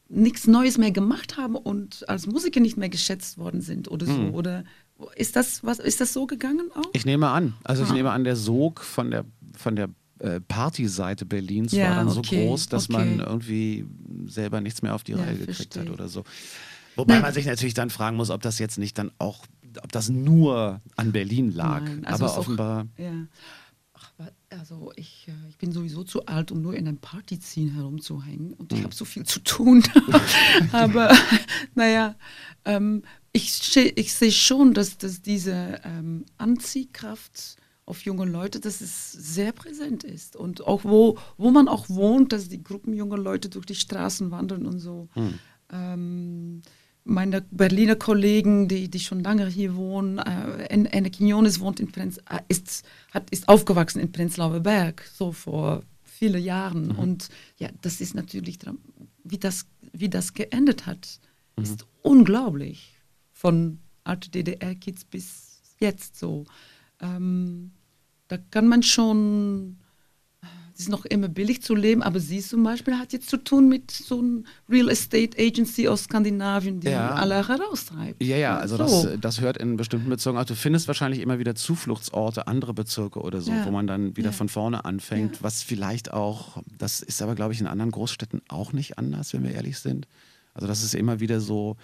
nichts 0.08 0.46
Neues 0.46 0.78
mehr 0.78 0.92
gemacht 0.92 1.36
haben 1.36 1.56
und 1.56 2.08
als 2.08 2.26
Musiker 2.26 2.60
nicht 2.60 2.76
mehr 2.76 2.88
geschätzt 2.88 3.38
worden 3.38 3.60
sind 3.60 3.90
oder 3.90 4.06
so. 4.06 4.12
Mhm. 4.12 4.34
Oder 4.34 4.64
ist 5.16 5.36
das, 5.36 5.64
was, 5.64 5.78
ist 5.78 6.00
das 6.00 6.12
so 6.12 6.26
gegangen 6.26 6.70
auch? 6.74 6.90
Ich 6.92 7.04
nehme 7.04 7.28
an. 7.28 7.54
Also 7.64 7.82
ah. 7.82 7.86
ich 7.86 7.92
nehme 7.92 8.10
an, 8.10 8.24
der 8.24 8.36
Sog 8.36 8.80
von 8.82 9.10
der, 9.10 9.24
von 9.56 9.76
der 9.76 9.88
äh, 10.18 10.40
Partyseite 10.40 11.26
Berlins 11.26 11.72
ja, 11.72 11.90
war 11.90 11.96
dann 11.96 12.08
okay, 12.08 12.36
so 12.36 12.48
groß, 12.48 12.68
dass 12.68 12.88
okay. 12.88 12.98
man 12.98 13.20
irgendwie 13.20 13.86
selber 14.26 14.60
nichts 14.60 14.82
mehr 14.82 14.94
auf 14.94 15.04
die 15.04 15.12
ja, 15.12 15.18
Reihe 15.18 15.36
gekriegt 15.36 15.56
verstehe. 15.56 15.82
hat 15.82 15.90
oder 15.90 16.08
so. 16.08 16.24
Wobei 16.94 17.14
Nein. 17.14 17.22
man 17.22 17.34
sich 17.34 17.46
natürlich 17.46 17.74
dann 17.74 17.90
fragen 17.90 18.16
muss, 18.16 18.30
ob 18.30 18.40
das 18.40 18.58
jetzt 18.58 18.78
nicht 18.78 18.96
dann 18.96 19.10
auch, 19.18 19.44
ob 19.82 19.92
das 19.92 20.08
nur 20.08 20.80
an 20.96 21.12
Berlin 21.12 21.52
lag. 21.52 21.82
Also 22.04 22.24
Aber 22.24 22.38
offenbar. 22.38 22.86
Auch, 22.94 23.02
ja. 23.02 23.12
Also 24.48 24.92
ich, 24.96 25.28
äh, 25.28 25.48
ich 25.48 25.58
bin 25.58 25.72
sowieso 25.72 26.02
zu 26.02 26.24
alt, 26.26 26.50
um 26.50 26.62
nur 26.62 26.74
in 26.74 26.88
einem 26.88 26.98
Partyziehen 26.98 27.74
herumzuhängen 27.74 28.54
und 28.54 28.72
ich 28.72 28.78
hm. 28.78 28.84
habe 28.84 28.94
so 28.94 29.04
viel 29.04 29.24
zu 29.24 29.40
tun. 29.40 29.82
Aber 30.72 31.14
naja, 31.74 32.14
ähm, 32.64 33.02
ich, 33.32 33.76
ich 33.76 34.14
sehe 34.14 34.32
schon, 34.32 34.72
dass, 34.72 34.96
dass 34.96 35.20
diese 35.20 35.80
ähm, 35.84 36.24
Anziehkraft 36.38 37.56
auf 37.84 38.02
junge 38.02 38.24
Leute, 38.24 38.58
dass 38.58 38.80
es 38.80 39.12
sehr 39.12 39.52
präsent 39.52 40.04
ist. 40.04 40.36
Und 40.36 40.66
auch 40.66 40.84
wo, 40.84 41.18
wo 41.36 41.50
man 41.50 41.68
auch 41.68 41.88
wohnt, 41.88 42.32
dass 42.32 42.48
die 42.48 42.62
Gruppen 42.62 42.94
junger 42.94 43.18
Leute 43.18 43.48
durch 43.48 43.66
die 43.66 43.74
Straßen 43.74 44.30
wandern 44.30 44.66
und 44.66 44.80
so. 44.80 45.08
Hm. 45.12 45.38
Ähm, 45.70 46.62
meine 47.06 47.40
Berliner 47.40 47.94
Kollegen, 47.94 48.66
die, 48.66 48.90
die 48.90 49.00
schon 49.00 49.22
lange 49.22 49.46
hier 49.46 49.76
wohnen, 49.76 50.18
äh, 50.18 50.66
Enne 50.66 51.10
Quinones 51.10 51.60
wohnt 51.60 51.78
in 51.78 51.90
Prenz, 51.90 52.18
äh, 52.28 52.40
ist, 52.48 52.84
hat, 53.12 53.30
ist 53.30 53.48
aufgewachsen 53.48 54.00
in 54.00 54.10
Prenzlauer 54.10 54.60
Berg, 54.60 55.08
so 55.14 55.32
vor 55.32 55.82
vielen 56.02 56.42
Jahren. 56.42 56.88
Mhm. 56.88 56.98
Und 56.98 57.28
ja, 57.58 57.68
das 57.80 58.00
ist 58.00 58.14
natürlich, 58.14 58.58
wie 59.22 59.38
das, 59.38 59.66
wie 59.92 60.08
das 60.08 60.34
geendet 60.34 60.86
hat, 60.86 61.20
mhm. 61.56 61.62
ist 61.62 61.86
unglaublich. 62.02 62.94
Von 63.32 63.78
alte 64.02 64.30
DDR-Kids 64.30 65.04
bis 65.04 65.60
jetzt 65.78 66.18
so. 66.18 66.44
Ähm, 67.00 67.70
da 68.26 68.38
kann 68.38 68.66
man 68.66 68.82
schon 68.82 69.78
es 70.76 70.82
ist 70.82 70.88
noch 70.90 71.06
immer 71.06 71.28
billig 71.28 71.62
zu 71.62 71.74
leben, 71.74 72.02
aber 72.02 72.20
sie 72.20 72.40
zum 72.40 72.62
Beispiel 72.62 72.98
hat 72.98 73.14
jetzt 73.14 73.30
zu 73.30 73.38
tun 73.38 73.66
mit 73.66 73.90
so 73.90 74.18
einer 74.18 74.42
Real 74.68 74.90
Estate 74.90 75.38
Agency 75.38 75.88
aus 75.88 76.04
Skandinavien, 76.04 76.80
die 76.80 76.88
ja. 76.88 77.14
alle 77.14 77.48
heraustreibt. 77.48 78.22
Ja, 78.22 78.36
ja, 78.36 78.58
also 78.58 78.76
so. 78.76 79.06
das, 79.06 79.20
das 79.20 79.40
hört 79.40 79.56
in 79.56 79.78
bestimmten 79.78 80.10
Bezirken 80.10 80.38
auch. 80.38 80.44
Du 80.44 80.54
findest 80.54 80.86
wahrscheinlich 80.86 81.20
immer 81.22 81.38
wieder 81.38 81.54
Zufluchtsorte, 81.54 82.46
andere 82.46 82.74
Bezirke 82.74 83.20
oder 83.20 83.40
so, 83.40 83.52
ja. 83.52 83.64
wo 83.64 83.70
man 83.70 83.86
dann 83.86 84.18
wieder 84.18 84.28
ja. 84.28 84.32
von 84.32 84.50
vorne 84.50 84.84
anfängt, 84.84 85.42
was 85.42 85.62
vielleicht 85.62 86.12
auch, 86.12 86.62
das 86.76 87.00
ist 87.00 87.22
aber, 87.22 87.34
glaube 87.34 87.54
ich, 87.54 87.60
in 87.60 87.66
anderen 87.66 87.90
Großstädten 87.90 88.42
auch 88.48 88.74
nicht 88.74 88.98
anders, 88.98 89.32
wenn 89.32 89.44
wir 89.44 89.52
ehrlich 89.52 89.78
sind. 89.78 90.06
Also, 90.52 90.68
dass 90.68 90.82
es 90.82 90.92
immer 90.92 91.20
wieder 91.20 91.40
so 91.40 91.76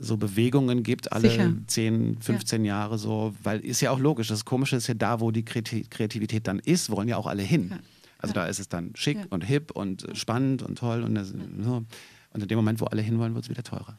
so 0.00 0.16
Bewegungen 0.16 0.84
gibt, 0.84 1.10
alle 1.10 1.28
Sicher. 1.28 1.52
10, 1.66 2.18
15 2.20 2.64
ja. 2.64 2.76
Jahre 2.76 2.98
so, 2.98 3.34
weil 3.42 3.58
ist 3.58 3.80
ja 3.80 3.90
auch 3.90 3.98
logisch. 3.98 4.28
Das 4.28 4.44
Komische 4.44 4.76
ist 4.76 4.86
ja 4.86 4.94
da, 4.94 5.18
wo 5.18 5.32
die 5.32 5.44
Kreativität 5.44 6.46
dann 6.46 6.60
ist, 6.60 6.90
wollen 6.90 7.08
ja 7.08 7.16
auch 7.16 7.26
alle 7.26 7.42
hin. 7.42 7.70
Ja. 7.72 7.78
Also 8.18 8.34
ja. 8.34 8.42
da 8.42 8.46
ist 8.48 8.58
es 8.58 8.68
dann 8.68 8.92
schick 8.94 9.18
ja. 9.18 9.26
und 9.30 9.42
hip 9.42 9.70
und 9.70 10.06
spannend 10.12 10.62
und 10.62 10.78
toll 10.78 11.02
und, 11.02 11.14
das, 11.14 11.28
so. 11.28 11.84
und 12.32 12.42
in 12.42 12.48
dem 12.48 12.56
Moment, 12.56 12.80
wo 12.80 12.86
alle 12.86 13.02
hinwollen, 13.02 13.34
wird 13.34 13.44
es 13.44 13.50
wieder 13.50 13.62
teurer. 13.62 13.96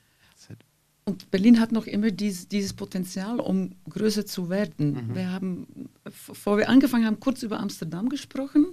Und 1.09 1.31
Berlin 1.31 1.59
hat 1.59 1.71
noch 1.71 1.87
immer 1.87 2.11
dies, 2.11 2.47
dieses 2.47 2.73
Potenzial, 2.73 3.39
um 3.39 3.71
größer 3.89 4.27
zu 4.27 4.49
werden. 4.49 5.07
Mhm. 5.07 5.15
Wir 5.15 5.31
haben, 5.31 5.89
bevor 6.03 6.59
wir 6.59 6.69
angefangen 6.69 7.05
haben, 7.07 7.19
kurz 7.19 7.41
über 7.41 7.59
Amsterdam 7.59 8.09
gesprochen. 8.09 8.67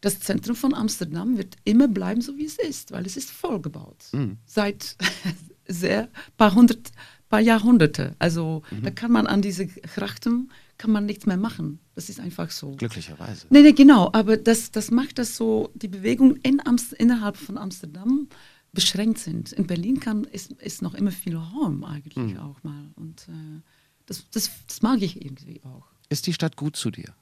Das 0.00 0.20
Zentrum 0.20 0.54
von 0.54 0.74
Amsterdam 0.74 1.36
wird 1.36 1.56
immer 1.64 1.88
bleiben, 1.88 2.20
so 2.20 2.36
wie 2.36 2.44
es 2.44 2.56
ist, 2.56 2.92
weil 2.92 3.04
es 3.04 3.16
ist 3.16 3.32
vollgebaut. 3.32 3.96
Mhm. 4.12 4.36
Seit 4.46 4.96
sehr 5.66 6.08
paar 6.36 6.54
hundert, 6.54 6.92
paar 7.32 7.40
Jahrhunderte. 7.40 8.14
Also 8.18 8.62
mhm. 8.70 8.82
da 8.82 8.90
kann 8.90 9.10
man 9.10 9.26
an 9.26 9.40
diese 9.40 9.66
Grachten 9.66 10.50
kann 10.76 10.90
man 10.90 11.06
nichts 11.06 11.24
mehr 11.26 11.38
machen. 11.38 11.78
Das 11.94 12.10
ist 12.10 12.20
einfach 12.20 12.50
so. 12.50 12.72
Glücklicherweise. 12.72 13.46
Nee, 13.48 13.62
nee, 13.62 13.72
genau. 13.72 14.10
Aber 14.12 14.36
das, 14.36 14.70
das 14.70 14.90
macht 14.90 15.18
das 15.18 15.36
so, 15.36 15.70
die 15.74 15.88
Bewegungen 15.88 16.36
in 16.42 16.60
Amst 16.66 16.92
innerhalb 16.92 17.36
von 17.36 17.56
Amsterdam 17.56 18.28
beschränkt 18.72 19.18
sind. 19.18 19.52
In 19.52 19.66
Berlin 19.66 19.98
kann, 19.98 20.24
ist, 20.24 20.52
ist 20.52 20.82
noch 20.82 20.94
immer 20.94 21.10
viel 21.10 21.36
Raum 21.36 21.84
eigentlich 21.84 22.16
mhm. 22.16 22.38
auch 22.38 22.62
mal. 22.64 22.90
Und 22.96 23.28
äh, 23.28 23.60
das, 24.04 24.28
das, 24.30 24.50
das 24.66 24.82
mag 24.82 25.00
ich 25.00 25.24
irgendwie 25.24 25.62
auch. 25.64 25.86
Ist 26.10 26.26
die 26.26 26.34
Stadt 26.34 26.56
gut 26.56 26.76
zu 26.76 26.90
dir? 26.90 27.14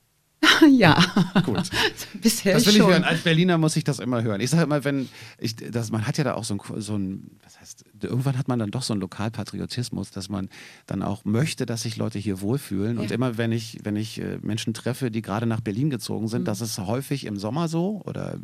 ja. 0.70 0.98
Gut. 1.44 1.70
Bisher 2.20 2.54
das 2.54 2.66
will 2.66 2.74
schon. 2.74 2.82
ich 2.82 2.88
hören. 2.88 3.04
Als 3.04 3.22
Berliner 3.22 3.58
muss 3.58 3.76
ich 3.76 3.84
das 3.84 3.98
immer 3.98 4.22
hören. 4.22 4.40
Ich 4.40 4.50
sage 4.50 4.64
immer, 4.64 4.84
wenn 4.84 5.08
ich, 5.38 5.56
das, 5.56 5.90
man 5.90 6.06
hat 6.06 6.18
ja 6.18 6.24
da 6.24 6.34
auch 6.34 6.44
so 6.44 6.54
ein, 6.54 6.80
so 6.80 6.96
ein, 6.96 7.30
was 7.42 7.60
heißt, 7.60 7.84
irgendwann 8.02 8.38
hat 8.38 8.48
man 8.48 8.58
dann 8.58 8.70
doch 8.70 8.82
so 8.82 8.92
einen 8.92 9.00
Lokalpatriotismus, 9.00 10.10
dass 10.10 10.28
man 10.28 10.48
dann 10.86 11.02
auch 11.02 11.24
möchte, 11.24 11.66
dass 11.66 11.82
sich 11.82 11.96
Leute 11.96 12.18
hier 12.18 12.40
wohlfühlen. 12.40 12.96
Ja. 12.96 13.02
Und 13.02 13.10
immer, 13.10 13.38
wenn 13.38 13.52
ich, 13.52 13.78
wenn 13.82 13.96
ich 13.96 14.20
äh, 14.20 14.38
Menschen 14.42 14.74
treffe, 14.74 15.10
die 15.10 15.22
gerade 15.22 15.46
nach 15.46 15.60
Berlin 15.60 15.90
gezogen 15.90 16.28
sind, 16.28 16.42
mhm. 16.42 16.46
das 16.46 16.60
ist 16.60 16.78
häufig 16.78 17.26
im 17.26 17.36
Sommer 17.36 17.68
so 17.68 18.02
oder 18.04 18.38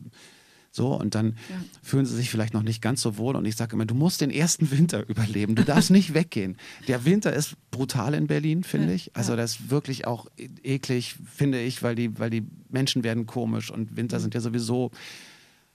so, 0.77 0.95
und 0.95 1.15
dann 1.15 1.37
ja. 1.49 1.57
fühlen 1.83 2.05
sie 2.05 2.15
sich 2.15 2.29
vielleicht 2.29 2.53
noch 2.53 2.63
nicht 2.63 2.83
ganz 2.83 3.01
so 3.01 3.17
wohl. 3.17 3.35
Und 3.35 3.47
ich 3.47 3.57
sage 3.57 3.75
immer, 3.75 3.87
du 3.87 3.95
musst 3.95 4.21
den 4.21 4.31
ersten 4.31 4.71
Winter 4.77 5.09
überleben. 5.09 5.55
Du 5.55 5.65
darfst 5.65 5.91
nicht 5.91 6.13
weggehen. 6.13 6.59
Der 6.87 7.07
Winter 7.07 7.33
ist 7.33 7.57
brutal 7.71 8.13
in 8.13 8.27
Berlin, 8.27 8.63
finde 8.63 8.89
ja. 8.89 8.95
ich. 8.95 9.17
Also 9.17 9.37
das 9.37 9.53
ist 9.53 9.71
wirklich 9.71 10.07
auch 10.07 10.27
eklig, 10.63 11.17
finde 11.35 11.63
ich, 11.63 11.83
weil 11.83 11.95
die, 11.95 12.19
weil 12.19 12.29
die 12.29 12.45
Menschen 12.69 13.05
werden 13.05 13.25
komisch 13.25 13.71
und 13.71 13.97
Winter 13.97 14.19
mhm. 14.19 14.23
sind 14.23 14.35
ja 14.35 14.41
sowieso 14.41 14.91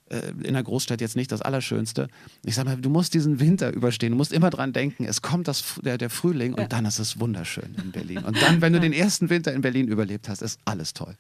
äh, 0.10 0.34
in 0.44 0.54
der 0.54 0.62
Großstadt 0.62 1.02
jetzt 1.02 1.16
nicht 1.16 1.32
das 1.32 1.42
Allerschönste. 1.42 2.08
Ich 2.46 2.54
sage 2.54 2.70
mal, 2.70 2.78
du 2.78 2.92
musst 2.92 3.16
diesen 3.16 3.40
Winter 3.40 3.74
überstehen. 3.74 4.12
Du 4.12 4.18
musst 4.18 4.32
immer 4.32 4.52
dran 4.52 4.72
denken, 4.72 5.06
es 5.06 5.24
kommt 5.24 5.48
das, 5.48 5.80
der, 5.84 5.98
der 5.98 6.12
Frühling 6.12 6.54
und 6.54 6.60
ja. 6.60 6.68
dann 6.68 6.86
ist 6.86 7.00
es 7.00 7.20
wunderschön 7.20 7.76
in 7.82 7.92
Berlin. 7.92 8.20
Und 8.20 8.40
dann, 8.40 8.62
wenn 8.62 8.72
du 8.72 8.80
den 8.80 8.94
ersten 8.94 9.32
Winter 9.32 9.52
in 9.52 9.62
Berlin 9.62 9.88
überlebt 9.88 10.30
hast, 10.30 10.44
ist 10.44 10.60
alles 10.64 10.94
toll. 10.94 11.16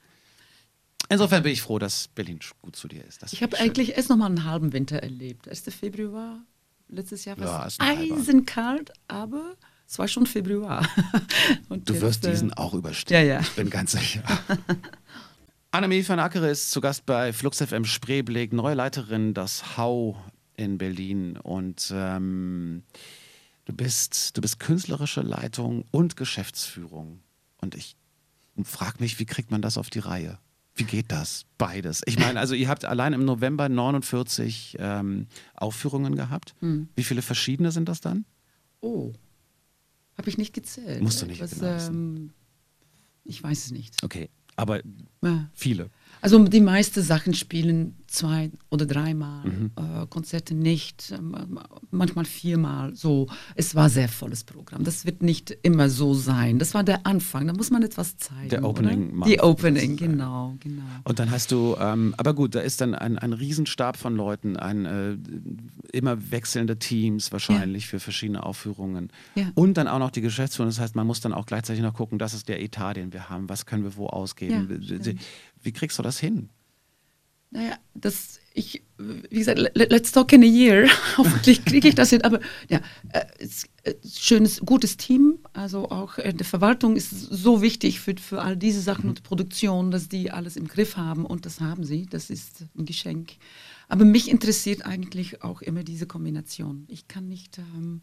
Insofern 1.11 1.43
bin 1.43 1.51
ich 1.51 1.61
froh, 1.61 1.77
dass 1.77 2.07
Berlin 2.07 2.39
gut 2.61 2.77
zu 2.77 2.87
dir 2.87 3.03
ist. 3.03 3.21
Das 3.21 3.33
ich 3.33 3.43
habe 3.43 3.59
eigentlich 3.59 3.97
erst 3.97 4.09
noch 4.09 4.15
mal 4.15 4.27
einen 4.27 4.45
halben 4.45 4.71
Winter 4.71 4.97
erlebt. 4.97 5.49
1. 5.49 5.63
Februar 5.77 6.39
letztes 6.87 7.25
Jahr 7.25 7.37
war 7.37 7.67
es 7.67 7.77
eisenkalt, 7.81 8.93
aber 9.09 9.57
es 9.85 9.99
war 9.99 10.07
schon 10.07 10.25
Februar. 10.25 10.87
du 11.69 11.75
jetzt, 11.93 12.01
wirst 12.01 12.25
diesen 12.25 12.51
äh, 12.51 12.55
auch 12.55 12.73
überstehen. 12.73 13.13
Ja, 13.13 13.23
ja. 13.23 13.39
Ich 13.41 13.51
bin 13.51 13.69
ganz 13.69 13.91
sicher. 13.91 14.23
Annemie 15.71 16.07
van 16.07 16.19
Ackere 16.19 16.49
ist 16.49 16.71
zu 16.71 16.79
Gast 16.79 17.05
bei 17.05 17.33
Flux 17.33 17.61
FM 17.61 17.83
Spreeblick, 17.83 18.53
neue 18.53 18.75
Leiterin 18.75 19.33
das 19.33 19.75
Hau 19.75 20.17
in 20.55 20.77
Berlin. 20.77 21.35
Und 21.35 21.91
ähm, 21.93 22.83
du, 23.65 23.73
bist, 23.73 24.37
du 24.37 24.41
bist 24.41 24.61
künstlerische 24.61 25.21
Leitung 25.23 25.83
und 25.91 26.15
Geschäftsführung. 26.15 27.19
Und 27.57 27.75
ich 27.75 27.97
frage 28.63 28.97
mich, 28.99 29.19
wie 29.19 29.25
kriegt 29.25 29.51
man 29.51 29.61
das 29.61 29.77
auf 29.77 29.89
die 29.89 29.99
Reihe? 29.99 30.39
Wie 30.75 30.83
geht 30.83 31.11
das? 31.11 31.45
Beides. 31.57 32.01
Ich 32.05 32.17
meine, 32.17 32.39
also 32.39 32.55
ihr 32.55 32.69
habt 32.69 32.85
allein 32.85 33.13
im 33.13 33.25
November 33.25 33.67
49 33.67 34.77
ähm, 34.79 35.27
Aufführungen 35.55 36.15
gehabt. 36.15 36.55
Hm. 36.59 36.87
Wie 36.95 37.03
viele 37.03 37.21
verschiedene 37.21 37.71
sind 37.71 37.89
das 37.89 38.01
dann? 38.01 38.25
Oh, 38.79 39.13
habe 40.17 40.29
ich 40.29 40.37
nicht 40.37 40.53
gezählt. 40.53 41.01
Musst 41.01 41.21
du 41.21 41.25
nicht 41.25 41.41
Was, 41.41 41.55
genau 41.59 41.77
ähm, 41.87 42.31
Ich 43.23 43.41
weiß 43.41 43.65
es 43.65 43.71
nicht. 43.71 44.03
Okay, 44.03 44.29
aber 44.55 44.81
ja. 45.21 45.49
viele. 45.53 45.89
Also 46.21 46.43
die 46.47 46.61
meisten 46.61 47.01
Sachen 47.01 47.33
spielen 47.33 47.95
zwei 48.11 48.51
oder 48.69 48.85
dreimal, 48.85 49.45
mhm. 49.45 49.71
äh, 49.75 50.05
Konzerte 50.07 50.53
nicht, 50.53 51.11
äh, 51.11 51.17
manchmal 51.89 52.25
viermal. 52.25 52.95
So, 52.95 53.27
es 53.55 53.73
war 53.73 53.89
sehr 53.89 54.09
volles 54.09 54.43
Programm. 54.43 54.83
Das 54.83 55.05
wird 55.05 55.23
nicht 55.23 55.57
immer 55.63 55.89
so 55.89 56.13
sein. 56.13 56.59
Das 56.59 56.73
war 56.73 56.83
der 56.83 57.05
Anfang. 57.05 57.47
Da 57.47 57.53
muss 57.53 57.71
man 57.71 57.81
etwas 57.83 58.17
zeigen. 58.17 58.49
Der 58.49 58.63
Opening. 58.63 59.23
Die 59.25 59.39
Opening, 59.39 59.95
genau, 59.95 60.55
genau. 60.59 60.83
Und 61.05 61.19
dann 61.19 61.31
hast 61.31 61.51
du, 61.51 61.75
ähm, 61.79 62.13
aber 62.17 62.33
gut, 62.33 62.53
da 62.53 62.59
ist 62.59 62.81
dann 62.81 62.93
ein, 62.93 63.17
ein 63.17 63.33
Riesenstab 63.33 63.97
von 63.97 64.15
Leuten, 64.15 64.57
ein 64.57 64.85
äh, 64.85 65.17
immer 65.91 66.31
wechselnde 66.31 66.77
Teams 66.77 67.31
wahrscheinlich 67.31 67.85
ja. 67.85 67.89
für 67.91 67.99
verschiedene 67.99 68.43
Aufführungen. 68.43 69.09
Ja. 69.35 69.51
Und 69.55 69.75
dann 69.75 69.87
auch 69.87 69.99
noch 69.99 70.11
die 70.11 70.21
Geschäftsführung. 70.21 70.69
Das 70.69 70.79
heißt, 70.79 70.95
man 70.95 71.07
muss 71.07 71.21
dann 71.21 71.33
auch 71.33 71.45
gleichzeitig 71.45 71.81
noch 71.81 71.93
gucken, 71.93 72.19
das 72.19 72.33
ist 72.33 72.49
der 72.49 72.61
Etat, 72.61 72.95
den 72.95 73.13
wir 73.13 73.29
haben. 73.29 73.49
Was 73.49 73.65
können 73.65 73.83
wir 73.83 73.95
wo 73.95 74.07
ausgeben? 74.07 74.81
Ja, 74.81 75.13
wie 75.61 75.71
kriegst 75.71 75.97
du 75.99 76.03
das 76.03 76.19
hin? 76.19 76.49
Naja, 77.53 77.77
das, 77.93 78.39
ich, 78.53 78.81
wie 78.97 79.39
gesagt, 79.39 79.59
let's 79.73 80.13
talk 80.13 80.31
in 80.31 80.41
a 80.41 80.45
year. 80.45 80.87
Hoffentlich 81.17 81.65
kriege 81.65 81.89
ich 81.89 81.95
das 81.95 82.09
hin. 82.09 82.21
Aber 82.21 82.39
ja, 82.69 82.79
äh, 83.09 83.25
äh, 83.83 83.95
schönes, 84.07 84.61
gutes 84.61 84.95
Team. 84.95 85.39
Also 85.51 85.91
auch 85.91 86.17
äh, 86.17 86.33
die 86.33 86.45
Verwaltung 86.45 86.95
ist 86.95 87.09
so 87.09 87.61
wichtig 87.61 87.99
für, 87.99 88.15
für 88.15 88.41
all 88.41 88.55
diese 88.55 88.79
Sachen 88.79 89.03
mhm. 89.03 89.09
und 89.09 89.23
Produktion, 89.23 89.91
dass 89.91 90.07
die 90.07 90.31
alles 90.31 90.55
im 90.55 90.67
Griff 90.67 90.95
haben. 90.95 91.25
Und 91.25 91.45
das 91.45 91.59
haben 91.59 91.83
sie. 91.83 92.05
Das 92.05 92.29
ist 92.29 92.63
ein 92.77 92.85
Geschenk. 92.85 93.33
Aber 93.89 94.05
mich 94.05 94.31
interessiert 94.31 94.85
eigentlich 94.85 95.43
auch 95.43 95.61
immer 95.61 95.83
diese 95.83 96.07
Kombination. 96.07 96.85
Ich 96.87 97.09
kann 97.09 97.27
nicht 97.27 97.57
ähm, 97.57 98.01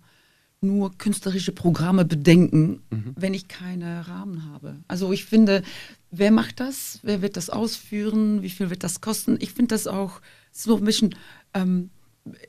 nur 0.60 0.96
künstlerische 0.98 1.52
Programme 1.52 2.04
bedenken, 2.04 2.82
mhm. 2.90 3.14
wenn 3.16 3.34
ich 3.34 3.48
keine 3.48 4.08
Rahmen 4.08 4.50
habe. 4.52 4.76
Also 4.88 5.12
ich 5.12 5.24
finde, 5.24 5.62
wer 6.10 6.30
macht 6.30 6.60
das? 6.60 6.98
Wer 7.02 7.22
wird 7.22 7.36
das 7.36 7.50
ausführen? 7.50 8.42
Wie 8.42 8.50
viel 8.50 8.70
wird 8.70 8.82
das 8.82 9.00
kosten? 9.00 9.36
Ich 9.40 9.52
finde 9.52 9.74
das 9.74 9.86
auch 9.86 10.20
so 10.50 10.76
ein 10.76 10.84
bisschen 10.84 11.14
ähm, 11.54 11.90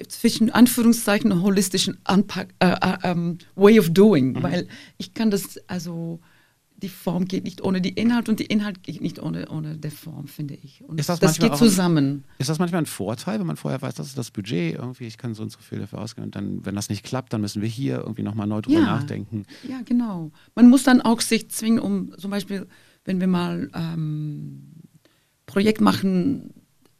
zwischen 0.08 0.50
Anführungszeichen 0.50 1.42
holistischen 1.42 1.98
Anpack, 2.04 2.50
äh, 2.60 2.72
äh, 2.72 2.98
ähm, 3.04 3.38
Way 3.56 3.80
of 3.80 3.92
Doing, 3.92 4.34
mhm. 4.34 4.44
weil 4.44 4.68
ich 4.98 5.14
kann 5.14 5.30
das 5.30 5.60
also 5.68 6.20
die 6.82 6.90
Form 6.90 7.26
geht 7.26 7.44
nicht 7.44 7.62
ohne 7.62 7.82
die 7.82 7.90
Inhalt 7.90 8.30
und 8.30 8.40
die 8.40 8.46
Inhalt 8.46 8.84
geht 8.84 9.02
nicht 9.02 9.20
ohne, 9.20 9.50
ohne 9.50 9.78
der 9.78 9.92
Form, 9.92 10.28
finde 10.28 10.56
ich. 10.56 10.84
Und 10.84 11.00
ist 11.00 11.10
das, 11.10 11.20
das 11.20 11.38
geht 11.38 11.56
zusammen. 11.56 12.06
Ein, 12.06 12.24
ist 12.38 12.50
das 12.50 12.60
manchmal 12.60 12.82
ein 12.82 12.86
Vorteil, 12.86 13.40
wenn 13.40 13.48
man 13.48 13.58
vorher 13.58 13.82
weiß, 13.82 13.96
das 13.96 14.08
ist 14.08 14.18
das 14.18 14.32
Budget, 14.32 14.76
irgendwie, 14.76 15.06
ich 15.06 15.18
kann 15.18 15.34
so 15.34 15.44
und 15.44 15.52
so 15.52 15.60
viel 15.60 15.80
dafür 15.80 16.00
ausgeben 16.00 16.26
und 16.26 16.36
dann, 16.36 16.66
wenn 16.66 16.76
das 16.76 16.90
nicht 16.90 17.04
klappt, 17.04 17.34
dann 17.34 17.42
müssen 17.42 17.62
wir 17.62 17.70
hier 17.70 17.98
irgendwie 17.98 18.24
nochmal 18.24 18.48
neu 18.48 18.62
drüber 18.62 18.80
ja, 18.80 18.86
nachdenken. 18.86 19.46
Ja, 19.68 19.82
genau. 19.84 20.32
Man 20.56 20.70
muss 20.70 20.84
dann 20.84 21.02
auch 21.02 21.22
sich 21.22 21.50
zwingen, 21.50 21.80
um 21.80 22.18
zum 22.18 22.32
Beispiel, 22.32 22.68
wenn 23.06 23.20
wir 23.20 23.28
mal 23.28 23.70
ähm, 23.74 24.74
Projekt 25.46 25.82
machen, 25.82 26.54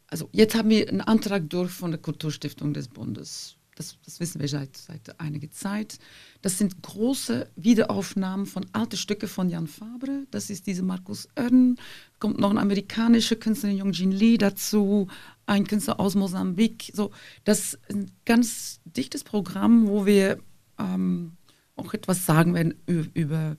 also 0.08 0.28
jetzt 0.32 0.56
haben 0.56 0.68
wir 0.68 0.88
einen 0.88 1.00
Antrag 1.00 1.48
durch 1.48 1.70
von 1.70 1.90
der 1.90 2.00
Kulturstiftung 2.00 2.74
des 2.74 2.88
Bundes 2.88 3.56
das, 3.80 3.96
das 4.04 4.20
wissen 4.20 4.40
wir 4.40 4.48
seit, 4.48 4.76
seit 4.76 5.18
einiger 5.18 5.50
Zeit. 5.50 5.98
Das 6.42 6.58
sind 6.58 6.82
große 6.82 7.48
Wiederaufnahmen 7.56 8.44
von 8.44 8.66
alten 8.72 8.98
Stücken 8.98 9.26
von 9.26 9.48
Jan 9.48 9.66
Fabre. 9.66 10.26
Das 10.30 10.50
ist 10.50 10.66
diese 10.66 10.82
Markus 10.82 11.28
Oerden. 11.34 11.76
Kommt 12.18 12.38
noch 12.38 12.50
ein 12.50 12.58
amerikanischer 12.58 13.36
Künstler, 13.36 13.70
Yongjin 13.70 14.12
Lee, 14.12 14.36
dazu. 14.36 15.08
Ein 15.46 15.66
Künstler 15.66 15.98
aus 15.98 16.14
Mosambik. 16.14 16.90
So, 16.92 17.10
das 17.44 17.58
ist 17.58 17.78
ein 17.88 18.10
ganz 18.26 18.80
dichtes 18.84 19.24
Programm, 19.24 19.88
wo 19.88 20.04
wir 20.04 20.38
ähm, 20.78 21.32
auch 21.74 21.94
etwas 21.94 22.26
sagen 22.26 22.52
werden 22.52 22.74
über, 22.86 23.56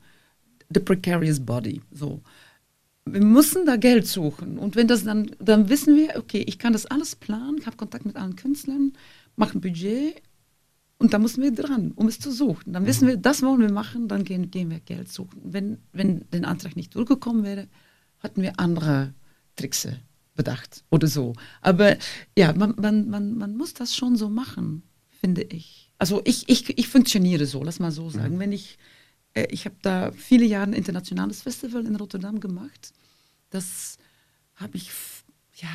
the 0.73 0.79
precarious 0.79 1.39
body. 1.39 1.81
So. 1.91 2.21
Wir 3.05 3.23
müssen 3.23 3.65
da 3.65 3.77
Geld 3.77 4.05
suchen. 4.05 4.59
Und 4.59 4.75
wenn 4.75 4.87
das 4.87 5.03
dann, 5.03 5.31
dann 5.39 5.69
wissen 5.69 5.95
wir, 5.97 6.15
okay, 6.17 6.43
ich 6.47 6.59
kann 6.59 6.73
das 6.73 6.85
alles 6.85 7.15
planen, 7.15 7.57
ich 7.57 7.65
habe 7.65 7.75
Kontakt 7.75 8.05
mit 8.05 8.15
allen 8.15 8.35
Künstlern, 8.35 8.93
mache 9.41 9.57
ein 9.57 9.61
Budget 9.61 10.21
und 10.97 11.13
da 11.13 11.19
müssen 11.19 11.41
wir 11.41 11.51
dran, 11.51 11.91
um 11.95 12.07
es 12.07 12.19
zu 12.19 12.31
suchen. 12.31 12.73
Dann 12.73 12.85
wissen 12.85 13.07
wir, 13.07 13.17
das 13.17 13.41
wollen 13.41 13.59
wir 13.59 13.71
machen, 13.71 14.07
dann 14.07 14.23
gehen, 14.23 14.51
gehen 14.51 14.69
wir 14.69 14.79
Geld 14.79 15.11
suchen. 15.11 15.41
Wenn, 15.43 15.79
wenn 15.91 16.25
der 16.31 16.47
Antrag 16.47 16.75
nicht 16.75 16.93
durchgekommen 16.95 17.43
wäre, 17.43 17.67
hatten 18.19 18.43
wir 18.43 18.59
andere 18.59 19.13
Tricks 19.55 19.87
bedacht 20.35 20.83
oder 20.91 21.07
so. 21.07 21.33
Aber 21.61 21.97
ja, 22.37 22.53
man, 22.53 22.75
man, 22.79 23.09
man, 23.09 23.35
man 23.35 23.57
muss 23.57 23.73
das 23.73 23.95
schon 23.95 24.15
so 24.15 24.29
machen, 24.29 24.83
finde 25.09 25.41
ich. 25.41 25.91
Also 25.97 26.21
ich, 26.23 26.47
ich, 26.47 26.77
ich 26.77 26.87
funktioniere 26.87 27.47
so, 27.47 27.63
lass 27.63 27.79
mal 27.79 27.91
so 27.91 28.09
sagen. 28.11 28.35
Mhm. 28.35 28.39
Wenn 28.39 28.51
ich, 28.51 28.77
äh, 29.33 29.47
ich 29.49 29.65
habe 29.65 29.75
da 29.81 30.11
viele 30.11 30.45
Jahre 30.45 30.67
ein 30.67 30.73
internationales 30.73 31.41
Festival 31.41 31.85
in 31.87 31.95
Rotterdam 31.95 32.39
gemacht. 32.39 32.93
Das 33.49 33.97
habe 34.55 34.77
ich, 34.77 34.91
ja, 35.55 35.69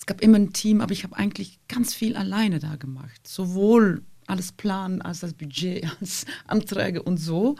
es 0.00 0.06
gab 0.06 0.22
immer 0.22 0.38
ein 0.38 0.54
Team, 0.54 0.80
aber 0.80 0.92
ich 0.92 1.04
habe 1.04 1.16
eigentlich 1.16 1.60
ganz 1.68 1.92
viel 1.94 2.16
alleine 2.16 2.58
da 2.58 2.76
gemacht. 2.76 3.28
Sowohl 3.28 4.02
alles 4.26 4.50
planen, 4.50 5.02
als 5.02 5.20
das 5.20 5.34
Budget, 5.34 5.86
als 6.00 6.24
Anträge 6.46 7.02
und 7.02 7.18
so. 7.18 7.56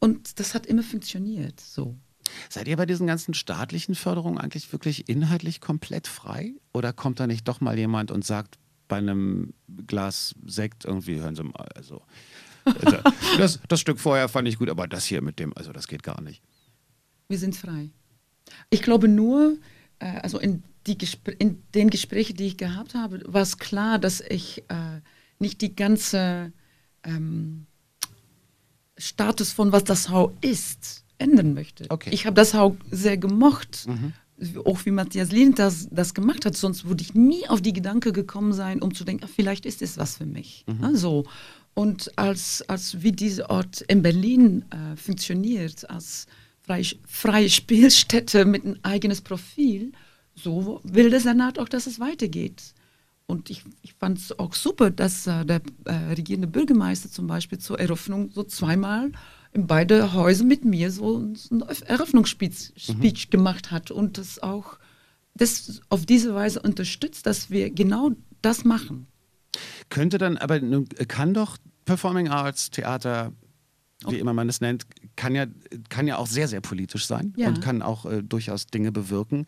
Und 0.00 0.40
das 0.40 0.54
hat 0.54 0.66
immer 0.66 0.82
funktioniert, 0.82 1.60
so. 1.60 1.96
Seid 2.50 2.66
ihr 2.66 2.76
bei 2.76 2.86
diesen 2.86 3.06
ganzen 3.06 3.34
staatlichen 3.34 3.94
Förderungen 3.94 4.38
eigentlich 4.38 4.72
wirklich 4.72 5.08
inhaltlich 5.08 5.60
komplett 5.60 6.08
frei? 6.08 6.54
Oder 6.74 6.92
kommt 6.92 7.20
da 7.20 7.28
nicht 7.28 7.46
doch 7.46 7.60
mal 7.60 7.78
jemand 7.78 8.10
und 8.10 8.24
sagt 8.24 8.58
bei 8.88 8.96
einem 8.96 9.54
Glas 9.86 10.34
Sekt 10.44 10.84
irgendwie, 10.84 11.20
hören 11.20 11.36
Sie 11.36 11.44
mal, 11.44 11.68
also, 11.76 12.02
also 12.64 12.98
das, 13.38 13.60
das 13.68 13.80
Stück 13.80 14.00
vorher 14.00 14.28
fand 14.28 14.48
ich 14.48 14.58
gut, 14.58 14.70
aber 14.70 14.88
das 14.88 15.04
hier 15.04 15.22
mit 15.22 15.38
dem, 15.38 15.56
also 15.56 15.72
das 15.72 15.86
geht 15.86 16.02
gar 16.02 16.20
nicht. 16.20 16.42
Wir 17.28 17.38
sind 17.38 17.54
frei. 17.54 17.90
Ich 18.70 18.82
glaube 18.82 19.06
nur, 19.06 19.56
äh, 19.98 20.18
also 20.20 20.38
in, 20.38 20.62
die 20.86 20.96
in 21.38 21.62
den 21.74 21.90
Gesprächen, 21.90 22.36
die 22.36 22.46
ich 22.46 22.56
gehabt 22.56 22.94
habe, 22.94 23.22
war 23.26 23.42
es 23.42 23.58
klar, 23.58 23.98
dass 23.98 24.20
ich 24.20 24.64
äh, 24.68 25.00
nicht 25.38 25.60
die 25.60 25.74
ganze 25.74 26.52
ähm, 27.02 27.66
Status 28.98 29.52
von 29.52 29.72
was 29.72 29.84
das 29.84 30.08
Hau 30.08 30.36
ist, 30.40 31.04
ändern 31.18 31.54
möchte. 31.54 31.86
Okay. 31.88 32.10
Ich 32.12 32.26
habe 32.26 32.34
das 32.34 32.54
auch 32.54 32.76
sehr 32.90 33.16
gemocht. 33.16 33.86
Mhm. 33.86 34.12
Auch 34.66 34.84
wie 34.84 34.90
Matthias 34.90 35.32
Lehn 35.32 35.54
das, 35.54 35.88
das 35.90 36.12
gemacht 36.12 36.44
hat, 36.44 36.54
sonst 36.56 36.84
würde 36.84 37.02
ich 37.02 37.14
nie 37.14 37.48
auf 37.48 37.62
die 37.62 37.72
Gedanke 37.72 38.12
gekommen 38.12 38.52
sein, 38.52 38.82
um 38.82 38.94
zu 38.94 39.04
denken, 39.04 39.24
ach, 39.26 39.32
vielleicht 39.34 39.64
ist 39.64 39.80
es 39.80 39.96
was 39.96 40.18
für 40.18 40.26
mich. 40.26 40.64
Mhm. 40.66 40.84
Also, 40.84 41.24
und 41.72 42.18
als, 42.18 42.62
als 42.68 43.02
wie 43.02 43.12
dieser 43.12 43.48
Ort 43.48 43.80
in 43.82 44.02
Berlin 44.02 44.66
äh, 44.70 44.96
funktioniert, 44.96 45.88
als 45.88 46.26
freie, 47.06 47.48
Spielstätte 47.48 48.44
mit 48.44 48.64
einem 48.64 48.78
eigenes 48.82 49.20
Profil, 49.20 49.92
so 50.34 50.80
will 50.84 51.10
der 51.10 51.20
Senat 51.20 51.58
auch, 51.58 51.68
dass 51.68 51.86
es 51.86 52.00
weitergeht. 52.00 52.74
Und 53.26 53.50
ich, 53.50 53.64
ich 53.82 53.94
fand 53.94 54.18
es 54.18 54.38
auch 54.38 54.54
super, 54.54 54.90
dass 54.90 55.26
äh, 55.26 55.44
der 55.44 55.60
äh, 55.84 55.92
regierende 55.92 56.46
Bürgermeister 56.46 57.10
zum 57.10 57.26
Beispiel 57.26 57.58
zur 57.58 57.80
Eröffnung 57.80 58.30
so 58.30 58.44
zweimal 58.44 59.10
in 59.52 59.66
beide 59.66 60.12
Häuser 60.12 60.44
mit 60.44 60.64
mir 60.64 60.90
so 60.90 61.18
ein 61.18 61.62
Eröffnungsspeech 61.86 62.72
mhm. 62.88 63.30
gemacht 63.30 63.70
hat 63.70 63.90
und 63.90 64.18
das 64.18 64.42
auch 64.42 64.78
das 65.34 65.80
auf 65.88 66.06
diese 66.06 66.34
Weise 66.34 66.60
unterstützt, 66.60 67.26
dass 67.26 67.50
wir 67.50 67.70
genau 67.70 68.12
das 68.42 68.64
machen. 68.64 69.06
Könnte 69.88 70.18
dann, 70.18 70.36
aber 70.36 70.60
kann 71.08 71.34
doch 71.34 71.58
Performing 71.84 72.28
Arts, 72.28 72.70
Theater, 72.70 73.32
wie 74.06 74.18
immer 74.18 74.34
man 74.34 74.48
es 74.48 74.60
nennt, 74.60 74.86
kann 75.16 75.34
ja, 75.34 75.46
kann 75.88 76.06
ja 76.06 76.18
auch 76.18 76.26
sehr, 76.26 76.48
sehr 76.48 76.60
politisch 76.60 77.06
sein 77.06 77.32
ja. 77.36 77.48
und 77.48 77.62
kann 77.62 77.82
auch 77.82 78.04
äh, 78.06 78.22
durchaus 78.22 78.66
Dinge 78.66 78.92
bewirken. 78.92 79.46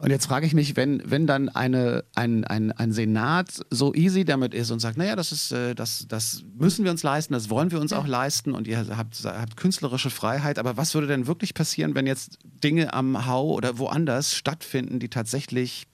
Und 0.00 0.08
jetzt 0.08 0.26
frage 0.26 0.46
ich 0.46 0.54
mich, 0.54 0.76
wenn, 0.76 1.02
wenn 1.04 1.26
dann 1.26 1.50
eine, 1.50 2.04
ein, 2.14 2.44
ein, 2.44 2.72
ein 2.72 2.92
Senat 2.92 3.66
so 3.68 3.92
easy 3.92 4.24
damit 4.24 4.54
ist 4.54 4.70
und 4.70 4.80
sagt, 4.80 4.96
naja, 4.96 5.14
das 5.14 5.30
ist, 5.30 5.52
äh, 5.52 5.74
das, 5.74 6.06
das 6.08 6.42
müssen 6.56 6.84
wir 6.84 6.90
uns 6.90 7.02
leisten, 7.02 7.34
das 7.34 7.50
wollen 7.50 7.70
wir 7.70 7.80
uns 7.80 7.92
auch 7.92 8.06
leisten 8.06 8.52
und 8.52 8.66
ihr 8.66 8.86
habt, 8.96 9.22
habt 9.24 9.58
künstlerische 9.58 10.08
Freiheit, 10.08 10.58
aber 10.58 10.78
was 10.78 10.94
würde 10.94 11.06
denn 11.06 11.26
wirklich 11.26 11.52
passieren, 11.52 11.94
wenn 11.94 12.06
jetzt 12.06 12.38
Dinge 12.64 12.94
am 12.94 13.26
Hau 13.26 13.50
oder 13.50 13.78
woanders 13.78 14.34
stattfinden, 14.34 15.00
die 15.00 15.10
tatsächlich, 15.10 15.86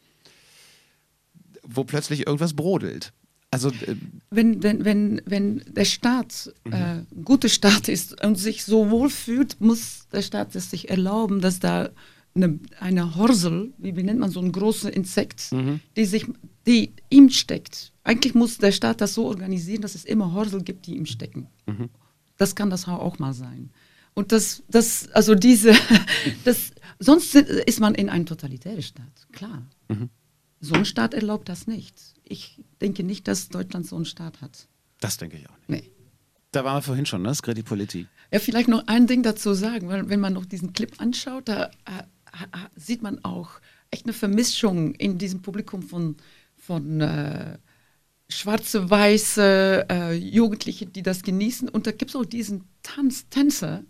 wo 1.64 1.82
plötzlich 1.82 2.28
irgendwas 2.28 2.54
brodelt? 2.54 3.12
Also, 3.56 3.70
äh 3.70 3.96
wenn, 4.28 4.62
wenn, 4.62 4.84
wenn, 4.84 5.22
wenn 5.24 5.62
der 5.66 5.86
Staat 5.86 6.52
mhm. 6.64 6.72
äh, 6.72 7.02
guter 7.24 7.48
Staat 7.48 7.88
ist 7.88 8.22
und 8.22 8.36
sich 8.36 8.64
so 8.64 8.90
wohl 8.90 9.08
fühlt, 9.08 9.58
muss 9.62 10.08
der 10.12 10.20
Staat 10.20 10.54
es 10.54 10.70
sich 10.70 10.90
erlauben, 10.90 11.40
dass 11.40 11.58
da 11.58 11.88
eine, 12.34 12.58
eine 12.80 13.16
Horsel, 13.16 13.72
wie, 13.78 13.96
wie 13.96 14.02
nennt 14.02 14.20
man 14.20 14.30
so 14.30 14.40
ein 14.40 14.52
großes 14.52 14.90
Insekt, 14.90 15.52
mhm. 15.52 15.80
die 15.96 16.04
sich, 16.04 16.26
die 16.66 16.92
ihm 17.08 17.30
steckt. 17.30 17.92
Eigentlich 18.04 18.34
muss 18.34 18.58
der 18.58 18.72
Staat 18.72 19.00
das 19.00 19.14
so 19.14 19.24
organisieren, 19.26 19.80
dass 19.80 19.94
es 19.94 20.04
immer 20.04 20.34
Horsel 20.34 20.62
gibt, 20.62 20.86
die 20.86 20.96
ihm 20.96 21.06
stecken. 21.06 21.46
Mhm. 21.64 21.88
Das 22.36 22.54
kann 22.54 22.68
das 22.68 22.86
auch 22.86 23.18
mal 23.18 23.32
sein. 23.32 23.70
Und 24.12 24.32
das, 24.32 24.64
das, 24.68 25.08
also 25.12 25.34
diese, 25.34 25.72
das, 26.44 26.72
sonst 26.98 27.34
ist 27.34 27.80
man 27.80 27.94
in 27.94 28.10
einem 28.10 28.26
totalitären 28.26 28.82
Staat, 28.82 29.26
klar. 29.32 29.66
Mhm. 29.88 30.10
So 30.60 30.74
ein 30.74 30.84
Staat 30.84 31.14
erlaubt 31.14 31.48
das 31.48 31.66
nicht. 31.66 31.94
Ich 32.22 32.60
denke 32.80 33.02
nicht, 33.02 33.28
dass 33.28 33.48
Deutschland 33.48 33.86
so 33.86 33.96
einen 33.96 34.04
Staat 34.04 34.40
hat. 34.40 34.68
Das 35.00 35.16
denke 35.16 35.36
ich 35.36 35.48
auch 35.48 35.68
nicht. 35.68 35.84
Nee. 35.84 35.90
Da 36.52 36.64
waren 36.64 36.78
wir 36.78 36.82
vorhin 36.82 37.06
schon, 37.06 37.22
ne? 37.22 37.28
Das 37.28 37.42
Kredipolitik. 37.42 38.06
Ja, 38.32 38.38
vielleicht 38.38 38.68
noch 38.68 38.86
ein 38.86 39.06
Ding 39.06 39.22
dazu 39.22 39.52
sagen, 39.52 39.88
weil 39.88 40.08
wenn 40.08 40.20
man 40.20 40.32
noch 40.32 40.46
diesen 40.46 40.72
Clip 40.72 40.92
anschaut, 41.00 41.48
da 41.48 41.66
äh, 41.84 42.02
sieht 42.74 43.02
man 43.02 43.22
auch 43.24 43.50
echt 43.90 44.06
eine 44.06 44.12
Vermischung 44.12 44.94
in 44.94 45.18
diesem 45.18 45.42
Publikum 45.42 45.82
von, 45.82 46.16
von 46.56 47.00
äh, 47.00 47.58
schwarze, 48.28 48.88
weiße 48.88 49.86
äh, 49.90 50.12
Jugendliche, 50.14 50.86
die 50.86 51.02
das 51.02 51.22
genießen. 51.22 51.68
Und 51.68 51.86
da 51.86 51.92
gibt 51.92 52.10
es 52.10 52.16
auch 52.16 52.24
diesen 52.24 52.64
Tanz, 52.82 53.28
Tänzer, 53.28 53.84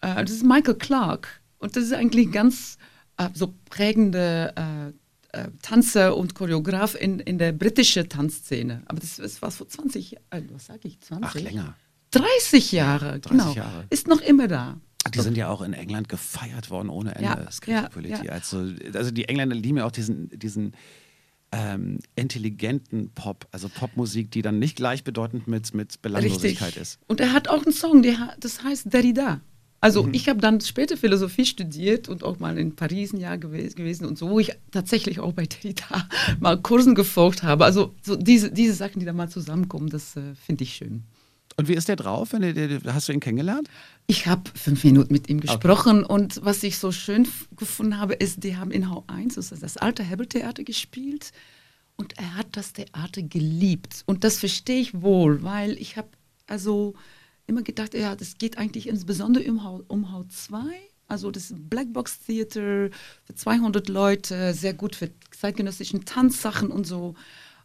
äh, 0.00 0.22
das 0.22 0.32
ist 0.32 0.44
Michael 0.44 0.74
Clark. 0.74 1.40
Und 1.58 1.76
das 1.76 1.84
ist 1.84 1.92
eigentlich 1.92 2.30
ganz 2.30 2.76
äh, 3.16 3.28
so 3.34 3.54
prägende 3.70 4.94
äh, 5.32 5.42
äh, 5.42 5.48
Tanzer 5.62 6.16
und 6.16 6.34
Choreograf 6.34 6.94
in, 6.94 7.18
in 7.18 7.38
der 7.38 7.52
britischen 7.52 8.08
Tanzszene. 8.08 8.82
Aber 8.86 9.00
das, 9.00 9.16
das 9.16 9.42
war 9.42 9.50
vor 9.50 9.68
20, 9.68 10.16
was 10.52 10.66
sage 10.66 10.80
ich, 10.88 11.00
20? 11.00 11.24
Ach, 11.24 11.34
länger. 11.34 11.76
30 12.10 12.72
Jahre, 12.72 13.20
30 13.20 13.30
genau. 13.30 13.52
Jahre. 13.54 13.86
Ist 13.90 14.06
noch 14.06 14.20
immer 14.20 14.48
da. 14.48 14.78
Die 15.12 15.20
sind 15.20 15.36
ja 15.36 15.48
auch 15.48 15.62
in 15.62 15.72
England 15.72 16.08
gefeiert 16.08 16.70
worden 16.70 16.88
ohne 16.88 17.14
Ende. 17.16 17.48
Ja, 17.66 17.88
ja, 18.00 18.22
ja. 18.22 18.32
Also, 18.32 18.68
also 18.94 19.10
die 19.10 19.28
Engländer 19.28 19.56
lieben 19.56 19.78
ja 19.78 19.86
auch 19.86 19.90
diesen, 19.90 20.28
diesen 20.38 20.74
ähm, 21.50 21.98
intelligenten 22.14 23.10
Pop, 23.10 23.46
also 23.50 23.68
Popmusik, 23.68 24.30
die 24.30 24.42
dann 24.42 24.58
nicht 24.58 24.76
gleichbedeutend 24.76 25.48
mit, 25.48 25.74
mit 25.74 26.00
Belanglosigkeit 26.02 26.68
Richtig. 26.68 26.82
ist. 26.82 26.98
Und 27.08 27.20
er 27.20 27.32
hat 27.32 27.48
auch 27.48 27.64
einen 27.64 27.74
Song, 27.74 28.02
der, 28.02 28.34
das 28.38 28.62
heißt 28.62 28.92
Derrida. 28.92 29.40
Also 29.82 30.04
mhm. 30.04 30.14
ich 30.14 30.28
habe 30.28 30.40
dann 30.40 30.60
später 30.60 30.96
Philosophie 30.96 31.44
studiert 31.44 32.08
und 32.08 32.22
auch 32.22 32.38
mal 32.38 32.56
in 32.56 32.76
Paris 32.76 33.12
ein 33.12 33.18
Jahr 33.18 33.36
gew 33.36 33.50
gewesen 33.50 34.06
und 34.06 34.16
so, 34.16 34.30
wo 34.30 34.38
ich 34.38 34.52
tatsächlich 34.70 35.18
auch 35.18 35.32
bei 35.32 35.44
Derrida 35.44 36.08
mal 36.40 36.56
Kursen 36.56 36.94
gefolgt 36.94 37.42
habe. 37.42 37.64
Also 37.64 37.92
so 38.00 38.14
diese, 38.14 38.52
diese 38.52 38.74
Sachen, 38.74 39.00
die 39.00 39.06
da 39.06 39.12
mal 39.12 39.28
zusammenkommen, 39.28 39.90
das 39.90 40.16
äh, 40.16 40.36
finde 40.46 40.62
ich 40.62 40.74
schön. 40.74 41.02
Und 41.56 41.66
wie 41.66 41.74
ist 41.74 41.88
der 41.88 41.96
drauf? 41.96 42.32
hast 42.32 43.08
du 43.08 43.12
ihn 43.12 43.20
kennengelernt? 43.20 43.68
Ich 44.06 44.26
habe 44.28 44.48
fünf 44.54 44.84
Minuten 44.84 45.12
mit 45.12 45.28
ihm 45.28 45.40
gesprochen 45.40 46.04
okay. 46.04 46.14
und 46.14 46.44
was 46.44 46.62
ich 46.62 46.78
so 46.78 46.92
schön 46.92 47.26
gefunden 47.56 47.98
habe, 47.98 48.14
ist, 48.14 48.44
die 48.44 48.56
haben 48.56 48.70
in 48.70 48.86
H1, 48.86 49.34
das 49.34 49.50
ist 49.50 49.64
das 49.64 49.76
alte 49.76 50.04
Hebel-Theater 50.04 50.62
gespielt 50.62 51.32
und 51.96 52.16
er 52.18 52.36
hat 52.36 52.46
das 52.52 52.72
Theater 52.72 53.20
geliebt. 53.22 54.04
Und 54.06 54.22
das 54.22 54.38
verstehe 54.38 54.80
ich 54.80 55.02
wohl, 55.02 55.42
weil 55.42 55.72
ich 55.72 55.96
habe 55.96 56.08
also 56.46 56.94
immer 57.46 57.62
gedacht, 57.62 57.94
ja, 57.94 58.16
das 58.16 58.38
geht 58.38 58.58
eigentlich 58.58 58.88
insbesondere 58.88 59.50
um, 59.50 59.84
um 59.88 60.06
H2. 60.06 60.64
Also 61.08 61.30
das 61.30 61.52
Blackbox 61.54 62.20
Theater 62.20 62.88
für 63.24 63.34
200 63.34 63.88
Leute, 63.88 64.54
sehr 64.54 64.72
gut 64.72 64.96
für 64.96 65.10
zeitgenössischen 65.30 66.04
Tanzsachen 66.04 66.70
und 66.70 66.86
so. 66.86 67.14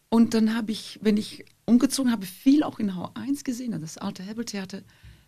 Und 0.10 0.34
dann 0.34 0.56
habe 0.56 0.72
ich, 0.72 1.00
wenn 1.02 1.18
ich 1.18 1.46
umgezogen 1.66 2.12
habe, 2.12 2.26
viel 2.26 2.64
auch 2.64 2.80
in 2.80 2.92
H1 2.92 3.44
gesehen, 3.44 3.80
das 3.80 3.98
alte 3.98 4.24
Hebel-Theater. 4.24 4.82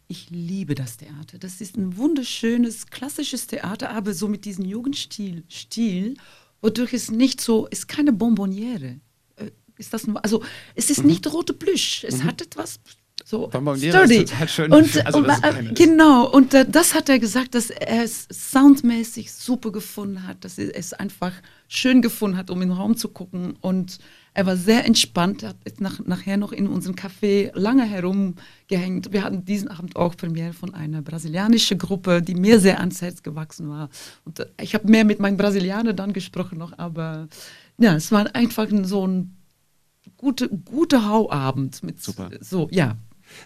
Ich 0.07 0.29
liebe 0.31 0.73
das 0.73 0.97
Theater. 0.97 1.37
Das 1.37 1.61
ist 1.61 1.77
ein 1.77 1.97
wunderschönes, 1.97 2.87
klassisches 2.87 3.47
Theater, 3.47 3.91
aber 3.91 4.13
so 4.13 4.27
mit 4.27 4.45
diesem 4.45 4.65
Jugendstil, 4.65 5.43
Stil, 5.49 6.15
wodurch 6.61 6.93
es 6.93 7.11
nicht 7.11 7.41
so, 7.41 7.67
ist 7.67 7.87
keine 7.87 8.11
Bonbonniere. 8.11 8.99
Äh, 9.35 9.51
ist 9.77 9.93
das, 9.93 10.07
also 10.15 10.43
es 10.75 10.89
ist 10.89 11.01
mhm. 11.01 11.07
nicht 11.07 11.31
rote 11.31 11.53
Plüsch, 11.53 12.03
es 12.03 12.17
mhm. 12.17 12.23
hat 12.23 12.41
etwas 12.41 12.79
so 13.29 13.47
sturdy. 13.51 14.25
Schön. 14.47 14.71
Und, 14.73 15.05
also, 15.05 15.19
und 15.19 15.29
äh, 15.29 15.73
genau, 15.75 16.27
und 16.27 16.55
äh, 16.55 16.65
das 16.67 16.95
hat 16.95 17.09
er 17.09 17.19
gesagt, 17.19 17.53
dass 17.53 17.69
er 17.69 18.03
es 18.03 18.27
soundmäßig 18.31 19.31
super 19.31 19.71
gefunden 19.71 20.25
hat, 20.25 20.43
dass 20.43 20.57
er 20.57 20.75
es 20.75 20.93
einfach 20.93 21.33
schön 21.67 22.01
gefunden 22.01 22.37
hat, 22.37 22.49
um 22.49 22.59
in 22.63 22.69
den 22.69 22.77
Raum 22.77 22.97
zu 22.97 23.09
gucken 23.09 23.55
und 23.61 23.99
er 24.33 24.45
war 24.47 24.57
sehr 24.57 24.85
entspannt, 24.85 25.43
hat 25.43 25.57
nach, 25.79 25.99
nachher 26.05 26.37
noch 26.37 26.51
in 26.51 26.67
unserem 26.67 26.95
Café 26.95 27.51
lange 27.53 27.83
herumgehängt. 27.83 29.11
Wir 29.11 29.23
hatten 29.23 29.43
diesen 29.43 29.67
Abend 29.67 29.95
auch 29.95 30.15
Premiere 30.15 30.53
von 30.53 30.73
einer 30.73 31.01
brasilianischen 31.01 31.77
Gruppe, 31.77 32.21
die 32.21 32.35
mir 32.35 32.59
sehr 32.59 32.79
ans 32.79 33.01
Herz 33.01 33.21
gewachsen 33.21 33.69
war. 33.69 33.89
Und 34.25 34.39
äh, 34.39 34.47
ich 34.61 34.73
habe 34.73 34.89
mehr 34.89 35.05
mit 35.05 35.19
meinen 35.19 35.37
Brasilianern 35.37 35.95
dann 35.95 36.13
gesprochen 36.13 36.57
noch, 36.57 36.77
aber 36.79 37.27
ja, 37.77 37.95
es 37.95 38.11
war 38.11 38.33
einfach 38.35 38.67
so 38.83 39.07
ein 39.07 39.35
gute, 40.17 40.49
gute 40.49 41.07
Hauabend 41.07 41.83
mit 41.83 42.01
Super. 42.01 42.31
so, 42.39 42.67
ja. 42.71 42.97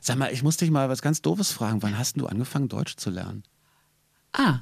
Sag 0.01 0.17
mal, 0.17 0.31
ich 0.31 0.43
muss 0.43 0.57
dich 0.57 0.71
mal 0.71 0.89
was 0.89 1.01
ganz 1.01 1.21
Doofes 1.21 1.51
fragen. 1.51 1.81
Wann 1.83 1.97
hast 1.97 2.19
du 2.19 2.25
angefangen, 2.27 2.67
Deutsch 2.69 2.95
zu 2.97 3.09
lernen? 3.09 3.43
Ah, 4.33 4.59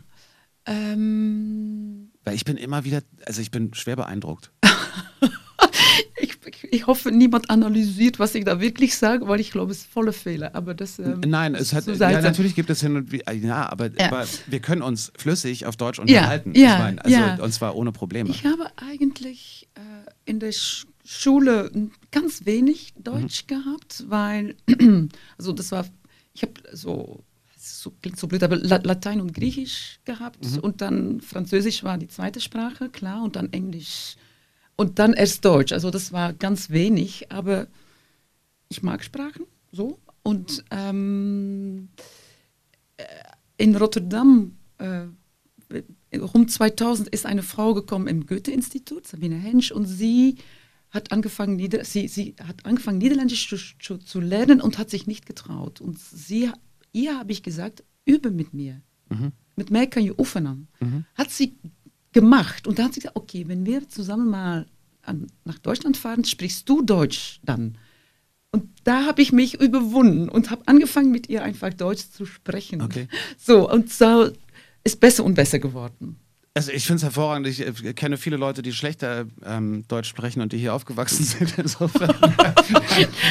ähm, 0.65 2.11
Weil 2.24 2.36
ich 2.36 2.45
bin 2.45 2.57
immer 2.57 2.84
wieder, 2.84 3.01
also 3.26 3.41
ich 3.41 3.51
bin 3.51 3.74
schwer 3.74 3.95
beeindruckt. 3.95 4.51
ich, 6.22 6.38
ich 6.72 6.88
hoffe, 6.88 7.11
niemand 7.11 7.49
analysiert, 7.49 8.19
was 8.19 8.36
ich 8.36 8.45
da 8.45 8.59
wirklich 8.59 8.95
sage, 8.95 9.28
weil 9.28 9.39
ich 9.39 9.51
glaube, 9.51 9.72
es 9.72 9.80
ist 9.80 9.88
voller 9.91 10.13
Fehler. 10.13 10.53
Aber 10.55 10.74
das 10.74 10.99
ähm, 10.99 11.22
Nein, 11.26 11.55
es 11.55 11.74
hat, 11.74 11.88
ja, 11.88 12.22
natürlich 12.22 12.53
gibt 12.55 12.69
es 12.69 12.82
hin 12.82 12.95
und 12.95 13.11
wieder, 13.11 13.32
ja, 13.34 13.69
aber, 13.72 13.88
Ja. 13.97 14.07
aber 14.07 14.26
wir 14.47 14.59
können 14.59 14.82
uns 14.82 15.11
flüssig 15.17 15.65
auf 15.65 15.78
Deutsch 15.78 15.97
Ja, 15.97 16.03
unterhalten. 16.03 16.53
ja, 16.55 16.74
ich 16.74 16.80
meine, 16.80 17.03
also, 17.05 17.17
ja. 17.17 17.36
und 17.41 17.51
zwar 17.53 17.76
ohne 17.76 17.91
Probleme. 17.91 18.30
Ich 18.30 18.45
habe 18.45 18.67
eigentlich 18.76 19.67
äh, 19.76 19.82
in 20.26 20.39
der 20.39 20.51
Sch 20.51 20.86
Schule 21.14 21.70
ganz 22.09 22.45
wenig 22.45 22.93
Deutsch 22.97 23.45
gehabt, 23.45 24.05
weil, 24.07 24.55
also 25.38 25.51
das 25.51 25.72
war, 25.74 25.86
ich 26.34 26.41
habe 26.41 26.53
so, 26.72 27.26
so 27.57 27.91
klingt 28.01 28.18
so 28.18 28.28
blöd, 28.28 28.41
aber 28.43 28.55
La 28.55 28.78
Latein 28.78 29.20
und 29.20 29.34
Griechisch 29.34 29.99
gehabt 30.05 30.39
und 30.62 30.80
dann 30.80 31.20
Französisch 31.20 31.84
war 31.84 31.97
die 31.97 32.07
zweite 32.07 32.39
Sprache, 32.39 32.89
klar, 32.89 33.24
und 33.24 33.36
dann 33.36 33.51
Englisch 33.51 34.16
und 34.78 34.99
dann 34.99 35.12
erst 35.12 35.43
Deutsch. 35.43 35.74
Also 35.74 35.91
das 35.91 36.14
war 36.14 36.32
ganz 36.32 36.70
wenig, 36.70 37.30
aber 37.30 37.68
ich 38.70 38.82
mag 38.82 39.03
Sprachen 39.03 39.45
so 39.74 39.99
und 40.24 40.64
ähm, 40.72 41.89
äh, 42.95 43.03
in 43.57 43.76
Rotterdam 43.76 44.55
äh, 44.78 45.07
um 46.34 46.47
2000 46.47 47.09
ist 47.09 47.26
eine 47.26 47.43
Frau 47.43 47.74
gekommen 47.74 48.07
im 48.07 48.26
Goethe-Institut, 48.26 49.07
Sabine 49.07 49.36
Hensch, 49.36 49.72
und 49.72 49.86
sie 49.86 50.38
hat 50.91 51.11
angefangen, 51.11 51.55
Nieder 51.55 51.83
sie, 51.83 52.07
sie 52.07 52.35
hat 52.43 52.65
angefangen 52.65 52.99
Niederländisch 52.99 53.47
zu, 53.47 53.57
zu, 53.79 53.97
zu 53.97 54.19
lernen 54.19 54.61
und 54.61 54.77
hat 54.77 54.89
sich 54.89 55.07
nicht 55.07 55.25
getraut. 55.25 55.81
Und 55.81 55.97
sie, 55.99 56.51
ihr 56.91 57.17
habe 57.17 57.31
ich 57.31 57.43
gesagt, 57.43 57.83
übe 58.05 58.29
mit 58.31 58.53
mir. 58.53 58.81
Mit 59.55 59.71
mir 59.71 59.87
kann 59.87 60.03
je 60.03 60.13
oefenen. 60.17 60.67
Hat 61.15 61.31
sie 61.31 61.55
gemacht. 62.11 62.67
Und 62.67 62.79
da 62.79 62.83
hat 62.83 62.93
sie 62.93 63.01
gesagt, 63.01 63.15
okay, 63.15 63.47
wenn 63.47 63.65
wir 63.65 63.87
zusammen 63.89 64.29
mal 64.29 64.67
an, 65.01 65.27
nach 65.45 65.59
Deutschland 65.59 65.97
fahren, 65.97 66.23
sprichst 66.23 66.67
du 66.67 66.81
Deutsch 66.81 67.39
dann. 67.43 67.77
Und 68.51 68.69
da 68.83 69.05
habe 69.05 69.21
ich 69.21 69.31
mich 69.31 69.59
überwunden 69.61 70.27
und 70.27 70.51
habe 70.51 70.67
angefangen, 70.67 71.11
mit 71.11 71.29
ihr 71.29 71.43
einfach 71.43 71.73
Deutsch 71.73 72.09
zu 72.11 72.25
sprechen. 72.25 72.81
Okay. 72.81 73.07
So, 73.37 73.71
und 73.71 73.91
so 73.91 74.29
ist 74.83 74.99
besser 74.99 75.23
und 75.23 75.35
besser 75.35 75.59
geworden. 75.59 76.17
Also 76.54 76.72
ich 76.74 76.86
finde 76.86 76.97
es 76.97 77.04
hervorragend. 77.04 77.47
Ich 77.47 77.62
äh, 77.66 77.93
kenne 77.93 78.18
viele 78.18 78.36
Leute, 78.36 78.62
die 78.62 78.74
schlechter 78.74 79.26
ähm, 79.45 79.86
Deutsch 79.88 80.10
sprechen 80.10 80.41
und 80.41 80.52
die 80.52 80.58
hier 80.58 80.74
aufgewachsen 80.74 81.24
sind. 81.26 81.58
Insofern. 81.58 82.14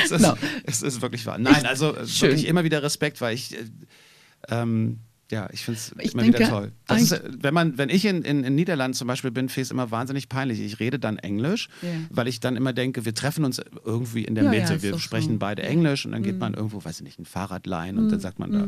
es, 0.04 0.10
ist, 0.10 0.20
No. 0.22 0.34
es 0.64 0.82
ist 0.82 1.02
wirklich 1.02 1.26
wahr. 1.26 1.36
Nein, 1.38 1.66
also 1.66 1.94
äh, 1.94 2.06
Schön. 2.06 2.30
wirklich 2.30 2.46
immer 2.46 2.64
wieder 2.64 2.82
Respekt, 2.82 3.20
weil 3.20 3.34
ich, 3.34 3.54
äh, 3.54 3.58
ähm, 4.48 5.00
ja, 5.30 5.48
ich 5.52 5.64
finde 5.64 5.78
es 5.78 5.94
Ich 6.00 6.14
immer 6.14 6.24
wieder 6.24 6.38
denke, 6.38 6.50
toll. 6.52 6.72
Das 6.86 7.02
ist, 7.02 7.12
äh, 7.12 7.20
wenn, 7.40 7.52
man, 7.52 7.76
wenn 7.76 7.90
ich 7.90 8.06
in, 8.06 8.22
in, 8.22 8.42
in 8.42 8.54
Niederlanden 8.54 8.94
zum 8.94 9.06
Beispiel 9.06 9.30
bin, 9.30 9.50
finde 9.50 9.60
ich 9.60 9.66
es 9.68 9.70
immer 9.70 9.90
wahnsinnig 9.90 10.30
peinlich. 10.30 10.58
Ich 10.58 10.80
rede 10.80 10.98
dann 10.98 11.18
Englisch, 11.18 11.68
Ja. 11.82 11.88
weil 12.08 12.26
ich 12.26 12.40
dann 12.40 12.56
immer 12.56 12.72
denke, 12.72 13.04
wir 13.04 13.14
treffen 13.14 13.44
uns 13.44 13.60
irgendwie 13.84 14.24
in 14.24 14.34
der 14.34 14.44
Ja, 14.44 14.52
ja, 14.54 14.60
Mitte. 14.62 14.74
ist 14.76 14.82
wir 14.82 14.98
sprechen 14.98 15.26
so. 15.26 15.32
Mhm. 15.34 15.38
beide 15.40 15.62
Englisch 15.62 16.06
und 16.06 16.12
dann 16.12 16.22
geht 16.22 16.38
man 16.38 16.54
irgendwo, 16.54 16.82
weiß 16.82 16.96
ich 17.00 17.04
nicht, 17.04 17.18
ein 17.18 17.26
Fahrrad 17.26 17.66
leihen 17.66 17.98
und 17.98 18.08
dann 18.10 18.18
sagt 18.20 18.38
man 18.38 18.50
da, 18.50 18.66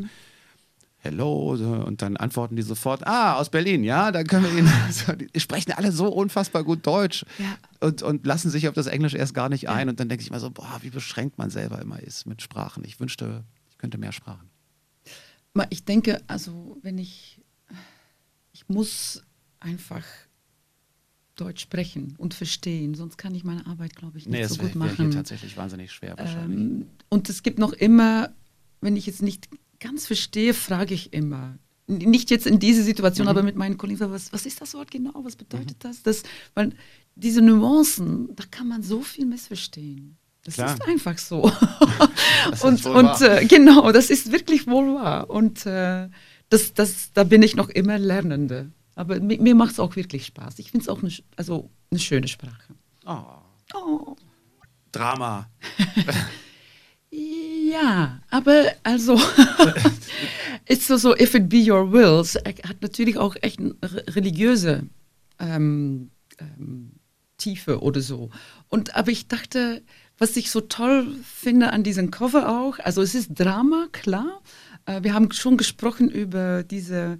Hello, 1.05 1.49
und 1.85 2.01
dann 2.01 2.15
antworten 2.15 2.55
die 2.55 2.61
sofort, 2.61 3.05
ah, 3.05 3.33
aus 3.35 3.49
Berlin, 3.49 3.83
ja, 3.83 4.09
dann 4.13 4.25
können 4.25 4.45
wir 4.45 4.57
Ihnen, 4.57 4.71
so, 4.89 5.11
die 5.11 5.37
sprechen 5.37 5.73
alle 5.73 5.91
so 5.91 6.07
unfassbar 6.07 6.63
gut 6.63 6.87
Deutsch 6.87 7.25
Ja. 7.39 7.57
und, 7.85 8.01
und 8.01 8.25
lassen 8.25 8.49
sich 8.49 8.69
auf 8.69 8.73
das 8.73 8.87
Englisch 8.87 9.13
erst 9.13 9.33
gar 9.33 9.49
nicht 9.49 9.67
ein. 9.67 9.89
Und 9.89 9.99
dann 9.99 10.07
denke 10.07 10.23
ich 10.23 10.31
mal 10.31 10.39
so, 10.39 10.49
boah, 10.49 10.77
wie 10.81 10.89
beschränkt 10.91 11.37
man 11.37 11.49
selber 11.49 11.81
immer 11.81 11.99
ist 12.01 12.25
mit 12.25 12.41
Sprachen. 12.41 12.85
Ich 12.85 13.01
wünschte, 13.01 13.43
ich 13.69 13.77
könnte 13.77 13.97
mehr 13.97 14.13
Sprachen. 14.13 14.49
Ich 15.69 15.83
denke, 15.83 16.21
also 16.27 16.77
wenn 16.83 16.97
ich, 16.97 17.41
ich 18.53 18.69
muss 18.69 19.23
einfach 19.59 20.05
Deutsch 21.35 21.63
sprechen 21.63 22.15
und 22.17 22.33
verstehen, 22.33 22.95
sonst 22.95 23.17
kann 23.17 23.35
ich 23.35 23.43
meine 23.43 23.65
Arbeit, 23.67 23.95
glaube 23.97 24.19
ich, 24.19 24.25
nicht 24.25 24.39
Nee, 24.39 24.45
so 24.47 24.55
das 24.55 24.57
gut 24.59 24.75
wäre 24.75 24.79
wär 24.85 24.95
hier 24.95 25.05
machen. 25.05 25.11
tatsächlich 25.15 25.57
wahnsinnig 25.57 25.91
schwer 25.91 26.17
wahrscheinlich. 26.17 26.59
Ähm, 26.59 26.85
und 27.09 27.27
es 27.27 27.43
gibt 27.43 27.59
noch 27.59 27.73
immer, 27.73 28.29
wenn 28.79 28.95
ich 28.95 29.05
jetzt 29.05 29.21
nicht 29.21 29.49
ganz 29.83 30.07
verstehe, 30.07 30.53
frage 30.53 30.93
ich 30.93 31.13
immer. 31.13 31.57
Nicht 31.87 32.31
jetzt 32.31 32.47
in 32.47 32.59
dieser 32.59 32.81
Mhm. 32.81 32.85
Situation, 32.85 33.27
aber 33.27 33.43
mit 33.43 33.55
meinen 33.57 33.77
Kollegen, 33.77 33.99
was, 34.09 34.31
was 34.31 34.45
ist 34.45 34.61
das 34.61 34.73
Wort 34.73 34.89
genau? 34.89 35.11
Was 35.25 35.35
bedeutet 35.35 35.75
das? 35.79 36.01
das? 36.01 36.23
Weil 36.55 36.71
diese 37.15 37.41
Nuancen, 37.41 38.33
da 38.35 38.43
kann 38.49 38.67
man 38.69 38.81
so 38.83 39.01
viel 39.01 39.25
missverstehen. 39.25 40.17
Das 40.45 40.55
Klar. 40.55 40.73
ist 40.73 40.81
einfach 40.87 41.17
so. 41.17 41.49
ist 42.51 42.63
und 42.63 42.85
und 42.85 43.21
äh, 43.21 43.45
genau, 43.45 43.91
das 43.91 44.09
ist 44.09 44.31
wirklich 44.31 44.65
wohl 44.67 44.95
wahr. 44.95 45.29
Und 45.29 45.65
äh, 45.65 46.09
das, 46.49 46.73
das, 46.73 47.11
da 47.13 47.23
bin 47.23 47.41
ich 47.43 47.55
noch 47.55 47.69
immer 47.69 47.97
Lernende. 47.99 48.71
Aber 48.95 49.15
mi- 49.19 49.39
mir 49.41 49.55
macht 49.55 49.73
es 49.73 49.79
auch 49.79 49.95
wirklich 49.95 50.25
Spaß. 50.25 50.59
Ich 50.59 50.71
finde 50.71 50.83
es 50.83 50.89
auch 50.89 51.01
eine, 51.03 51.11
also 51.35 51.69
eine 51.91 51.99
schöne 51.99 52.27
Sprache. 52.27 52.73
Oh, 53.05 53.23
Oh. 53.75 54.15
Drama. 54.91 55.49
Ja, 57.71 58.19
aber 58.29 58.65
also 58.83 59.19
ist 60.67 60.87
so 60.87 60.97
so, 60.97 61.15
if 61.15 61.33
it 61.35 61.49
be 61.49 61.63
your 61.71 61.91
wills, 61.91 62.35
er 62.35 62.53
hat 62.67 62.81
natürlich 62.81 63.17
auch 63.17 63.35
echt 63.41 63.59
eine 63.59 63.75
re- 63.81 64.03
religiöse 64.15 64.83
ähm, 65.39 66.09
ähm, 66.39 66.91
Tiefe 67.37 67.81
oder 67.81 68.01
so. 68.01 68.29
Und 68.69 68.95
aber 68.95 69.11
ich 69.11 69.27
dachte, 69.27 69.81
was 70.17 70.35
ich 70.37 70.51
so 70.51 70.61
toll 70.61 71.07
finde 71.23 71.71
an 71.71 71.83
diesem 71.83 72.11
Cover 72.11 72.49
auch, 72.49 72.79
also 72.79 73.01
es 73.01 73.15
ist 73.15 73.29
Drama, 73.33 73.87
klar. 73.91 74.41
Äh, 74.85 75.03
wir 75.03 75.13
haben 75.13 75.31
schon 75.31 75.57
gesprochen 75.57 76.09
über 76.09 76.63
diese 76.63 77.19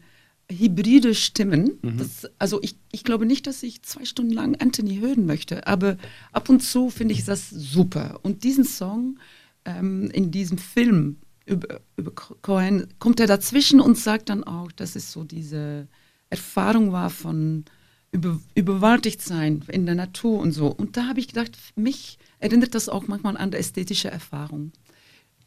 hybride 0.52 1.16
Stimmen. 1.16 1.80
Das, 1.98 2.30
also 2.38 2.60
ich, 2.62 2.76
ich 2.91 3.04
glaube 3.04 3.26
nicht, 3.26 3.48
dass 3.48 3.64
ich 3.64 3.82
zwei 3.82 4.06
Stunden 4.06 4.34
lang 4.34 4.56
Anthony 4.60 4.98
hören 5.00 5.26
möchte, 5.26 5.66
aber 5.68 5.98
ab 6.34 6.50
und 6.50 6.60
zu 6.62 6.89
finde 6.89 7.14
ich 7.14 7.24
das 7.24 7.50
super. 7.50 8.20
Und 8.24 8.44
diesen 8.44 8.66
Song 8.66 9.18
ähm, 9.66 10.09
in 10.11 10.32
diesem 10.32 10.57
Film 10.57 11.18
über, 11.45 11.82
über 11.97 12.11
Cohen 12.11 12.88
kommt 12.99 13.20
er 13.20 13.28
dazwischen 13.28 13.82
und 13.82 13.97
sagt 13.97 14.30
dann 14.30 14.43
auch, 14.43 14.72
dass 14.72 14.95
es 14.95 15.11
so 15.11 15.24
diese 15.24 15.88
Erfahrung 16.30 16.91
war 16.91 17.09
von 17.09 17.66
über, 18.11 18.39
überwältigt 18.55 19.22
sein 19.22 19.64
in 19.68 19.86
der 19.86 19.95
Natur 19.95 20.39
und 20.39 20.51
so. 20.51 20.68
Und 20.68 20.95
da 20.95 21.07
habe 21.07 21.20
ich 21.20 21.28
gedacht, 21.28 21.57
mich 21.76 22.18
erinnert 22.39 22.76
das 22.76 22.88
auch 22.88 23.07
manchmal 23.07 23.36
an 23.38 23.51
ästhetische 23.51 24.09
Erfahrung. 24.09 24.72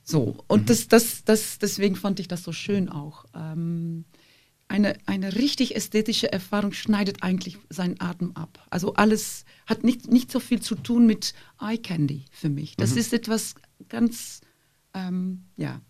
So, 0.02 0.36
und 0.46 0.70
das, 0.70 0.88
das, 0.88 1.24
das, 1.24 1.58
deswegen 1.58 1.96
fand 1.96 2.20
ich 2.20 2.28
das 2.28 2.42
so 2.42 2.52
schön 2.52 2.88
auch. 2.88 3.24
Ähm, 3.34 4.04
eine, 4.68 4.96
eine 5.06 5.36
richtig 5.36 5.76
ästhetische 5.76 6.32
Erfahrung 6.32 6.72
schneidet 6.72 7.22
eigentlich 7.22 7.58
seinen 7.70 8.00
Atem 8.00 8.32
ab. 8.36 8.64
Also 8.70 8.94
alles 8.94 9.44
hat 9.66 9.84
nicht, 9.84 10.10
nicht 10.10 10.30
so 10.30 10.40
viel 10.40 10.60
zu 10.60 10.74
tun 10.74 11.06
mit 11.06 11.34
Eye 11.60 11.78
Candy 11.78 12.24
für 12.32 12.48
mich. 12.48 12.76
Das 12.76 12.92
ist 12.92 13.12
etwas 13.12 13.54
ganz, 13.88 14.40
ähm, 14.94 15.44
ja, 15.56 15.80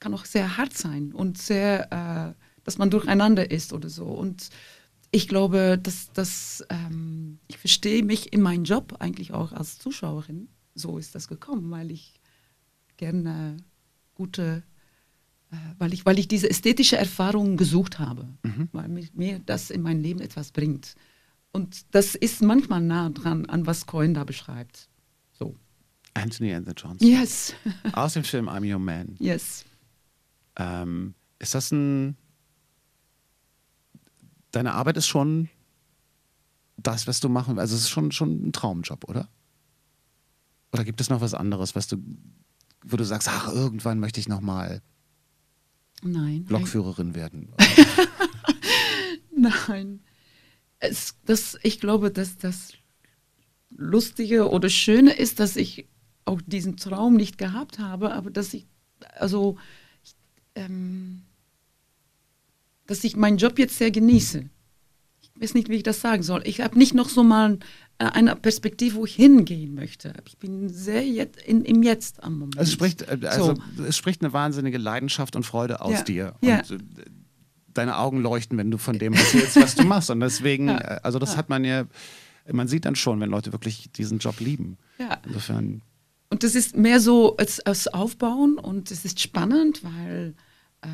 kann 0.00 0.14
auch 0.14 0.24
sehr 0.24 0.56
hart 0.56 0.76
sein 0.76 1.12
und 1.12 1.38
sehr, 1.38 1.92
äh, 2.36 2.42
dass 2.64 2.78
man 2.78 2.90
durcheinander 2.90 3.50
ist 3.50 3.72
oder 3.72 3.88
so. 3.88 4.04
Und 4.04 4.50
ich 5.10 5.28
glaube, 5.28 5.78
dass, 5.82 6.12
dass 6.12 6.64
ähm, 6.68 7.38
ich 7.48 7.58
verstehe 7.58 8.02
mich 8.02 8.32
in 8.32 8.42
meinem 8.42 8.64
Job 8.64 8.96
eigentlich 9.00 9.32
auch 9.32 9.52
als 9.52 9.78
Zuschauerin. 9.78 10.48
So 10.74 10.98
ist 10.98 11.14
das 11.14 11.28
gekommen, 11.28 11.70
weil 11.70 11.90
ich 11.90 12.20
gerne 12.96 13.56
gute 14.14 14.62
äh, 15.50 15.56
weil 15.78 15.94
ich, 15.94 16.04
weil 16.04 16.18
ich 16.18 16.28
diese 16.28 16.50
ästhetische 16.50 16.96
Erfahrung 16.96 17.56
gesucht 17.56 17.98
habe, 17.98 18.28
weil 18.72 18.88
mir, 18.88 19.08
mir 19.14 19.38
das 19.38 19.70
in 19.70 19.82
mein 19.82 20.02
Leben 20.02 20.20
etwas 20.20 20.52
bringt. 20.52 20.94
Und 21.52 21.86
das 21.94 22.14
ist 22.14 22.42
manchmal 22.42 22.82
nah 22.82 23.08
dran 23.08 23.46
an 23.46 23.66
was 23.66 23.86
Cohen 23.86 24.12
da 24.12 24.24
beschreibt. 24.24 24.87
Anthony 26.18 26.52
and 26.54 26.66
the 26.66 26.72
Johnsons. 26.76 27.02
Yes, 27.02 27.54
Aus 27.92 28.14
dem 28.14 28.24
Film 28.24 28.48
I'm 28.48 28.70
Your 28.70 28.78
Man. 28.78 29.16
yes. 29.18 29.64
Ähm, 30.56 31.14
ist 31.38 31.54
das 31.54 31.70
ein. 31.72 32.16
Deine 34.50 34.72
Arbeit 34.72 34.96
ist 34.96 35.06
schon 35.06 35.48
das, 36.76 37.06
was 37.06 37.20
du 37.20 37.28
machen 37.28 37.58
Also, 37.58 37.74
es 37.76 37.82
ist 37.82 37.90
schon, 37.90 38.12
schon 38.12 38.48
ein 38.48 38.52
Traumjob, 38.52 39.04
oder? 39.08 39.28
Oder 40.72 40.84
gibt 40.84 41.00
es 41.00 41.10
noch 41.10 41.20
was 41.20 41.34
anderes, 41.34 41.74
was 41.74 41.86
du, 41.86 41.96
wo 42.84 42.96
du 42.96 43.04
sagst, 43.04 43.28
ach, 43.28 43.52
irgendwann 43.52 44.00
möchte 44.00 44.20
ich 44.20 44.28
nochmal 44.28 44.82
Nein. 46.02 46.46
Lokführerin 46.48 47.14
werden? 47.14 47.52
Nein. 49.36 50.00
Es, 50.78 51.16
das, 51.24 51.58
ich 51.62 51.80
glaube, 51.80 52.10
dass 52.10 52.38
das 52.38 52.72
Lustige 53.70 54.48
oder 54.50 54.68
Schöne 54.68 55.12
ist, 55.12 55.40
dass 55.40 55.56
ich 55.56 55.88
auch 56.28 56.40
diesen 56.46 56.76
Traum 56.76 57.14
nicht 57.14 57.38
gehabt 57.38 57.78
habe, 57.78 58.12
aber 58.12 58.30
dass 58.30 58.54
ich, 58.54 58.66
also, 59.16 59.56
ich, 60.04 60.14
ähm, 60.54 61.22
dass 62.86 63.04
ich 63.04 63.16
meinen 63.16 63.38
Job 63.38 63.58
jetzt 63.58 63.78
sehr 63.78 63.90
genieße. 63.90 64.48
Ich 65.20 65.42
weiß 65.42 65.54
nicht, 65.54 65.68
wie 65.68 65.76
ich 65.76 65.82
das 65.82 66.00
sagen 66.00 66.22
soll. 66.22 66.42
Ich 66.44 66.60
habe 66.60 66.78
nicht 66.78 66.94
noch 66.94 67.08
so 67.08 67.22
mal 67.22 67.58
äh, 67.98 68.04
eine 68.06 68.34
Perspektive, 68.36 68.96
wo 68.96 69.04
ich 69.04 69.14
hingehen 69.14 69.74
möchte. 69.74 70.14
Ich 70.26 70.38
bin 70.38 70.68
sehr 70.68 71.06
jetzt, 71.06 71.42
in, 71.42 71.64
im 71.64 71.82
Jetzt 71.82 72.22
am 72.22 72.38
Moment. 72.38 72.56
Es 72.58 72.72
spricht, 72.72 73.02
äh, 73.02 73.18
also, 73.26 73.54
so. 73.76 73.84
es 73.84 73.96
spricht 73.96 74.22
eine 74.22 74.32
wahnsinnige 74.32 74.78
Leidenschaft 74.78 75.36
und 75.36 75.44
Freude 75.44 75.80
aus 75.80 75.92
ja. 75.92 76.02
dir. 76.02 76.34
Und, 76.40 76.48
äh, 76.48 76.78
deine 77.74 77.98
Augen 77.98 78.20
leuchten, 78.20 78.58
wenn 78.58 78.70
du 78.70 78.78
von 78.78 78.98
dem 78.98 79.12
erzählst, 79.14 79.56
was 79.56 79.74
du 79.74 79.84
machst. 79.84 80.10
Und 80.10 80.20
deswegen, 80.20 80.68
Ja. 80.68 80.76
also 80.76 81.18
das 81.18 81.36
hat 81.36 81.48
man 81.48 81.64
ja, 81.64 81.86
man 82.50 82.66
sieht 82.66 82.84
dann 82.84 82.96
schon, 82.96 83.20
wenn 83.20 83.30
Leute 83.30 83.52
wirklich 83.52 83.90
diesen 83.92 84.18
Job 84.18 84.40
lieben. 84.40 84.78
Insofern, 85.24 85.82
Und 86.30 86.42
das 86.42 86.54
ist 86.54 86.76
mehr 86.76 87.00
so 87.00 87.36
als, 87.36 87.60
als 87.60 87.88
Aufbauen 87.88 88.58
und 88.58 88.90
es 88.90 89.04
ist 89.04 89.18
spannend, 89.20 89.82
weil, 89.82 90.34
äh, 90.82 90.88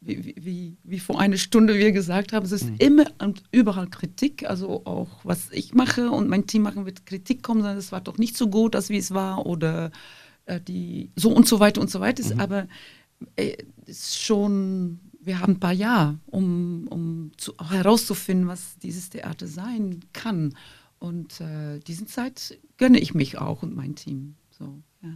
wie, 0.00 0.34
wie- 0.36 0.76
wie, 0.84 0.98
vor 1.00 1.20
einer 1.20 1.36
Stunde 1.36 1.74
wir 1.76 1.92
gesagt 1.92 2.32
haben, 2.32 2.44
es 2.46 2.52
ist 2.52 2.66
immer 2.78 3.04
und 3.20 3.42
überall 3.52 3.88
Kritik, 3.88 4.48
also 4.48 4.84
auch 4.84 5.24
was 5.24 5.50
ich 5.52 5.74
mache 5.74 6.10
und 6.10 6.28
mein 6.28 6.46
Team 6.46 6.62
machen 6.62 6.86
wird 6.86 7.06
Kritik 7.06 7.42
kommen, 7.42 7.62
sagen, 7.62 7.78
es 7.78 7.92
war 7.92 8.00
doch 8.00 8.18
nicht 8.18 8.36
so 8.36 8.48
gut, 8.48 8.74
als 8.76 8.88
wie 8.88 8.98
es 8.98 9.12
war 9.12 9.46
oder 9.46 9.90
äh, 10.46 10.60
die 10.60 11.10
so 11.16 11.30
und 11.32 11.46
so 11.48 11.58
weiter 11.60 11.80
und 11.80 11.90
so 11.90 12.00
weiter. 12.00 12.20
Ist, 12.20 12.32
Aber 12.38 12.66
äh, 13.36 13.56
ist 13.86 14.20
schon, 14.22 15.00
wir 15.20 15.38
haben 15.40 15.54
ein 15.54 15.60
paar 15.60 15.72
Jahre, 15.72 16.18
um, 16.26 16.86
um 16.88 17.32
zu, 17.36 17.52
auch 17.58 17.70
herauszufinden, 17.72 18.48
was 18.48 18.78
dieses 18.78 19.10
Theater 19.10 19.46
sein 19.48 20.00
kann. 20.12 20.54
Und 20.98 21.40
äh, 21.40 21.78
diesen 21.80 22.06
Zeit 22.06 22.58
gönne 22.76 22.98
ich 23.00 23.12
mich 23.14 23.38
auch 23.38 23.62
und 23.64 23.74
mein 23.76 23.94
Team. 23.96 24.34
So, 24.56 24.82
ja. 25.02 25.10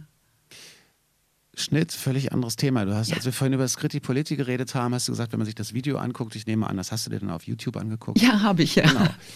Schnitt, 1.55 1.91
völlig 1.91 2.31
anderes 2.33 2.55
Thema. 2.55 2.85
Du 2.85 2.95
hast, 2.95 3.09
Ja. 3.09 3.15
als 3.15 3.25
wir 3.25 3.33
vorhin 3.33 3.53
über 3.53 3.67
Scritti 3.67 3.99
Politti 3.99 4.35
geredet 4.35 4.75
haben, 4.75 4.93
hast 4.93 5.07
du 5.07 5.11
gesagt, 5.11 5.31
wenn 5.31 5.39
man 5.39 5.45
sich 5.47 5.55
das 5.55 5.73
Video 5.73 5.97
anguckt, 5.97 6.35
ich 6.35 6.45
nehme 6.45 6.67
an, 6.67 6.77
das 6.77 6.91
hast 6.91 7.07
du 7.07 7.09
dir 7.09 7.19
dann 7.19 7.31
auf 7.31 7.43
YouTube 7.47 7.77
angeguckt. 7.77 8.21
Ja, 8.21 8.41
habe 8.41 8.61
ich 8.61 8.75
ja. 8.75 8.83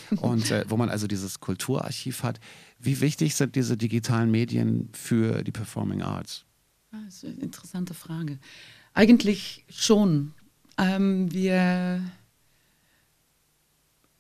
Genau. 0.10 0.22
Und 0.30 0.52
äh, 0.52 0.64
wo 0.68 0.78
man 0.78 0.90
also 0.90 1.08
dieses 1.08 1.40
Kulturarchiv 1.40 2.22
hat. 2.22 2.40
Wie 2.78 3.02
wichtig 3.02 3.34
sind 3.36 3.56
diese 3.56 3.76
digitalen 3.76 4.30
Medien 4.30 4.90
für 4.94 5.44
die 5.44 5.52
Performing 5.52 6.04
Arts? 6.04 6.46
Ah, 6.92 6.98
Das 7.06 7.16
ist 7.16 7.26
eine 7.26 7.34
interessante 7.42 7.94
Frage. 7.96 8.38
Eigentlich 8.94 9.66
schon. 9.70 10.34
Ähm, 10.78 11.32
wir. 11.32 12.02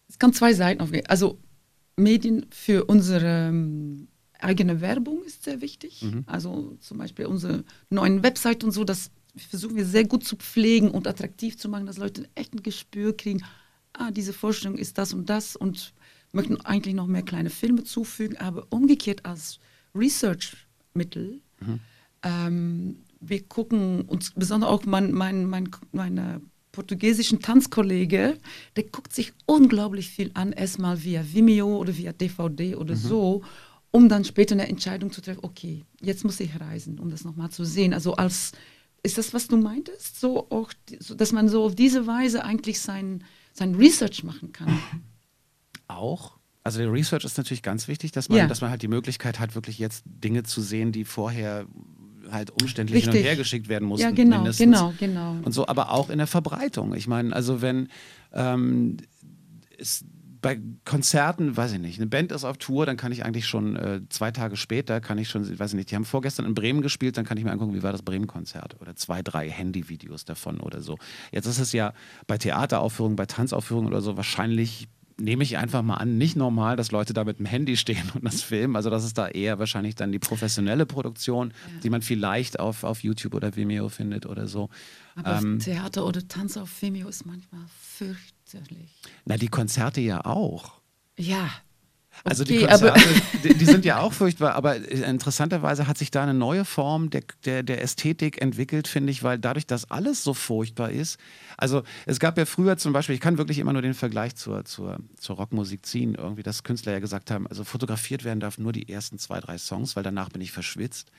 Es 0.09 0.17
kann 0.17 0.34
zwei 0.34 0.53
Seiten 0.53 0.82
auf. 0.82 0.89
Also 1.07 1.38
Medien 1.97 2.47
für 2.49 2.86
unsere 2.86 3.49
ähm, 3.49 4.07
eigene 4.43 4.81
Werbung 4.81 5.23
ist 5.23 5.43
sehr 5.43 5.61
wichtig. 5.61 6.03
Also 6.25 6.77
zum 6.79 6.97
Beispiel 6.97 7.25
unsere 7.25 7.63
neuen 7.89 8.23
Website 8.23 8.63
und 8.63 8.71
so, 8.71 8.83
das 8.83 9.11
versuchen 9.35 9.75
wir 9.75 9.85
sehr 9.85 10.05
gut 10.05 10.23
zu 10.23 10.35
pflegen 10.35 10.91
und 10.91 11.07
attraktiv 11.07 11.57
zu 11.57 11.69
machen, 11.69 11.85
dass 11.85 11.97
Leute 11.97 12.27
echt 12.35 12.53
ein 12.53 12.63
Gespür 12.63 13.15
kriegen. 13.15 13.43
Ah, 13.93 14.11
diese 14.11 14.33
Vorstellung 14.33 14.77
ist 14.77 14.97
das 14.97 15.13
und 15.13 15.29
das 15.29 15.55
und 15.55 15.93
möchten 16.31 16.59
eigentlich 16.61 16.95
noch 16.95 17.07
mehr 17.07 17.23
kleine 17.23 17.49
Filme 17.49 17.83
zufügen, 17.83 18.37
aber 18.37 18.67
umgekehrt 18.69 19.25
als 19.25 19.59
Research-Mittel 19.95 21.41
ähm, 22.23 22.97
wir 23.19 23.43
gucken 23.43 24.01
uns, 24.03 24.31
besonders 24.35 24.69
auch 24.69 24.85
mein, 24.85 25.11
mein, 25.11 25.45
mein, 25.45 25.69
meine 25.91 26.41
portugiesischen 26.71 27.39
Tanzkollege, 27.39 28.37
der 28.75 28.83
guckt 28.85 29.13
sich 29.13 29.33
unglaublich 29.45 30.09
viel 30.09 30.31
an, 30.33 30.53
erstmal 30.53 31.03
via 31.03 31.23
Vimeo 31.23 31.77
oder 31.77 31.95
via 31.95 32.13
DVD 32.13 32.75
oder 32.75 32.95
so, 32.95 33.43
um 33.91 34.07
dann 34.09 34.23
später 34.25 34.53
eine 34.53 34.67
Entscheidung 34.67 35.11
zu 35.11 35.21
treffen, 35.21 35.43
okay, 35.43 35.83
jetzt 36.01 36.23
muss 36.23 36.39
ich 36.39 36.59
reisen, 36.59 36.99
um 36.99 37.09
das 37.11 37.23
nochmal 37.23 37.49
zu 37.49 37.65
sehen. 37.65 37.93
Also 37.93 38.15
als, 38.15 38.53
ist 39.03 39.17
das, 39.17 39.33
was 39.33 39.47
du 39.47 39.57
meintest? 39.57 40.19
So 40.19 40.49
auch, 40.49 40.71
dass 41.15 41.31
man 41.31 41.49
so 41.49 41.65
auf 41.65 41.75
diese 41.75 42.07
Weise 42.07 42.43
eigentlich 42.43 42.79
sein, 42.79 43.23
sein 43.53 43.75
Research 43.75 44.23
machen 44.23 44.53
kann. 44.53 44.79
Auch. 45.87 46.37
Also 46.63 46.79
der 46.79 46.91
Research 46.91 47.25
ist 47.25 47.37
natürlich 47.37 47.63
ganz 47.63 47.87
wichtig, 47.87 48.11
dass 48.11 48.29
man, 48.29 48.37
Ja. 48.37 48.47
dass 48.47 48.61
man 48.61 48.69
halt 48.69 48.81
die 48.81 48.87
Möglichkeit 48.87 49.39
hat, 49.39 49.55
wirklich 49.55 49.79
jetzt 49.79 50.03
Dinge 50.05 50.43
zu 50.43 50.61
sehen, 50.61 50.91
die 50.91 51.05
vorher 51.05 51.65
halt 52.29 52.51
umständlich 52.61 53.05
hin 53.05 53.13
und 53.13 53.19
her 53.19 53.35
geschickt 53.35 53.67
werden 53.67 53.87
mussten. 53.87 54.05
Ja, 54.05 54.11
genau, 54.11 54.37
mindestens. 54.37 54.65
genau, 54.65 54.93
genau. 54.99 55.31
Und 55.43 55.53
so, 55.53 55.67
aber 55.67 55.91
auch 55.91 56.09
in 56.09 56.19
der 56.19 56.27
Verbreitung. 56.27 56.93
Ich 56.93 57.07
meine, 57.07 57.35
also 57.35 57.61
wenn 57.61 57.89
ähm, 58.31 58.97
es 59.77 60.05
bei 60.41 60.59
Konzerten, 60.85 61.55
weiß 61.55 61.73
ich 61.73 61.79
nicht, 61.79 61.99
eine 61.99 62.07
Band 62.07 62.31
ist 62.31 62.43
auf 62.43 62.57
Tour, 62.57 62.85
dann 62.85 62.97
kann 62.97 63.11
ich 63.11 63.23
eigentlich 63.23 63.47
schon 63.47 63.75
äh, 63.75 64.01
zwei 64.09 64.31
Tage 64.31 64.57
später, 64.57 64.99
kann 64.99 65.17
ich 65.17 65.29
schon, 65.29 65.47
weiß 65.59 65.71
ich 65.71 65.75
nicht, 65.75 65.91
die 65.91 65.95
haben 65.95 66.05
vorgestern 66.05 66.45
in 66.45 66.55
Bremen 66.55 66.81
gespielt, 66.81 67.17
dann 67.17 67.25
kann 67.25 67.37
ich 67.37 67.43
mir 67.43 67.51
angucken, 67.51 67.75
wie 67.75 67.83
war 67.83 67.91
das 67.91 68.01
Bremen-Konzert 68.01 68.81
oder 68.81 68.95
zwei, 68.95 69.21
drei 69.21 69.49
Handyvideos 69.49 70.25
davon 70.25 70.59
oder 70.59 70.81
so. 70.81 70.97
Jetzt 71.31 71.45
ist 71.45 71.59
es 71.59 71.73
ja 71.73 71.93
bei 72.27 72.37
Theateraufführungen, 72.37 73.15
bei 73.15 73.27
Tanzaufführungen 73.27 73.87
oder 73.87 74.01
so 74.01 74.17
wahrscheinlich 74.17 74.87
nehme 75.21 75.43
ich 75.43 75.57
einfach 75.57 75.83
mal 75.83 75.95
an, 75.95 76.17
nicht 76.17 76.35
normal, 76.35 76.75
dass 76.75 76.91
Leute 76.91 77.13
da 77.13 77.23
mit 77.23 77.39
dem 77.39 77.45
Handy 77.45 77.77
stehen 77.77 78.09
und 78.15 78.25
das 78.25 78.41
filmen. 78.41 78.75
Also 78.75 78.89
das 78.89 79.05
ist 79.05 79.17
da 79.17 79.27
eher 79.27 79.59
wahrscheinlich 79.59 79.95
dann 79.95 80.11
die 80.11 80.19
professionelle 80.19 80.85
Produktion, 80.85 81.53
die 81.83 81.89
man 81.89 82.01
vielleicht 82.01 82.59
auf, 82.59 82.83
auf 82.83 83.03
YouTube 83.03 83.35
oder 83.35 83.55
Vimeo 83.55 83.89
findet 83.89 84.25
oder 84.25 84.47
so. 84.47 84.69
Aber 85.15 85.37
Ähm, 85.37 85.59
Theater 85.59 86.05
oder 86.05 86.27
Tanz 86.27 86.57
auf 86.57 86.81
Vimeo 86.81 87.07
ist 87.07 87.25
manchmal 87.25 87.61
fürchterlich. 87.79 88.40
Na, 89.26 89.38
die 89.38 89.47
Konzerte 89.47 90.02
ja 90.02 90.26
auch. 90.26 90.74
Ja. 91.18 91.49
Also 92.26 92.43
die 92.43 92.58
Okay, 92.64 92.68
aber- 92.68 92.91
Konzerte, 92.91 93.22
die, 93.43 93.54
die 93.56 93.66
sind 93.66 93.86
ja 93.86 93.99
auch 93.99 94.12
furchtbar, 94.14 94.54
aber 94.54 94.76
äh, 94.76 95.10
interessanterweise 95.10 95.88
hat 95.88 95.97
sich 95.97 96.12
da 96.12 96.22
eine 96.24 96.34
neue 96.34 96.66
Form 96.66 97.10
der, 97.10 97.24
der, 97.45 97.64
der 97.64 97.82
Ästhetik 97.82 98.41
entwickelt, 98.41 98.88
finde 98.88 99.12
ich, 99.12 99.24
weil 99.24 99.39
dadurch, 99.39 99.66
dass 99.66 99.89
alles 99.89 100.24
so 100.24 100.34
furchtbar 100.34 100.91
ist. 100.91 101.18
Also 101.58 101.84
es 102.06 102.20
gab 102.20 102.38
ja 102.38 102.45
früher 102.45 102.78
zum 102.78 102.91
Beispiel, 102.93 103.16
ich 103.16 103.22
kann 103.22 103.38
wirklich 103.38 103.60
immer 103.60 103.74
nur 103.74 103.82
den 103.82 103.93
Vergleich 103.93 104.36
zur, 104.36 104.66
zur, 104.66 104.97
zur 105.18 105.38
Rockmusik 105.38 105.86
ziehen, 105.86 106.16
irgendwie, 106.16 106.43
dass 106.43 106.64
Künstler 106.64 106.91
ja 106.91 106.99
gesagt 106.99 107.32
haben, 107.32 107.47
also 107.47 107.64
fotografiert 107.64 108.24
werden 108.26 108.41
darf 108.41 108.58
nur 108.58 108.74
die 108.74 108.89
ersten 108.89 109.18
zwei, 109.18 109.39
drei 109.39 109.58
Songs, 109.58 109.95
weil 109.95 110.04
danach 110.04 110.30
bin 110.30 110.41
ich 110.41 110.52
verschwitzt. 110.52 111.12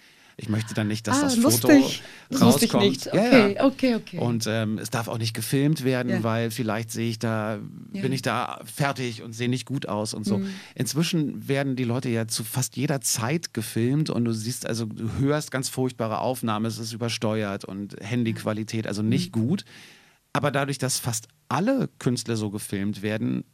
Ich 0.42 0.48
möchte 0.48 0.74
dann 0.74 0.88
nicht, 0.88 1.06
dass 1.06 1.18
Ah, 1.20 1.22
das 1.22 1.36
lustig. 1.36 2.02
Foto 2.30 2.44
rauskommt. 2.44 2.82
nicht. 2.84 3.06
Ja, 3.06 3.12
Okay, 3.12 3.54
ja. 3.54 3.64
okay, 3.64 3.94
okay. 3.94 4.18
Und 4.18 4.44
ähm, 4.48 4.76
es 4.78 4.90
darf 4.90 5.06
auch 5.06 5.18
nicht 5.18 5.34
gefilmt 5.34 5.84
werden, 5.84 6.10
Ja. 6.10 6.22
weil 6.24 6.50
vielleicht 6.50 6.90
sehe 6.90 7.08
ich 7.08 7.20
da, 7.20 7.60
bin 7.92 8.12
ich 8.12 8.22
da 8.22 8.60
fertig 8.64 9.22
und 9.22 9.34
sehe 9.34 9.48
nicht 9.48 9.66
gut 9.66 9.86
aus 9.88 10.14
und 10.14 10.24
so. 10.24 10.38
Mhm. 10.38 10.48
Inzwischen 10.74 11.46
werden 11.48 11.76
die 11.76 11.84
Leute 11.84 12.08
ja 12.08 12.26
zu 12.26 12.42
fast 12.42 12.76
jeder 12.76 13.00
Zeit 13.00 13.54
gefilmt 13.54 14.10
und 14.10 14.24
du 14.24 14.32
siehst, 14.32 14.66
also 14.66 14.86
du 14.86 15.08
hörst 15.20 15.52
ganz 15.52 15.68
furchtbare 15.68 16.18
Aufnahmen, 16.18 16.66
es 16.66 16.78
ist 16.78 16.92
übersteuert 16.92 17.64
und 17.64 17.94
Handyqualität, 18.00 18.88
also 18.88 19.02
nicht 19.02 19.34
Mhm. 19.36 19.40
gut. 19.40 19.64
Aber 20.32 20.50
dadurch, 20.50 20.78
dass 20.78 20.98
fast 20.98 21.28
alle 21.48 21.88
Künstler 22.00 22.36
so 22.36 22.50
gefilmt 22.50 23.02
werden, 23.02 23.44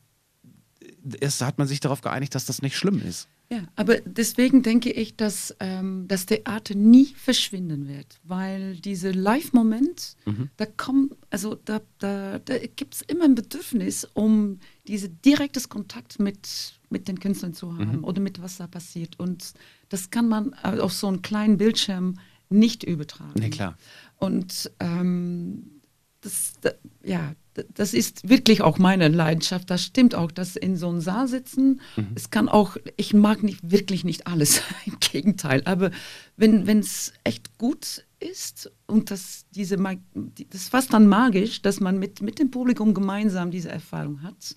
ist, 1.20 1.42
hat 1.42 1.58
man 1.58 1.66
sich 1.66 1.80
darauf 1.80 2.00
geeinigt, 2.00 2.34
dass 2.34 2.46
das 2.46 2.62
nicht 2.62 2.76
schlimm 2.76 3.02
ist. 3.06 3.28
Ja, 3.50 3.66
aber 3.76 4.00
deswegen 4.04 4.62
denke 4.62 4.90
ich, 4.90 5.16
dass 5.16 5.56
ähm, 5.58 6.04
das 6.06 6.26
Theater 6.26 6.74
nie 6.74 7.14
verschwinden 7.16 7.88
wird, 7.88 8.20
weil 8.22 8.76
dieser 8.76 9.14
Live-Moment, 9.14 10.16
da 10.58 10.66
kommt, 10.66 11.14
also 11.30 11.54
da, 11.54 11.80
da, 11.98 12.40
da 12.40 12.58
gibt 12.58 12.96
es 12.96 13.02
immer 13.02 13.24
ein 13.24 13.34
Bedürfnis, 13.34 14.06
um 14.12 14.58
diesen 14.86 15.18
direktes 15.22 15.70
Kontakt 15.70 16.18
mit, 16.20 16.74
mit 16.90 17.08
den 17.08 17.20
Künstlern 17.20 17.54
zu 17.54 17.74
haben 17.74 18.04
oder 18.04 18.20
mit 18.20 18.42
was 18.42 18.58
da 18.58 18.66
passiert. 18.66 19.18
Und 19.18 19.54
das 19.88 20.10
kann 20.10 20.28
man 20.28 20.54
äh, 20.62 20.78
auf 20.78 20.92
so 20.92 21.06
einem 21.06 21.22
kleinen 21.22 21.56
Bildschirm 21.56 22.18
nicht 22.50 22.84
übertragen. 22.84 23.40
Nee, 23.40 23.50
klar. 23.50 23.78
Und 24.18 24.70
ähm, 24.78 25.80
das, 26.20 26.52
da, 26.60 26.72
ja, 27.02 27.34
das 27.74 27.94
ist 27.94 28.28
wirklich 28.28 28.62
auch 28.62 28.78
meine 28.78 29.08
Leidenschaft. 29.08 29.70
Das 29.70 29.82
stimmt 29.82 30.14
auch, 30.14 30.30
dass 30.30 30.56
in 30.56 30.76
so 30.76 30.88
einem 30.88 31.00
Saal 31.00 31.28
sitzen, 31.28 31.80
es 32.14 32.30
kann 32.30 32.48
auch, 32.48 32.76
ich 32.96 33.14
mag 33.14 33.42
nicht 33.42 33.70
wirklich 33.70 34.04
nicht 34.04 34.26
alles, 34.26 34.62
im 34.86 34.98
Gegenteil, 35.00 35.62
aber 35.64 35.90
wenn 36.36 36.78
es 36.78 37.12
echt 37.24 37.58
gut 37.58 38.04
ist 38.20 38.70
und 38.86 39.10
das, 39.10 39.46
diese, 39.50 39.76
das 39.76 40.62
ist 40.62 40.70
fast 40.70 40.92
dann 40.92 41.06
magisch, 41.06 41.62
dass 41.62 41.80
man 41.80 41.98
mit, 41.98 42.22
mit 42.22 42.38
dem 42.38 42.50
Publikum 42.50 42.94
gemeinsam 42.94 43.50
diese 43.50 43.68
Erfahrung 43.68 44.22
hat 44.22 44.54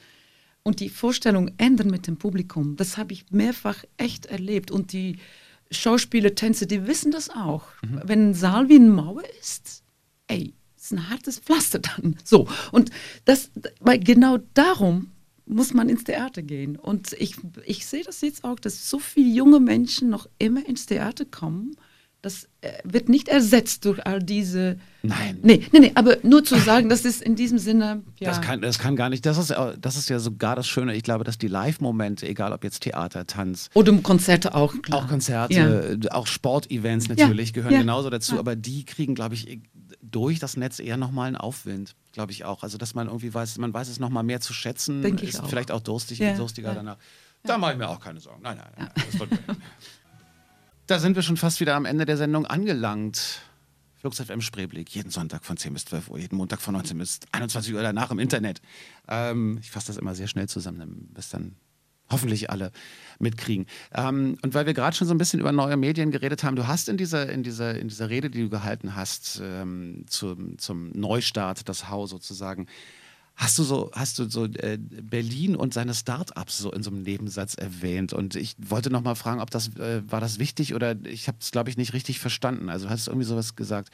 und 0.63 0.79
die 0.79 0.89
Vorstellung 0.89 1.51
ändern 1.57 1.89
mit 1.89 2.07
dem 2.07 2.17
Publikum. 2.17 2.75
Das 2.75 2.97
habe 2.97 3.13
ich 3.13 3.25
mehrfach 3.31 3.83
echt 3.97 4.27
erlebt 4.27 4.71
und 4.71 4.93
die 4.93 5.17
Schauspieler, 5.71 6.35
Tänzer, 6.35 6.65
die 6.65 6.85
wissen 6.85 7.11
das 7.11 7.29
auch. 7.29 7.67
Wenn 7.81 8.31
ein 8.31 8.33
Saal 8.33 8.67
wie 8.67 8.75
eine 8.75 8.89
Mauer 8.89 9.23
ist, 9.39 9.83
ey, 10.27 10.53
ist 10.91 10.97
ein 10.97 11.09
hartes 11.09 11.39
Pflaster 11.39 11.79
dann. 11.79 12.17
So. 12.23 12.47
Und 12.71 12.91
das, 13.25 13.51
weil 13.79 13.99
genau 13.99 14.37
darum 14.53 15.11
muss 15.45 15.73
man 15.73 15.89
ins 15.89 16.03
Theater 16.03 16.41
gehen. 16.41 16.75
Und 16.77 17.13
ich, 17.13 17.35
ich 17.65 17.85
sehe 17.85 18.03
das 18.03 18.21
jetzt 18.21 18.43
auch, 18.43 18.59
dass 18.59 18.89
so 18.89 18.99
viele 18.99 19.29
junge 19.29 19.59
Menschen 19.59 20.09
noch 20.09 20.27
immer 20.37 20.65
ins 20.65 20.85
Theater 20.85 21.25
kommen, 21.25 21.75
das 22.21 22.47
äh, 22.61 22.71
wird 22.83 23.09
nicht 23.09 23.29
ersetzt 23.29 23.83
durch 23.85 24.05
all 24.05 24.21
diese. 24.21 24.77
Nein. 25.01 25.39
Nee, 25.41 25.65
nee, 25.71 25.79
nee, 25.79 25.91
aber 25.95 26.17
nur 26.21 26.43
zu 26.43 26.55
sagen, 26.55 26.87
das 26.87 27.03
ist 27.03 27.23
in 27.23 27.35
diesem 27.35 27.57
Sinne. 27.57 28.03
Ja. 28.19 28.29
Das, 28.29 28.41
kann, 28.41 28.61
das 28.61 28.77
kann 28.77 28.95
gar 28.95 29.09
nicht. 29.09 29.25
Das 29.25 29.39
ist, 29.39 29.51
das 29.79 29.95
ist 29.95 30.07
ja 30.07 30.19
sogar 30.19 30.55
das 30.55 30.67
Schöne. 30.67 30.95
Ich 30.95 31.01
glaube, 31.01 31.23
dass 31.23 31.39
die 31.39 31.47
Live-Momente, 31.47 32.27
egal 32.27 32.53
ob 32.53 32.63
jetzt 32.63 32.83
Theater, 32.83 33.25
Tanz. 33.25 33.69
Oder 33.73 33.91
Konzerte 33.93 34.53
auch, 34.53 34.79
klar. 34.83 34.99
Auch 34.99 35.07
Konzerte, 35.07 35.97
ja. 35.99 36.11
auch 36.11 36.27
Sportevents 36.27 37.09
natürlich 37.09 37.49
ja. 37.49 37.53
gehören 37.53 37.79
genauso 37.79 38.11
dazu. 38.11 38.37
Aber 38.37 38.55
die 38.55 38.85
kriegen, 38.85 39.15
glaube 39.15 39.33
ich, 39.33 39.59
durch 40.11 40.39
das 40.39 40.57
Netz 40.57 40.79
eher 40.79 40.97
nochmal 40.97 41.27
einen 41.27 41.37
Aufwind. 41.37 41.95
Glaube 42.11 42.31
ich 42.31 42.45
auch. 42.45 42.63
Also, 42.63 42.77
dass 42.77 42.93
man 42.93 43.07
irgendwie 43.07 43.33
weiß, 43.33 43.57
man 43.57 43.73
weiß 43.73 43.87
es 43.87 43.99
nochmal 43.99 44.23
mehr 44.23 44.41
zu 44.41 44.53
schätzen. 44.53 45.01
Denke 45.01 45.23
ich 45.23 45.33
ist 45.33 45.47
vielleicht 45.47 45.71
auch 45.71 45.81
durstig, 45.81 46.19
durstiger 46.37 46.73
danach. 46.73 46.97
Da 47.43 47.57
mache 47.57 47.71
ich 47.71 47.77
mir 47.77 47.89
auch 47.89 47.99
keine 47.99 48.19
Sorgen. 48.19 48.41
Nein, 48.43 48.57
nein, 48.57 48.71
nein. 48.77 48.91
Das 48.95 49.19
wird 49.19 49.31
Da 50.87 50.99
sind 50.99 51.15
wir 51.15 51.23
schon 51.23 51.37
fast 51.37 51.59
wieder 51.61 51.75
am 51.75 51.85
Ende 51.85 52.05
der 52.05 52.17
Sendung 52.17 52.45
angelangt. 52.45 53.41
Flux 53.95 54.19
FM 54.19 54.41
Spreeblick, 54.41 54.89
jeden 54.89 55.11
Sonntag 55.11 55.45
von 55.45 55.57
10 55.57 55.73
bis 55.73 55.85
12 55.85 56.09
Uhr, 56.09 56.17
jeden 56.17 56.35
Montag 56.35 56.59
von 56.59 56.73
19 56.73 56.97
bis 56.97 57.19
21 57.31 57.73
Uhr 57.73 57.83
danach 57.83 58.09
im 58.09 58.19
Internet. 58.19 58.61
Ähm, 59.07 59.59
ich 59.61 59.69
fasse 59.69 59.87
das 59.87 59.97
immer 59.97 60.15
sehr 60.15 60.27
schnell 60.27 60.49
zusammen, 60.49 61.09
bis 61.13 61.29
dann 61.29 61.55
hoffentlich 62.11 62.49
alle 62.49 62.71
mitkriegen. 63.19 63.65
Ähm, 63.93 64.37
und 64.41 64.53
weil 64.53 64.65
wir 64.65 64.73
gerade 64.73 64.95
schon 64.95 65.07
so 65.07 65.13
ein 65.13 65.17
bisschen 65.17 65.39
über 65.39 65.51
neue 65.51 65.77
Medien 65.77 66.11
geredet 66.11 66.43
haben, 66.43 66.55
du 66.55 66.67
hast 66.67 66.89
in 66.89 66.97
dieser, 66.97 67.29
in 67.29 67.43
dieser, 67.43 67.77
in 67.77 67.87
dieser 67.87 68.09
Rede, 68.09 68.29
die 68.29 68.41
du 68.41 68.49
gehalten 68.49 68.95
hast, 68.95 69.41
ähm, 69.43 70.05
zum, 70.07 70.57
zum 70.57 70.91
Neustart, 70.91 71.69
das 71.69 71.89
Hau 71.89 72.07
sozusagen, 72.07 72.67
Hast 73.41 73.57
du 73.57 73.63
so, 73.63 73.89
hast 73.93 74.19
du 74.19 74.29
so 74.29 74.45
äh, 74.45 74.77
Berlin 74.77 75.55
und 75.55 75.73
seine 75.73 75.95
Start-ups 75.95 76.59
so 76.59 76.71
in 76.71 76.83
so 76.83 76.91
einem 76.91 77.01
Nebensatz 77.01 77.55
erwähnt? 77.55 78.13
Und 78.13 78.35
ich 78.35 78.55
wollte 78.59 78.91
noch 78.91 79.01
mal 79.01 79.15
fragen, 79.15 79.41
ob 79.41 79.49
das 79.49 79.75
äh, 79.77 80.03
war 80.05 80.19
das 80.21 80.37
wichtig 80.37 80.75
oder 80.75 80.95
ich 81.05 81.27
habe 81.27 81.37
es 81.39 81.49
glaube 81.49 81.69
ich 81.69 81.77
nicht 81.77 81.93
richtig 81.93 82.19
verstanden. 82.19 82.69
Also 82.69 82.89
hast 82.89 83.07
du 83.07 83.11
irgendwie 83.11 83.25
sowas 83.25 83.55
gesagt? 83.55 83.89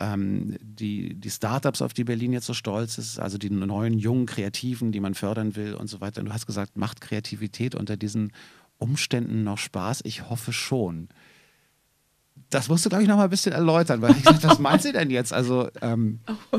Ähm, 0.00 0.56
die 0.62 1.14
die 1.14 1.30
Startups, 1.30 1.82
auf 1.82 1.92
die 1.92 2.04
Berlin 2.04 2.32
jetzt 2.32 2.46
so 2.46 2.54
stolz 2.54 2.96
ist, 2.96 3.18
also 3.18 3.36
die 3.36 3.50
neuen 3.50 3.98
jungen 3.98 4.24
Kreativen, 4.24 4.90
die 4.90 5.00
man 5.00 5.14
fördern 5.14 5.54
will 5.54 5.74
und 5.74 5.88
so 5.88 6.00
weiter. 6.00 6.20
Und 6.20 6.26
du 6.26 6.32
hast 6.32 6.46
gesagt, 6.46 6.76
macht 6.76 7.02
Kreativität 7.02 7.74
unter 7.74 7.98
diesen 7.98 8.32
Umständen 8.78 9.44
noch 9.44 9.58
Spaß? 9.58 10.00
Ich 10.04 10.30
hoffe 10.30 10.52
schon. 10.52 11.08
Das 12.48 12.68
musst 12.68 12.86
du, 12.86 12.88
glaube 12.88 13.02
ich, 13.02 13.08
noch 13.08 13.16
mal 13.16 13.24
ein 13.24 13.30
bisschen 13.30 13.52
erläutern, 13.52 14.00
weil 14.00 14.12
ich 14.12 14.22
dachte, 14.22 14.48
was 14.48 14.58
meinst 14.60 14.86
du 14.86 14.92
denn 14.92 15.10
jetzt? 15.10 15.32
Also, 15.32 15.68
ähm, 15.82 16.20
oh, 16.52 16.58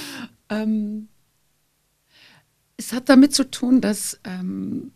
ähm, 0.50 1.08
es 2.76 2.92
hat 2.92 3.08
damit 3.08 3.34
zu 3.34 3.50
tun, 3.50 3.80
dass 3.80 4.20
ähm, 4.24 4.92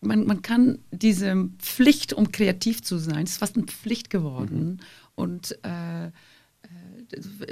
man, 0.00 0.24
man 0.26 0.42
kann 0.42 0.78
diese 0.90 1.50
Pflicht, 1.58 2.12
um 2.12 2.32
kreativ 2.32 2.82
zu 2.82 2.98
sein, 2.98 3.24
ist 3.24 3.38
fast 3.38 3.56
eine 3.56 3.66
Pflicht 3.66 4.10
geworden. 4.10 4.58
Mhm. 4.58 4.78
Und 5.14 5.58
äh, 5.64 6.06
äh 6.06 6.10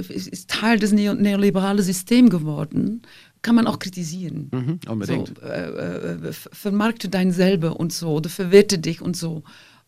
ist 0.09 0.49
Teil 0.49 0.79
des 0.79 0.93
neo 0.93 1.15
neoliberalen 1.15 1.83
Systems 1.83 2.31
geworden, 2.31 3.03
kann 3.43 3.55
man 3.55 3.67
auch 3.67 3.79
kritisieren. 3.79 4.49
Mhm, 4.53 4.81
unbedingt. 4.89 5.39
So, 5.39 5.47
äh, 5.47 6.29
äh, 6.29 6.33
vermarkte 6.33 7.09
dein 7.09 7.33
selber 7.33 7.79
und 7.79 7.93
so, 7.93 8.15
oder 8.15 8.31
verwerte 8.31 8.79
dich 8.79 9.01
und 9.01 9.17
so. 9.17 9.43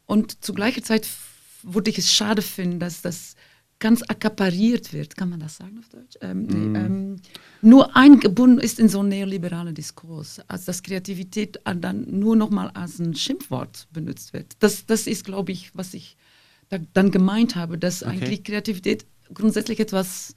Und 0.06 0.44
zu 0.44 0.54
gleicher 0.54 0.82
Zeit 0.82 1.06
würde 1.62 1.90
ich 1.90 1.98
es 1.98 2.12
schade 2.12 2.42
finden, 2.42 2.80
dass 2.80 3.02
das 3.02 3.36
ganz 3.80 4.02
akkapariert 4.02 4.92
wird, 4.92 5.16
kann 5.16 5.30
man 5.30 5.40
das 5.40 5.56
sagen 5.56 5.78
auf 5.78 5.88
Deutsch? 5.88 6.16
Ähm, 6.20 6.42
mm. 6.42 6.76
ähm, 6.76 7.16
nur 7.62 7.96
eingebunden 7.96 8.58
ist 8.58 8.78
in 8.78 8.88
so 8.88 9.00
einen 9.00 9.08
neoliberalen 9.08 9.74
Diskurs, 9.74 10.40
als 10.48 10.66
dass 10.66 10.82
Kreativität 10.82 11.58
dann 11.64 12.06
nur 12.06 12.36
noch 12.36 12.50
mal 12.50 12.68
als 12.68 12.98
ein 12.98 13.14
Schimpfwort 13.14 13.88
benutzt 13.90 14.32
wird. 14.32 14.54
Das, 14.60 14.84
das 14.86 15.06
ist, 15.06 15.24
glaube 15.24 15.52
ich, 15.52 15.70
was 15.74 15.94
ich 15.94 16.16
dann 16.92 17.10
gemeint 17.10 17.56
habe, 17.56 17.78
dass 17.78 18.02
okay. 18.02 18.12
eigentlich 18.12 18.44
Kreativität 18.44 19.06
grundsätzlich 19.32 19.80
etwas 19.80 20.34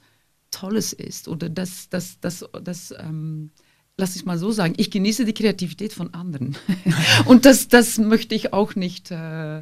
Tolles 0.50 0.92
ist 0.92 1.28
oder 1.28 1.48
dass 1.48 1.88
das, 1.88 2.20
das, 2.20 2.44
das 2.62 2.94
ähm, 2.98 3.50
lass 3.96 4.16
ich 4.16 4.24
mal 4.24 4.38
so 4.38 4.50
sagen, 4.50 4.74
ich 4.76 4.90
genieße 4.90 5.24
die 5.24 5.34
Kreativität 5.34 5.92
von 5.92 6.14
anderen. 6.14 6.56
Und 7.26 7.44
das, 7.44 7.68
das 7.68 7.98
möchte 7.98 8.34
ich 8.34 8.52
auch 8.52 8.74
nicht 8.74 9.10
äh, 9.10 9.58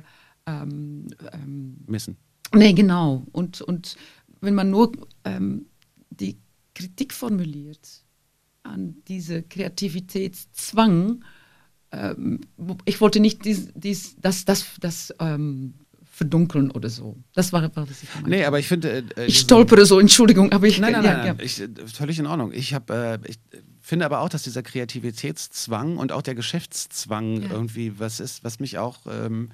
ähm, 0.46 1.08
ähm 1.32 1.76
missen. 1.86 2.16
Nee, 2.54 2.72
genau. 2.72 3.26
Und, 3.32 3.62
und 3.62 3.96
wenn 4.40 4.54
man 4.54 4.70
nur 4.70 4.92
ähm, 5.24 5.66
die 6.10 6.36
Kritik 6.74 7.14
formuliert 7.14 8.04
an 8.62 8.96
diese 9.08 9.42
Kreativitätszwang, 9.42 11.24
ähm, 11.92 12.40
ich 12.84 13.00
wollte 13.00 13.20
nicht 13.20 13.44
dies, 13.44 13.70
dies, 13.74 14.16
das, 14.20 14.44
das, 14.44 14.66
das 14.80 15.14
ähm, 15.18 15.74
verdunkeln 16.14 16.70
oder 16.70 16.90
so. 16.90 17.16
Das 17.34 17.52
war, 17.54 17.62
was 17.74 18.02
ich 18.02 18.12
gemeint 18.12 18.28
Nee, 18.28 18.44
aber 18.44 18.58
ich 18.58 18.68
finde... 18.68 19.04
Äh, 19.16 19.22
äh 19.22 19.24
ich 19.26 19.38
stolpere 19.40 19.86
so, 19.86 19.98
Entschuldigung, 19.98 20.52
aber 20.52 20.66
ich... 20.66 20.78
Nein, 20.78 20.92
nein, 20.92 21.04
ja, 21.04 21.16
nein, 21.16 21.26
ja. 21.38 21.44
Ich, 21.44 21.60
äh, 21.60 21.68
völlig 21.86 22.18
in 22.18 22.26
Ordnung. 22.26 22.52
Ich 22.52 22.74
habe... 22.74 23.20
Äh, 23.24 23.30
ich, 23.30 23.38
finde 23.80 24.06
aber 24.06 24.20
auch, 24.20 24.28
dass 24.28 24.44
dieser 24.44 24.62
Kreativitätszwang 24.62 25.96
und 25.96 26.12
auch 26.12 26.22
der 26.22 26.36
Geschäftszwang 26.36 27.42
ja. 27.42 27.50
irgendwie 27.50 27.98
was 27.98 28.20
ist, 28.20 28.44
was 28.44 28.60
mich 28.60 28.78
auch 28.78 29.00
ähm, 29.10 29.50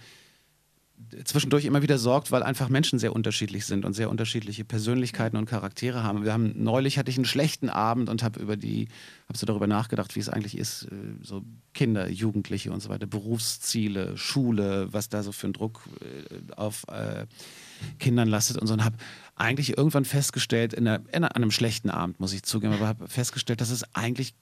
zwischendurch 1.25 1.65
immer 1.65 1.83
wieder 1.83 1.99
sorgt, 1.99 2.33
weil 2.33 2.43
einfach 2.43 2.69
Menschen 2.69 2.99
sehr 2.99 3.15
unterschiedlich 3.15 3.67
sind 3.67 3.85
und 3.85 3.95
sehr 3.95 4.11
unterschiedliche 4.11 4.65
Persönlichkeiten 4.65 5.37
und 5.37 5.47
Charaktere 5.47 6.03
haben. 6.03 6.25
Wir 6.25 6.33
haben 6.33 6.53
neulich 6.57 6.99
hatte 6.99 7.11
ich 7.11 7.17
einen 7.17 7.25
schlechten 7.25 7.69
Abend 7.69 8.09
und 8.09 8.23
habe 8.23 8.41
über 8.41 8.57
die, 8.57 8.89
habe 9.29 9.39
so 9.39 9.47
darüber 9.47 9.67
nachgedacht, 9.67 10.17
wie 10.17 10.21
es 10.21 10.29
eigentlich 10.29 10.57
ist, 10.57 10.85
äh, 10.85 10.95
so 11.23 11.43
Kinder, 11.73 12.11
Jugendliche 12.11 12.73
und 12.73 12.81
so 12.81 12.89
weiter, 12.89 13.07
Berufsziele, 13.07 14.17
Schule, 14.17 14.93
was 14.93 15.09
da 15.09 15.23
so 15.23 15.33
für 15.33 15.49
ein 15.49 15.53
Druck 15.53 15.89
äh, 16.01 16.53
auf 16.55 16.85
äh, 16.89 17.27
Kindern 17.99 18.29
lastet 18.29 18.59
und 18.59 18.67
so 18.67 18.75
und 18.75 18.85
habe 18.85 18.97
eigentlich 19.37 19.77
irgendwann 19.77 20.05
festgestellt, 20.05 20.75
in, 20.75 20.89
einer, 20.89 21.03
in 21.13 21.25
einem 21.25 21.51
schlechten 21.51 21.91
Abend, 21.91 22.21
muss 22.21 22.33
ich 22.33 22.43
zugeben, 22.43 22.75
aber 22.75 22.87
habe 22.87 23.09
festgestellt, 23.09 23.61
dass 23.61 23.71
es 23.71 23.95
eigentlich 23.95 24.35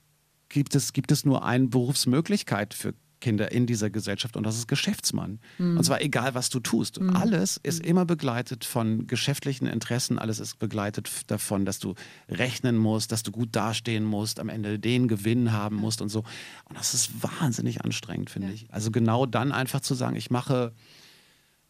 gibt 0.49 0.75
es, 0.75 0.93
gibt 0.93 1.13
es 1.13 1.25
nur 1.25 1.45
eine 1.45 1.67
Berufsmöglichkeit 1.67 2.73
für 2.75 2.95
Kinder 3.21 3.51
in 3.51 3.67
dieser 3.67 3.91
Gesellschaft 3.91 4.37
und 4.37 4.45
das 4.45 4.57
ist 4.57 4.69
Geschäftsmann. 4.69 5.41
Mhm. 5.59 5.79
Und 5.79 5.85
zwar 5.85 6.01
egal, 6.01 6.35
was 6.35 6.51
du 6.51 6.61
tust. 6.61 7.01
Mhm. 7.01 7.17
Alles 7.17 7.59
ist 7.63 7.85
immer 7.85 8.05
begleitet 8.05 8.65
von 8.65 9.07
geschäftlichen 9.07 9.67
Interessen, 9.67 10.19
alles 10.19 10.39
ist 10.39 10.59
begleitet 10.59 11.11
davon, 11.29 11.65
dass 11.65 11.79
du 11.79 11.95
rechnen 12.29 12.77
musst, 12.77 13.13
dass 13.13 13.23
du 13.23 13.33
gut 13.33 13.51
dastehen 13.53 14.05
musst, 14.05 14.41
am 14.41 14.49
Ende 14.49 14.79
den 14.79 15.09
Gewinn 15.09 15.53
haben 15.53 15.77
musst 15.77 16.03
und 16.03 16.09
so. 16.09 16.21
Und 16.69 16.79
das 16.79 16.95
ist 16.95 17.23
wahnsinnig 17.23 17.83
anstrengend, 17.83 18.31
finde 18.31 18.49
ja. 18.49 18.55
ich. 18.55 18.73
Also 18.73 18.91
genau 18.91 19.27
dann 19.27 19.53
einfach 19.53 19.81
zu 19.81 19.95
sagen, 19.95 20.17
ich 20.17 20.31
mache 20.31 20.73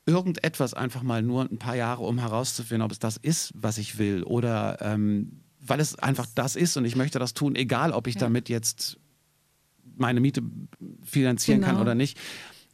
irgendetwas 0.07 0.75
einfach 0.75 1.03
mal 1.03 1.23
nur 1.23 1.43
ein 1.43 1.59
paar 1.59 1.77
Jahre, 1.77 2.05
um 2.05 2.19
herauszufinden, 2.19 2.83
ob 2.83 2.93
es 2.93 2.99
das 2.99 3.17
ist, 3.17 3.53
was 3.55 3.79
ich 3.79 3.99
will 3.99 4.23
oder 4.23 4.79
ähm, 4.81 5.43
weil 5.61 5.81
es 5.81 5.99
einfach 5.99 6.27
das 6.35 6.55
ist 6.55 6.77
und 6.77 6.85
ich 6.85 6.97
möchte 6.97 7.19
das 7.19 7.35
tun, 7.35 7.57
egal 7.57 7.93
ob 7.93 8.07
ich 8.07 8.15
ja. 8.15 8.21
damit 8.21 8.49
jetzt 8.49 8.99
meine 9.97 10.21
Miete 10.21 10.43
finanzieren 11.03 11.61
genau. 11.61 11.73
kann 11.73 11.83
oder 11.83 11.95
nicht. 11.95 12.19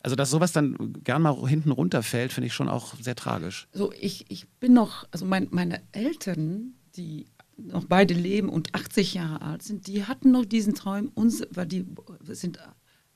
Also, 0.03 0.17
dass 0.17 0.31
sowas 0.31 0.53
dann 0.53 0.95
gern 1.05 1.23
mal 1.23 1.49
hinten 1.49 1.71
runterfällt, 1.71 2.33
finde 2.33 2.49
ich 2.49 2.55
schon 2.55 2.69
auch 2.69 2.95
sehr 3.01 3.15
tragisch. 3.15 3.69
So, 3.73 3.93
ich, 3.99 4.27
ich 4.29 4.49
bin 4.49 4.73
noch, 4.73 5.07
also 5.13 5.25
mein, 5.25 5.47
meine 5.51 5.81
Eltern, 5.93 6.75
die 6.97 7.27
noch 7.57 7.85
beide 7.85 8.15
leben 8.15 8.49
und 8.49 8.75
80 8.75 9.15
Jahre 9.15 9.43
alt 9.43 9.63
sind, 9.63 9.87
die 9.87 10.05
hatten 10.05 10.33
noch 10.33 10.45
diesen 10.45 10.75
Traum, 10.75 11.13
uns, 11.15 11.45
weil 11.51 11.67
die 11.67 11.87
sind, 12.25 12.59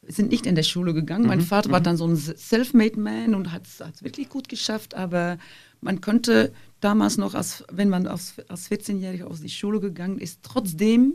sind 0.02 0.30
nicht 0.30 0.46
in 0.46 0.54
der 0.54 0.62
Schule 0.62 0.94
gegangen. 0.94 1.24
Mhm. 1.24 1.28
Mein 1.28 1.40
Vater 1.40 1.68
mhm. 1.68 1.72
war 1.72 1.80
dann 1.80 1.96
so 1.96 2.07
ein 2.07 2.16
Self-Made 2.16 3.00
Man 3.00 3.34
und 3.34 3.50
hat 3.50 3.66
es 3.66 3.80
wirklich 4.02 4.28
gut 4.28 4.48
geschafft, 4.48 4.94
aber 4.94 5.38
man 5.80 6.00
könnte 6.00 6.52
damals 6.80 7.16
noch, 7.18 7.34
als, 7.34 7.64
wenn 7.72 7.88
man 7.88 8.07
als, 8.07 8.34
als 8.48 8.70
14-Jähriger 8.70 9.24
aus 9.24 9.40
die 9.40 9.48
Schule 9.48 9.80
gegangen 9.80 10.18
ist, 10.18 10.40
trotzdem 10.42 11.14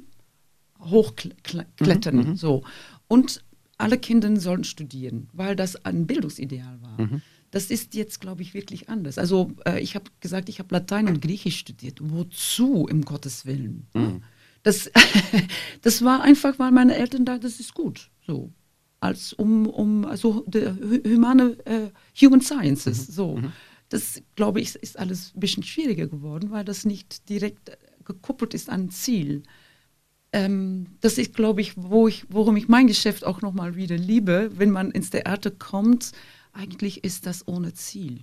hochklettern. 0.82 2.16
Mhm, 2.16 2.30
mhm, 2.30 2.36
so. 2.36 2.64
Und 3.08 3.44
alle 3.78 3.98
Kinder 3.98 4.40
sollten 4.40 4.64
studieren, 4.64 5.28
weil 5.34 5.56
das 5.56 5.86
ein 5.86 6.06
Bildungsideal 6.08 6.82
war. 6.82 7.02
Mhm. 7.02 7.22
Das 7.50 7.66
ist 7.66 7.96
jetzt, 7.96 8.22
glaube 8.22 8.42
ich, 8.42 8.54
wirklich 8.54 8.90
anders. 8.90 9.18
Also 9.18 9.52
äh, 9.66 9.80
ich 9.80 9.96
habe 9.96 10.06
gesagt, 10.22 10.48
ich 10.50 10.60
habe 10.60 10.74
Latein 10.74 11.10
und 11.10 11.22
Griechisch 11.22 11.58
studiert. 11.58 12.00
Wozu, 12.02 12.88
im 12.90 13.04
Gottes 13.04 13.46
Willen? 13.46 13.88
Mhm. 13.94 14.24
Das, 14.64 14.90
das 15.82 16.04
war 16.04 16.22
einfach, 16.22 16.60
weil 16.60 16.72
meine 16.72 16.96
Eltern 16.96 17.26
da, 17.26 17.38
das 17.38 17.60
ist 17.60 17.74
gut. 17.74 18.10
So. 18.26 18.52
Als 19.02 19.34
um, 19.34 19.68
um 19.68 20.06
also 20.06 20.46
humane 20.46 21.58
äh, 21.66 21.90
Human 22.22 22.42
Sciences. 22.42 23.10
Mhm. 23.10 23.14
So. 23.14 23.38
Mhm. 23.38 23.52
Das, 23.90 24.22
glaube 24.36 24.62
ich, 24.62 24.76
ist 24.76 24.98
alles 24.98 25.34
ein 25.36 25.42
bisschen 25.42 25.64
schwieriger 25.64 26.08
geworden, 26.08 26.52
weil 26.52 26.64
das 26.64 26.86
nicht 26.86 27.28
direkt 27.28 27.78
gekoppelt 28.06 28.54
ist 28.54 28.70
an 28.70 28.84
ein 28.84 28.90
Ziel 28.90 29.44
ähm, 30.34 30.88
das 31.02 31.18
ist, 31.18 31.34
glaube 31.36 31.62
ich, 31.62 31.74
wo 31.76 32.08
ich, 32.08 32.26
worum 32.30 32.56
ich 32.56 32.68
mein 32.68 32.88
Geschäft 32.88 33.26
auch 33.26 33.42
nochmal 33.42 33.76
wieder 33.76 33.98
liebe, 33.98 34.52
wenn 34.56 34.70
man 34.70 34.92
ins 34.92 35.10
Theater 35.10 35.52
kommt. 35.52 36.12
Eigentlich 36.54 37.04
ist 37.04 37.26
das 37.26 37.48
ohne 37.48 37.74
Ziel. 37.74 38.22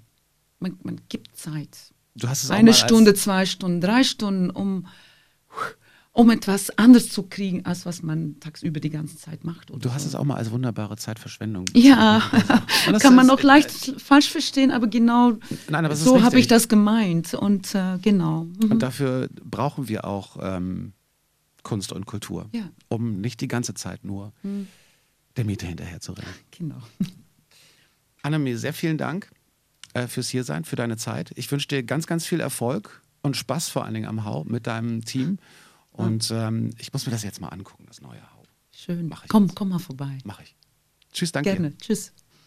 Man, 0.59 0.79
man 0.83 1.01
gibt 1.09 1.37
Zeit. 1.37 1.93
Du 2.15 2.29
hast 2.29 2.45
es 2.45 2.51
Eine 2.51 2.75
Stunde, 2.75 3.15
zwei 3.15 3.47
Stunden, 3.47 3.81
drei 3.81 4.03
Stunden, 4.05 4.51
um, 4.51 4.87
um 6.13 6.31
etwas 6.31 6.77
anderes 6.79 7.11
zu 7.11 7.25
kriegen, 7.25 7.65
als 7.65 7.87
was 7.87 8.03
man 8.03 8.41
tagsüber 8.41 8.81
die 8.81 8.91
ganze 8.91 9.17
Zeit 9.19 9.45
macht. 9.45 9.71
Du 9.71 9.93
hast 9.93 10.03
so. 10.03 10.09
es 10.09 10.15
auch 10.15 10.25
mal 10.25 10.37
als 10.37 10.51
wunderbare 10.51 10.97
Zeitverschwendung. 10.97 11.67
Ja, 11.75 12.23
das 12.91 13.03
kann 13.03 13.15
man 13.15 13.27
noch 13.27 13.43
leicht 13.43 14.01
falsch 14.01 14.31
verstehen, 14.31 14.73
aber 14.73 14.89
genau 14.89 15.35
Nein, 15.69 15.85
aber 15.85 15.95
so 15.95 16.23
habe 16.23 16.41
ich 16.41 16.49
das 16.49 16.69
gemeint. 16.69 17.35
Und 17.35 17.75
äh, 17.75 17.99
genau. 18.01 18.45
Mhm. 18.45 18.73
Und 18.73 18.83
dafür 18.83 19.29
brauchen 19.45 19.89
wir 19.89 20.07
auch 20.07 20.39
ähm, 20.41 20.93
Kunst 21.69 21.93
und 21.93 22.07
Kultur, 22.07 22.49
Ja. 22.53 22.63
Hm. 22.63 22.71
um 22.89 23.21
nicht 23.21 23.43
die 23.43 23.49
ganze 23.49 23.75
Zeit 23.75 24.03
nur 24.05 24.33
der 25.37 25.45
Miete 25.45 25.67
hinterher 25.67 26.01
zu 26.01 26.13
rennen. 26.13 26.35
genau. 26.51 26.81
Annemie, 28.23 28.55
sehr 28.55 28.73
vielen 28.73 28.97
Dank 28.99 29.31
äh, 29.95 30.07
fürs 30.07 30.29
Hiersein, 30.31 30.65
für 30.65 30.77
deine 30.77 30.97
Zeit. 30.97 31.31
Ich 31.37 31.51
wünsche 31.53 31.69
dir 31.69 31.83
ganz, 31.83 32.07
ganz 32.07 32.25
viel 32.27 32.41
Erfolg 32.41 33.03
und 33.23 33.37
Spaß 33.37 33.69
vor 33.69 33.85
allen 33.85 33.95
Dingen 33.95 34.07
am 34.09 34.25
Hau 34.25 34.45
mit 34.45 34.67
deinem 34.67 35.05
Team. 35.05 35.39
Und 35.93 36.31
ähm, 36.31 36.71
ich 36.79 36.93
muss 36.93 37.05
mir 37.07 37.13
das 37.13 37.23
jetzt 37.23 37.41
mal 37.41 37.49
angucken, 37.49 37.85
das 37.87 38.01
neue 38.01 38.21
Hau. 38.35 38.43
Schön. 38.73 39.09
Mach 39.09 39.25
ich 39.25 39.29
Komm, 39.29 39.47
jetzt. 39.47 39.57
komm 39.57 39.69
mal 39.69 39.79
vorbei. 39.79 40.19
Mache 40.25 40.43
ich. 40.45 40.57
Tschüss, 41.13 41.33
danke. 41.33 41.51
Gerne. 41.53 41.77
Tschüss. 41.79 42.13